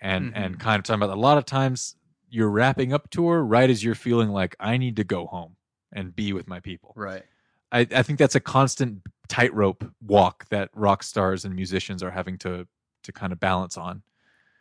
[0.00, 0.36] and Mhm.
[0.36, 1.96] and kind of talking about a lot of times
[2.30, 5.56] you're wrapping up tour right as you're feeling like I need to go home
[5.92, 6.92] and be with my people.
[6.94, 7.24] Right.
[7.72, 12.36] I, I think that's a constant tightrope walk that rock stars and musicians are having
[12.38, 12.66] to
[13.04, 14.02] to kind of balance on.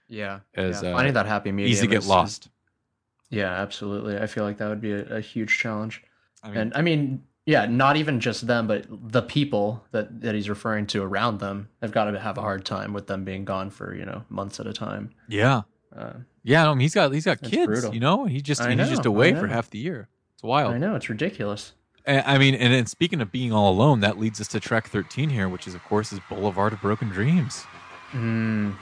[0.08, 0.40] Yeah.
[0.56, 0.90] As, yeah.
[0.92, 1.72] uh, Finding that happy medium.
[1.72, 2.50] Easy to get is- is- lost.
[3.30, 4.18] yeah, absolutely.
[4.18, 6.04] I feel like that would be a, a huge challenge.
[6.48, 10.36] I mean, and I mean, yeah, not even just them, but the people that, that
[10.36, 13.46] he's referring to around them have got to have a hard time with them being
[13.46, 15.14] gone for you know months at a time.
[15.28, 15.62] yeah,
[15.96, 16.14] Uh,
[16.44, 16.70] yeah.
[16.70, 17.94] I mean, he's got he's got kids, brutal.
[17.94, 18.26] you know.
[18.26, 20.08] He just I and he's just know, I away for half the year.
[20.34, 20.74] It's wild.
[20.74, 21.74] I know it's ridiculous.
[22.06, 24.88] And, I mean, and then speaking of being all alone, that leads us to track
[24.88, 27.66] 13 here, which is, of course, is Boulevard of Broken Dreams.
[28.14, 28.76] Mm,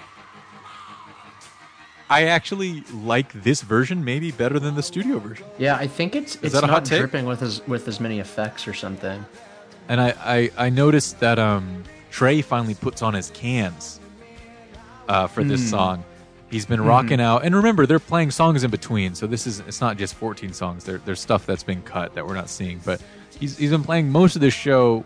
[2.10, 5.46] I actually like this version maybe better than the studio version.
[5.58, 9.26] yeah, I think it's it's not dripping with as with as many effects or something.
[9.90, 14.00] And I, I, I noticed that um, Tré finally puts on his cans
[15.08, 15.70] uh, for this Mm.
[15.70, 16.04] song.
[16.52, 19.82] He's been rocking out, and remember they're playing songs in between, so this is it's
[19.82, 20.84] not just 14 songs.
[20.86, 23.02] There, there's stuff that's been cut that we're not seeing, but
[23.40, 25.04] he's he's been playing most of this show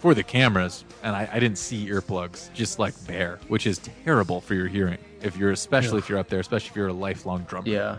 [0.00, 4.40] for the cameras, and I, I didn't see earplugs, just like bare, which is terrible
[4.40, 4.98] for your hearing.
[5.24, 7.98] If you're especially if you're up there, especially if you're a lifelong drummer Yeah,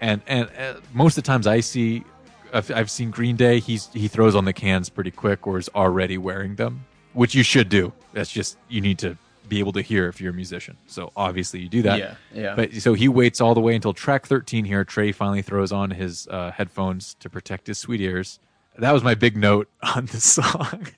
[0.00, 2.04] and and uh, most of the times I see,
[2.52, 3.60] I've, I've seen Green Day.
[3.60, 7.42] He's he throws on the cans pretty quick, or is already wearing them, which you
[7.42, 7.92] should do.
[8.12, 9.18] That's just you need to
[9.48, 10.76] be able to hear if you're a musician.
[10.86, 11.98] So obviously you do that.
[11.98, 12.54] yeah, yeah.
[12.54, 14.84] But so he waits all the way until track 13 here.
[14.84, 18.38] Tré finally throws on his uh, headphones to protect his sweet ears.
[18.78, 20.88] That was my big note on this song.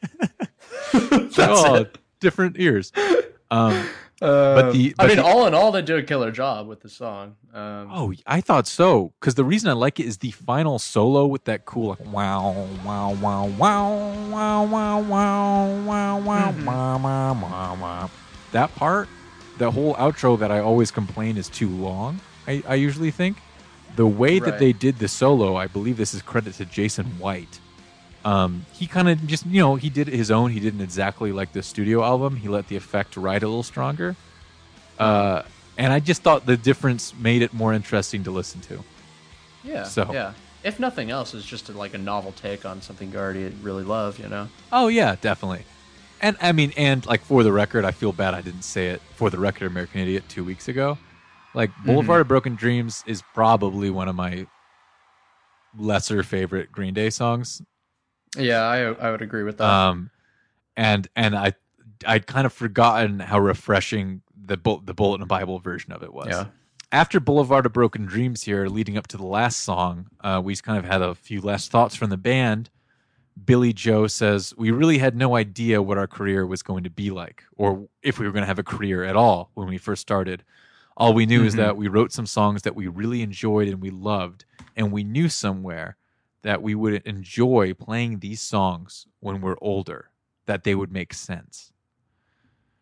[0.92, 1.86] That's oh,
[2.20, 2.92] different ears.
[3.50, 3.88] Um,
[4.20, 6.88] but the- I mean, the- all in all, they do a killer job with the
[6.88, 7.34] song.
[7.54, 9.12] Um, Oh, I thought so.
[9.20, 12.66] Because the reason I like it is the final solo with that cool like wow,
[12.84, 13.88] wow, wow, wow,
[14.28, 16.64] wow, wow, wow, wow, wow, Mhm.
[16.64, 18.10] wow, wow, wow, wow.
[18.52, 19.08] That part,
[19.58, 22.20] the whole outro that I always complain is too long.
[22.46, 23.38] I, I usually think
[23.96, 27.60] the way that they did the solo, I believe this is credit to Jason White.
[28.26, 30.50] Um, he kind of just you know he did it his own.
[30.50, 32.34] He didn't exactly like the studio album.
[32.36, 34.16] He let the effect ride a little stronger.
[34.98, 35.42] Uh,
[35.78, 38.82] and I just thought the difference made it more interesting to listen to.
[39.62, 40.32] yeah, so- yeah.
[40.64, 44.18] If nothing else, it's just like a novel take on something you already really love.
[44.18, 44.48] You know.
[44.72, 45.64] Oh yeah, definitely.
[46.20, 49.00] And I mean, and like for the record, I feel bad I didn't say it
[49.14, 50.98] for the record, American Idiot, two weeks ago.
[51.54, 54.46] Like Boulevard of Broken Dreams is probably one of my
[55.78, 57.62] lesser favorite Green Day songs.
[58.36, 59.64] Yeah, I I would agree with that.
[59.68, 60.10] Um,
[60.76, 61.54] and and I
[62.06, 66.12] I'd kind of forgotten how refreshing the Bull- the Bullet in Bible version of it
[66.12, 66.28] was.
[66.30, 66.46] yeah.
[66.92, 70.78] after Boulevard of Broken Dreams here, leading up to the last song, uh, we kind
[70.78, 72.70] of had a few last thoughts from the band.
[73.44, 77.10] Billie Joe says, We really had no idea what our career was going to be
[77.10, 80.00] like, or if we were going to have a career at all when we first
[80.02, 80.42] started.
[80.96, 81.58] All we knew is Mhm.
[81.58, 84.44] that we wrote some songs that we really enjoyed and we loved,
[84.76, 85.96] and we knew somewhere
[86.42, 90.10] that we would enjoy playing these songs when we're older,
[90.46, 91.72] that they would make sense.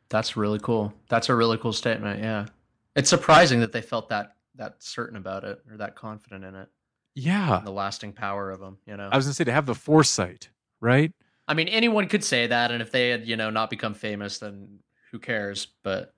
[0.08, 0.92] That's really cool.
[1.08, 2.20] That's a really cool statement.
[2.20, 2.46] Yeah,
[2.94, 6.68] it's surprising that they felt that that certain about it or that confident in it.
[7.14, 7.60] Yeah.
[7.64, 8.78] The lasting power of them.
[8.86, 9.08] You know.
[9.10, 10.48] I was going to say to have the foresight,
[10.80, 11.12] right?
[11.46, 14.38] I mean, anyone could say that, and if they had, you know, not become famous,
[14.38, 14.78] then
[15.10, 15.68] who cares?
[15.82, 16.14] But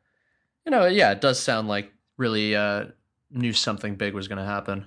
[0.65, 2.87] you know, yeah, it does sound like really uh,
[3.31, 4.87] knew something big was going to happen.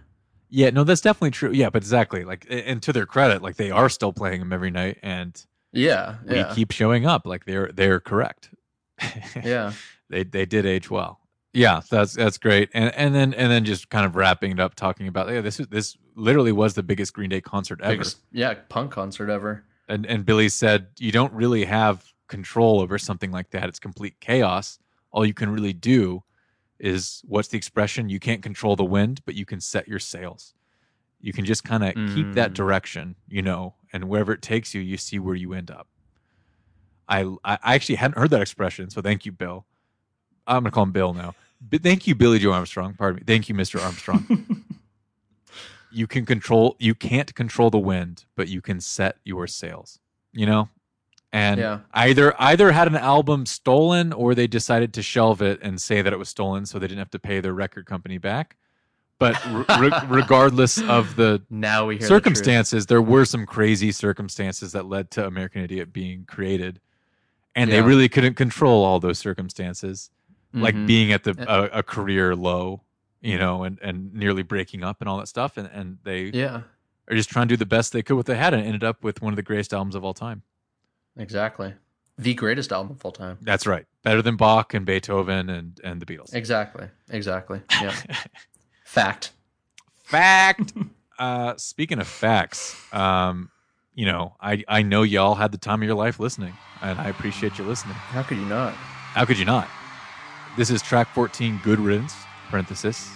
[0.49, 1.51] Yeah, no, that's definitely true.
[1.51, 2.23] Yeah, but exactly.
[2.23, 5.39] Like, and to their credit, like they are still playing them every night, and
[5.71, 7.25] Yeah, we yeah, keep showing up.
[7.25, 8.49] Like they're they're correct.
[9.43, 9.73] yeah,
[10.09, 11.19] they they did age well.
[11.53, 12.69] Yeah, that's that's great.
[12.73, 15.59] And and then and then just kind of wrapping it up, talking about yeah, this
[15.59, 17.93] is this literally was the biggest Green Day concert ever.
[17.93, 19.63] Biggest, yeah, punk concert ever.
[19.87, 23.67] And and Billie said you don't really have control over something like that.
[23.69, 24.79] It's complete chaos.
[25.11, 26.23] All you can really do
[26.79, 28.09] is what's the expression?
[28.09, 30.53] You can't control the wind, but you can set your sails.
[31.21, 32.55] You can just kind of keep that Mm.
[32.55, 35.87] direction, you know, and wherever it takes you, you see where you end up.
[37.07, 39.65] I I I actually hadn't heard that expression, so thank you, Bill.
[40.47, 41.35] I'm gonna call him Bill now.
[41.61, 42.93] But thank you, Billie Joe Armstrong.
[42.95, 43.23] Pardon me.
[43.25, 43.81] Thank you, Mr.
[43.81, 44.27] Armstrong.
[45.91, 49.99] you can control you can't control the wind but you can set your sails
[50.31, 50.69] you know
[51.31, 51.79] and Yeah.
[51.93, 56.11] either either had an album stolen or they decided to shelve it and say that
[56.11, 58.55] it was stolen so they didn't have to pay their record company back.
[59.19, 59.35] But
[59.79, 65.11] re- regardless of the now we hear circumstances there were some crazy circumstances that led
[65.11, 66.79] to american idiot being created.
[67.55, 70.09] And they really couldn't control all those circumstances
[70.53, 70.75] The like.
[70.75, 70.85] Mm-hmm.
[70.85, 71.45] Being at the eh.
[71.47, 72.81] a, a career low,
[73.21, 76.61] you know, and and nearly breaking up and all that stuff, and and they yeah,
[77.09, 78.83] are just trying to do the best they could with what they had and ended
[78.83, 80.43] up with one of the greatest albums of all time.
[81.19, 81.73] Exactly.
[82.17, 83.37] The greatest album of all time.
[83.41, 83.85] That's right.
[84.03, 86.33] Better than Bach and Beethoven and, and the Beatles.
[86.33, 86.87] Exactly.
[87.09, 87.61] Exactly.
[87.81, 87.93] Yeah.
[88.83, 89.31] Fact.
[90.03, 90.73] Fact.
[91.19, 93.51] uh, speaking of facts, um,
[93.93, 97.09] you know, I, I know y'all had the time of your life listening, and I
[97.09, 97.93] appreciate you listening.
[97.95, 98.73] How could you not?
[98.73, 99.67] How could you not?
[100.57, 102.15] This is track 14, Good Riddance,
[102.49, 103.09] parenthesis,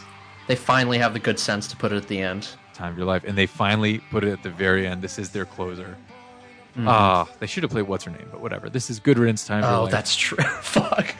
[0.47, 2.47] They finally have the good sense to put it at the end.
[2.73, 3.23] time of your life.
[3.25, 5.01] And they finally put it at the very end.
[5.01, 5.97] This is their closer.
[6.77, 8.69] Ah, they should have played What's Her Name, but whatever.
[8.69, 10.37] This is Good Riddance, time Oh, that's true.
[10.61, 11.13] Fuck.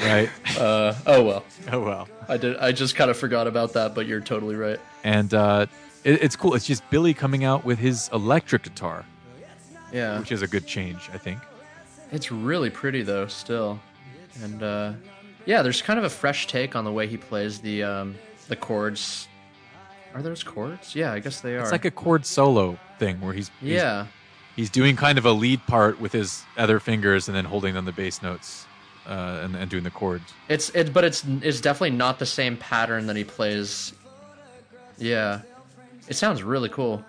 [0.00, 0.30] right.
[0.58, 1.44] Uh, oh well.
[1.72, 2.08] oh, well.
[2.28, 2.56] I did.
[2.58, 4.78] I just kind of forgot about that, but you're totally right.
[5.02, 5.66] And uh,
[6.04, 6.54] it, it's cool.
[6.54, 9.04] It's just Billie coming out with his electric guitar,
[9.92, 10.20] Yeah.
[10.20, 11.40] which is a good change, I think.
[12.12, 13.80] It's really pretty though, still,
[14.44, 14.92] and uh,
[15.44, 18.14] yeah, there's kind of a fresh take on the way he plays the um,
[18.46, 19.26] the chords.
[20.14, 20.94] Are those chords?
[20.94, 21.62] Yeah, I guess they are.
[21.62, 24.06] It's like a chord solo thing where he's, he's yeah,
[24.56, 27.84] he's doing kind of a lead part with his other fingers and then holding on
[27.84, 28.66] the bass notes
[29.06, 30.32] uh, and, and doing the chords.
[30.48, 33.92] it's it, but it's it's definitely not the same pattern that he plays.
[34.98, 35.42] Yeah,
[36.08, 37.04] it sounds really cool.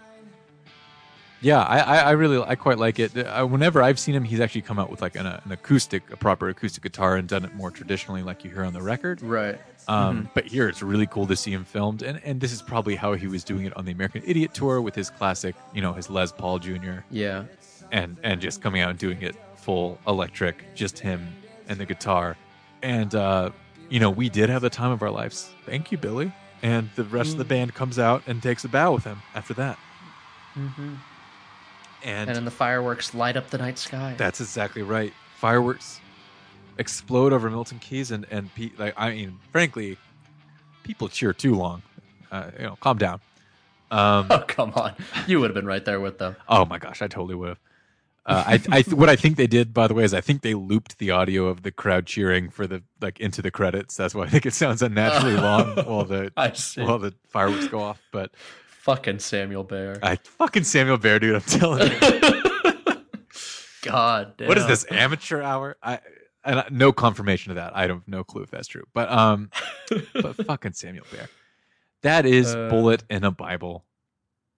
[1.41, 3.15] Yeah, I, I, I really I quite like it.
[3.15, 6.17] Uh, whenever I've seen him, he's actually come out with like an, an acoustic, a
[6.17, 9.21] proper acoustic guitar, and done it more traditionally, like you hear on the record.
[9.21, 9.59] Right.
[9.87, 12.95] Um, But here, it's really cool to see him filmed, and and this is probably
[12.95, 15.93] how he was doing it on the American Idiot tour with his classic, you know,
[15.93, 16.99] his Les Paul Jr.
[17.11, 17.45] Yeah.
[17.91, 21.27] and and just coming out and doing it full electric, just him
[21.67, 22.35] and the guitar,
[22.81, 23.49] and uh,
[23.89, 25.51] you know, we did have the time of our lives.
[25.65, 26.31] Thank you, Billie.
[26.63, 29.53] And the rest of the band comes out and takes a bow with him after
[29.55, 29.77] that.
[30.55, 30.95] Mm-hmm.
[32.03, 34.15] And, And then the fireworks light up the night sky.
[34.17, 35.13] that's exactly right.
[35.37, 35.99] Fireworks
[36.77, 39.97] explode over Milton Keynes, and and pe- like I mean, frankly,
[40.83, 41.81] people cheer too long.
[42.31, 43.21] Uh, you know, calm down.
[43.91, 44.93] Um, oh come on,
[45.27, 46.35] you would have been right there with them.
[46.47, 47.59] Oh my gosh, I totally would have.
[48.27, 50.55] Uh, I, I, what I think they did, by the way, is I think they
[50.55, 53.95] looped the audio of the crowd cheering for the like into the credits.
[53.95, 56.31] That's why I think it sounds unnaturally long while the
[56.77, 58.01] while the fireworks go off.
[58.11, 58.31] But
[58.85, 59.97] Fucking Samuel Bayer.
[60.03, 61.99] I fucking Samuel Bayer, dude, I'm telling you,
[63.81, 64.47] God damn.
[64.47, 65.75] what is this amateur hour?
[65.81, 65.99] I
[66.45, 67.75] and no confirmation of that.
[67.75, 68.83] I have no clue if that's true.
[68.93, 69.49] But um,
[70.13, 71.29] but fucking Samuel Bayer,
[72.01, 72.69] that is Uh.
[72.69, 73.83] bullet in a Bible.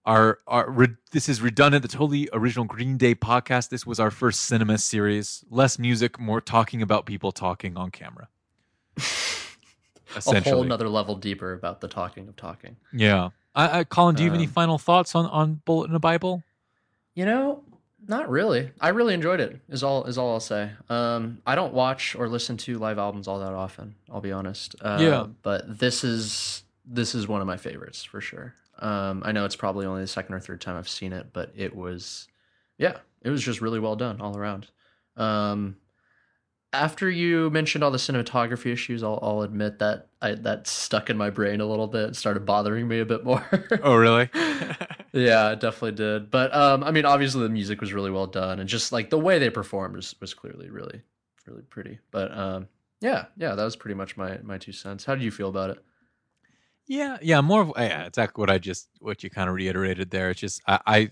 [0.06, 1.82] Our, our re, this is redundant.
[1.82, 3.68] The totally original Green Day podcast.
[3.68, 5.44] This was our first cinema series.
[5.50, 8.28] Less music, more talking about people talking on camera.
[8.96, 9.02] a
[10.16, 12.76] Essentially, whole nother level deeper about the talking of talking?
[12.92, 13.30] yeah.
[13.54, 15.98] I, I, Colin, do you have any Um, final thoughts on on Bullet in a
[15.98, 16.42] Bible?
[17.14, 17.64] You know,
[18.08, 18.70] not really.
[18.80, 19.60] I really enjoyed it.
[19.68, 20.70] Is all is all I'll say.
[20.88, 23.94] Um, I don't watch or listen to live albums all that often.
[24.10, 24.74] I'll be honest.
[24.80, 25.26] Uh, Yeah.
[25.42, 28.54] But this is this is one of my favorites for sure.
[28.78, 31.52] Um, I know it's probably only the second or third time I've seen it, but
[31.56, 32.28] it was,
[32.78, 34.68] yeah, it was just really well done all around.
[35.16, 35.76] Um,
[36.72, 41.16] after you mentioned all the cinematography issues, I'll, I'll admit that I, that stuck in
[41.16, 42.10] my brain a little bit.
[42.10, 43.44] It started bothering me a bit more.
[43.82, 44.30] Oh, really?
[45.18, 46.30] Yeah, it definitely did.
[46.30, 49.18] But um, I mean, obviously the music was really well done, and just like the
[49.18, 51.02] way they performed was, was clearly really,
[51.46, 51.98] really pretty.
[52.10, 52.68] But um,
[53.00, 55.04] yeah, yeah, that was pretty much my my two cents.
[55.04, 55.84] How did you feel about it?
[56.86, 60.30] Yeah, yeah, more of yeah, exactly what I just what you kind of reiterated there.
[60.30, 61.10] It's just I, I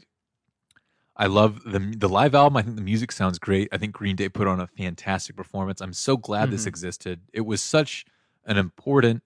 [1.17, 2.57] I love the the live album.
[2.57, 3.69] I think the music sounds great.
[3.73, 5.81] I think Green Day put on a fantastic performance.
[5.81, 6.69] I'm so glad this Mhm.
[6.69, 7.21] existed.
[7.33, 8.05] It was such
[8.45, 9.23] an important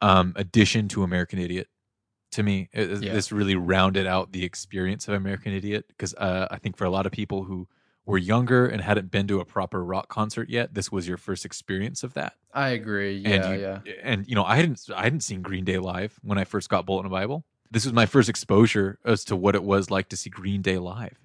[0.00, 1.68] um, addition to American Idiot
[2.32, 2.68] to me.
[2.72, 3.12] It- Yeah.
[3.14, 6.90] This really rounded out the experience of American Idiot because uh, I think for a
[6.90, 7.68] lot of people who
[8.04, 11.44] were younger and hadn't been to a proper rock concert yet, this was your first
[11.44, 13.16] experience of that I agree.
[13.18, 13.78] Yeah, and you, yeah.
[14.02, 16.84] and you know I hadn't I hadn't seen Green Day live when I first got
[16.84, 17.44] Bullet in a Bible.
[17.70, 20.78] This was my first exposure as to what it was like to see Green Day
[20.78, 21.18] live.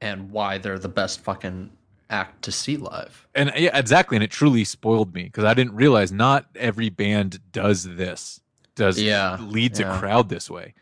[0.00, 1.70] And why they're the best fucking
[2.10, 3.26] act to see live.
[3.34, 7.40] And yeah, exactly, and it truly spoiled me because I didn't realize not every band
[7.50, 8.40] does this,
[8.76, 9.96] does Yeah, leads yeah.
[9.96, 10.74] a crowd this way.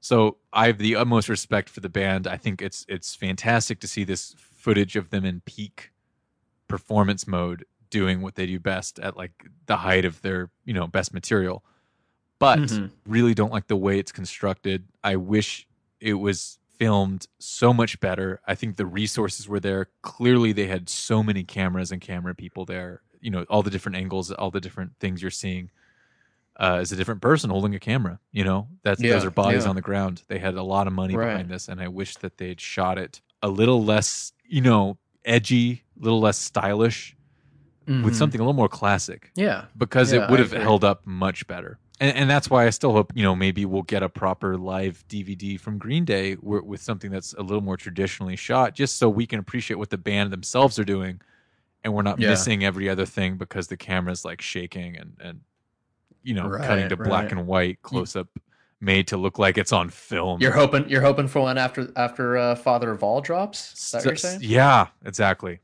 [0.00, 2.26] So I have the utmost respect for the band.
[2.26, 5.92] I think it's it's fantastic to see this footage of them in peak
[6.68, 9.32] performance mode doing what they do best at like
[9.66, 11.64] the height of their, you know, best material.
[12.38, 12.90] But Mhm.
[13.06, 14.84] really don't like the way it's constructed.
[15.02, 15.66] I wish
[16.00, 18.40] it was filmed so much better.
[18.46, 19.88] I think the resources were there.
[20.02, 23.02] Clearly they had so many cameras and camera people there.
[23.20, 25.70] You know, all the different angles, all the different things you're seeing
[26.60, 28.20] uh, is a different person holding a camera.
[28.32, 29.70] You know, that's Yeah, those are bodies yeah.
[29.70, 30.22] on the ground.
[30.28, 31.30] They had a lot of money Right.
[31.30, 35.82] behind this, and I wish that they'd shot it a little less, you know, edgy,
[36.00, 37.16] a little less stylish,
[37.86, 38.14] with Mhm.
[38.14, 39.66] something a little more classic, Yeah.
[39.76, 41.78] because Yeah, it would have held up much better.
[42.00, 45.04] and, and that's why I still hope you know maybe we'll get a proper live
[45.08, 49.08] DVD from Green Day wi- with something that's a little more traditionally shot, just so
[49.10, 51.20] we can appreciate what the band themselves are doing,
[51.84, 55.40] and we're not missing every other thing because the camera's like shaking and and
[56.24, 58.28] you know cutting Right, to black and white close up,
[58.80, 60.40] made to look like it's on film.
[60.40, 63.72] You're hoping you're hoping for one after after uh, Father of All drops.
[63.74, 64.40] Is that what you're saying?
[64.42, 65.60] Yeah, exactly.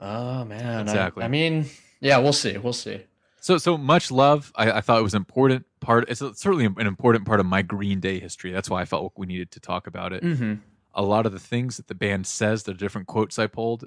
[0.00, 1.24] Oh man, I- Exactly.
[1.24, 1.66] I, mean,
[2.00, 2.56] yeah, we'll see.
[2.56, 3.00] We'll see.
[3.40, 4.52] So so much love.
[4.54, 6.08] I, I thought it was important part.
[6.08, 8.50] It's certainly an important part of my Green Day history.
[8.52, 10.22] That's why I felt like we needed to talk about it.
[10.22, 10.54] Mm-hmm.
[10.94, 13.84] a lot of the things that the band says, the different quotes I pulled,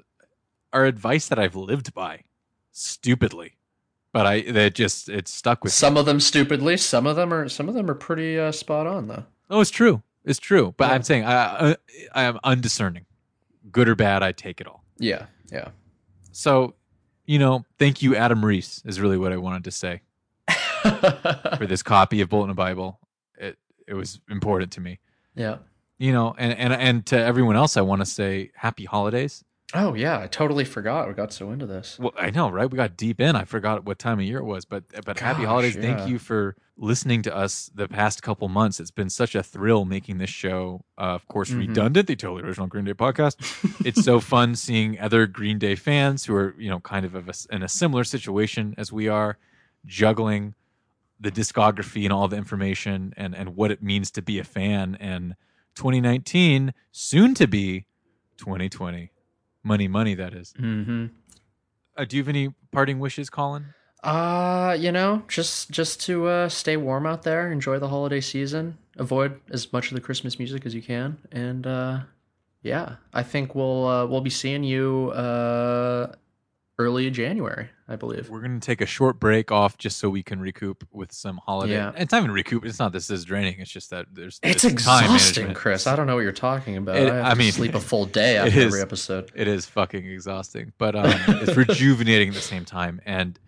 [0.72, 2.24] are advice that I've lived by,
[2.72, 3.56] stupidly,
[4.14, 5.72] but I that just it stuck with.
[5.72, 5.74] me.
[5.74, 6.76] Some of them stupidly.
[6.78, 9.24] Some of them are some of them are pretty uh, spot on though.
[9.50, 10.72] Oh, it's true, it's true.
[10.78, 10.94] But Yeah.
[10.94, 11.76] I'm saying I, I
[12.14, 13.06] I am undiscerning,
[13.70, 14.22] good or bad.
[14.22, 14.84] I take it all.
[14.98, 15.68] Yeah, yeah.
[16.32, 16.74] So,
[17.26, 20.02] you know, thank you, Adam Reese, is really what I wanted to say
[21.58, 23.00] for this copy of Bullet in Bible.
[23.36, 23.58] It
[23.88, 25.00] it was important to me,
[25.34, 25.56] yeah.
[25.98, 29.44] you know, and and and to everyone else, I want to say happy holidays.
[29.76, 31.08] Oh yeah, I totally forgot.
[31.08, 31.98] We got so into this.
[31.98, 32.70] Well, I know, right?
[32.70, 33.34] We got deep in.
[33.34, 35.74] I forgot what time of year it was, but but happy holidays.
[35.74, 35.82] yeah.
[35.96, 38.78] Thank you for listening to us the past couple months.
[38.78, 40.84] It's been such a thrill making this show.
[40.96, 41.58] Uh, of course, Mhm.
[41.68, 43.36] redundant, the totally original Green Day podcast.
[43.86, 47.28] it's so fun seeing other Green Day fans who are you know kind of, of
[47.28, 49.38] a, in a similar situation as we are,
[49.86, 50.54] juggling
[51.18, 54.96] the discography and all the information and and what it means to be a fan.
[55.00, 55.34] And
[55.74, 57.86] 2019, soon to be
[58.36, 59.10] 2020,
[59.64, 60.14] money, money.
[60.14, 60.52] That is.
[60.60, 61.06] Mm-hmm.
[61.96, 63.66] Uh, do you have any parting wishes, Colin?
[64.02, 68.76] Uh, you know, just just to uh, stay warm out there, enjoy the holiday season,
[68.98, 72.00] avoid as much of the Christmas music as you can, and uh,
[72.62, 76.12] yeah, I think we'll uh, we'll be seeing you uh,
[76.78, 78.28] early January, I believe.
[78.28, 81.38] We're going to take a short break off just so we can recoup with some
[81.46, 81.74] holiday.
[81.74, 81.92] Yeah.
[81.96, 82.64] It's not even recoup.
[82.64, 83.60] It's not this is draining.
[83.60, 85.54] It's just that there's It's exhausting.
[85.54, 85.86] Chris.
[85.86, 86.96] I don't know what you're talking about.
[86.96, 88.66] It- I, have I to mean, sleep a full day after is.
[88.66, 89.30] every episode.
[89.34, 93.00] It is fucking exhausting, but um, it's rejuvenating at the same time.
[93.06, 93.38] And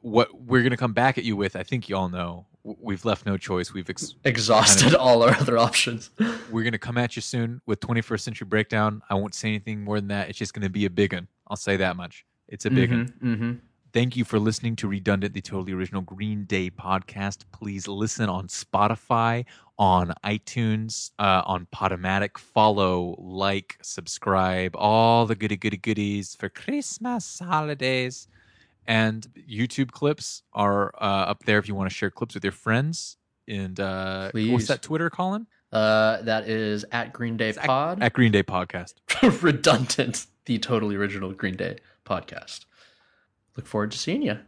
[0.00, 3.04] what we're going to come back at you with, I think you all know, we've
[3.04, 3.72] left no choice.
[3.74, 6.10] We've ex- Exhausted all our other options.
[6.50, 9.02] we're going to come at you soon with 21st Century Breakdown.
[9.10, 10.28] I won't say anything more than that.
[10.30, 11.28] It's just going to be a big one.
[11.48, 12.24] I'll say that much.
[12.48, 13.12] It's a big one.
[13.22, 13.52] Mm-hmm.
[13.92, 17.44] Thank you for listening to Redundant, the totally original Green Day podcast.
[17.50, 19.46] Please listen on Spotify,
[19.78, 22.36] on iTunes, uh, on Podomatic.
[22.36, 28.28] Follow, like, subscribe, all the goody goody goodies for Christmas holidays.
[28.86, 32.52] And YouTube clips are uh, up there if you want to share clips with your
[32.52, 33.16] friends.
[33.48, 35.46] And uh, what's that Twitter, Colin?
[35.72, 38.02] Uh, that is at Green Day It's at- Pod.
[38.02, 38.94] At Green Day Podcast.
[39.42, 42.64] redundant, the totally original Green Day podcast.
[43.56, 44.38] Look forward to seeing you.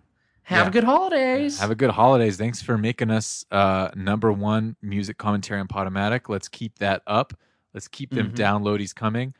[0.44, 0.68] Have Yeah.
[0.68, 1.60] a good holidays.
[1.60, 2.36] Have a good holidays.
[2.38, 6.28] Thanks for making us uh, number one music commentary on Podomatic.
[6.30, 7.34] Let's keep that up.
[7.74, 8.36] Let's keep them Mhm.
[8.36, 9.34] downloadies coming.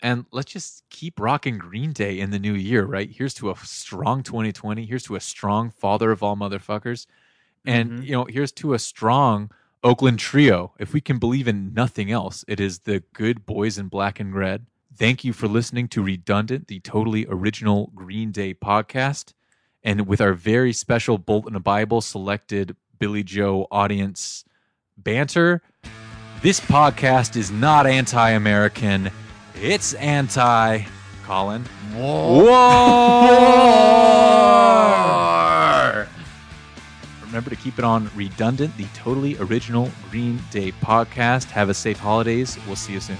[0.00, 3.10] And let's just keep rocking Green Day in the new year, right?
[3.10, 4.86] Here's to a strong 2020.
[4.86, 7.06] Here's to a strong father of all motherfuckers.
[7.66, 8.04] And, Mhm.
[8.06, 9.50] you know, here's to a strong
[9.82, 10.72] Oakland trio.
[10.78, 14.34] If we can believe in nothing else, it is the good boys in black and
[14.34, 14.64] red.
[14.96, 19.32] Thank you for listening to Redundant, the totally original Green Day podcast.
[19.82, 24.44] And with our very special Bullet in a Bible selected Billie Joe audience
[24.96, 25.62] banter,
[26.42, 29.10] this podcast is not anti American.
[29.60, 30.84] It's anti
[31.24, 31.64] Colin.
[31.96, 32.44] War!
[37.22, 41.50] Remember to keep it on Redundant, the totally original Green Day podcast.
[41.50, 42.56] Have a safe holidays.
[42.68, 43.18] We'll see you soon.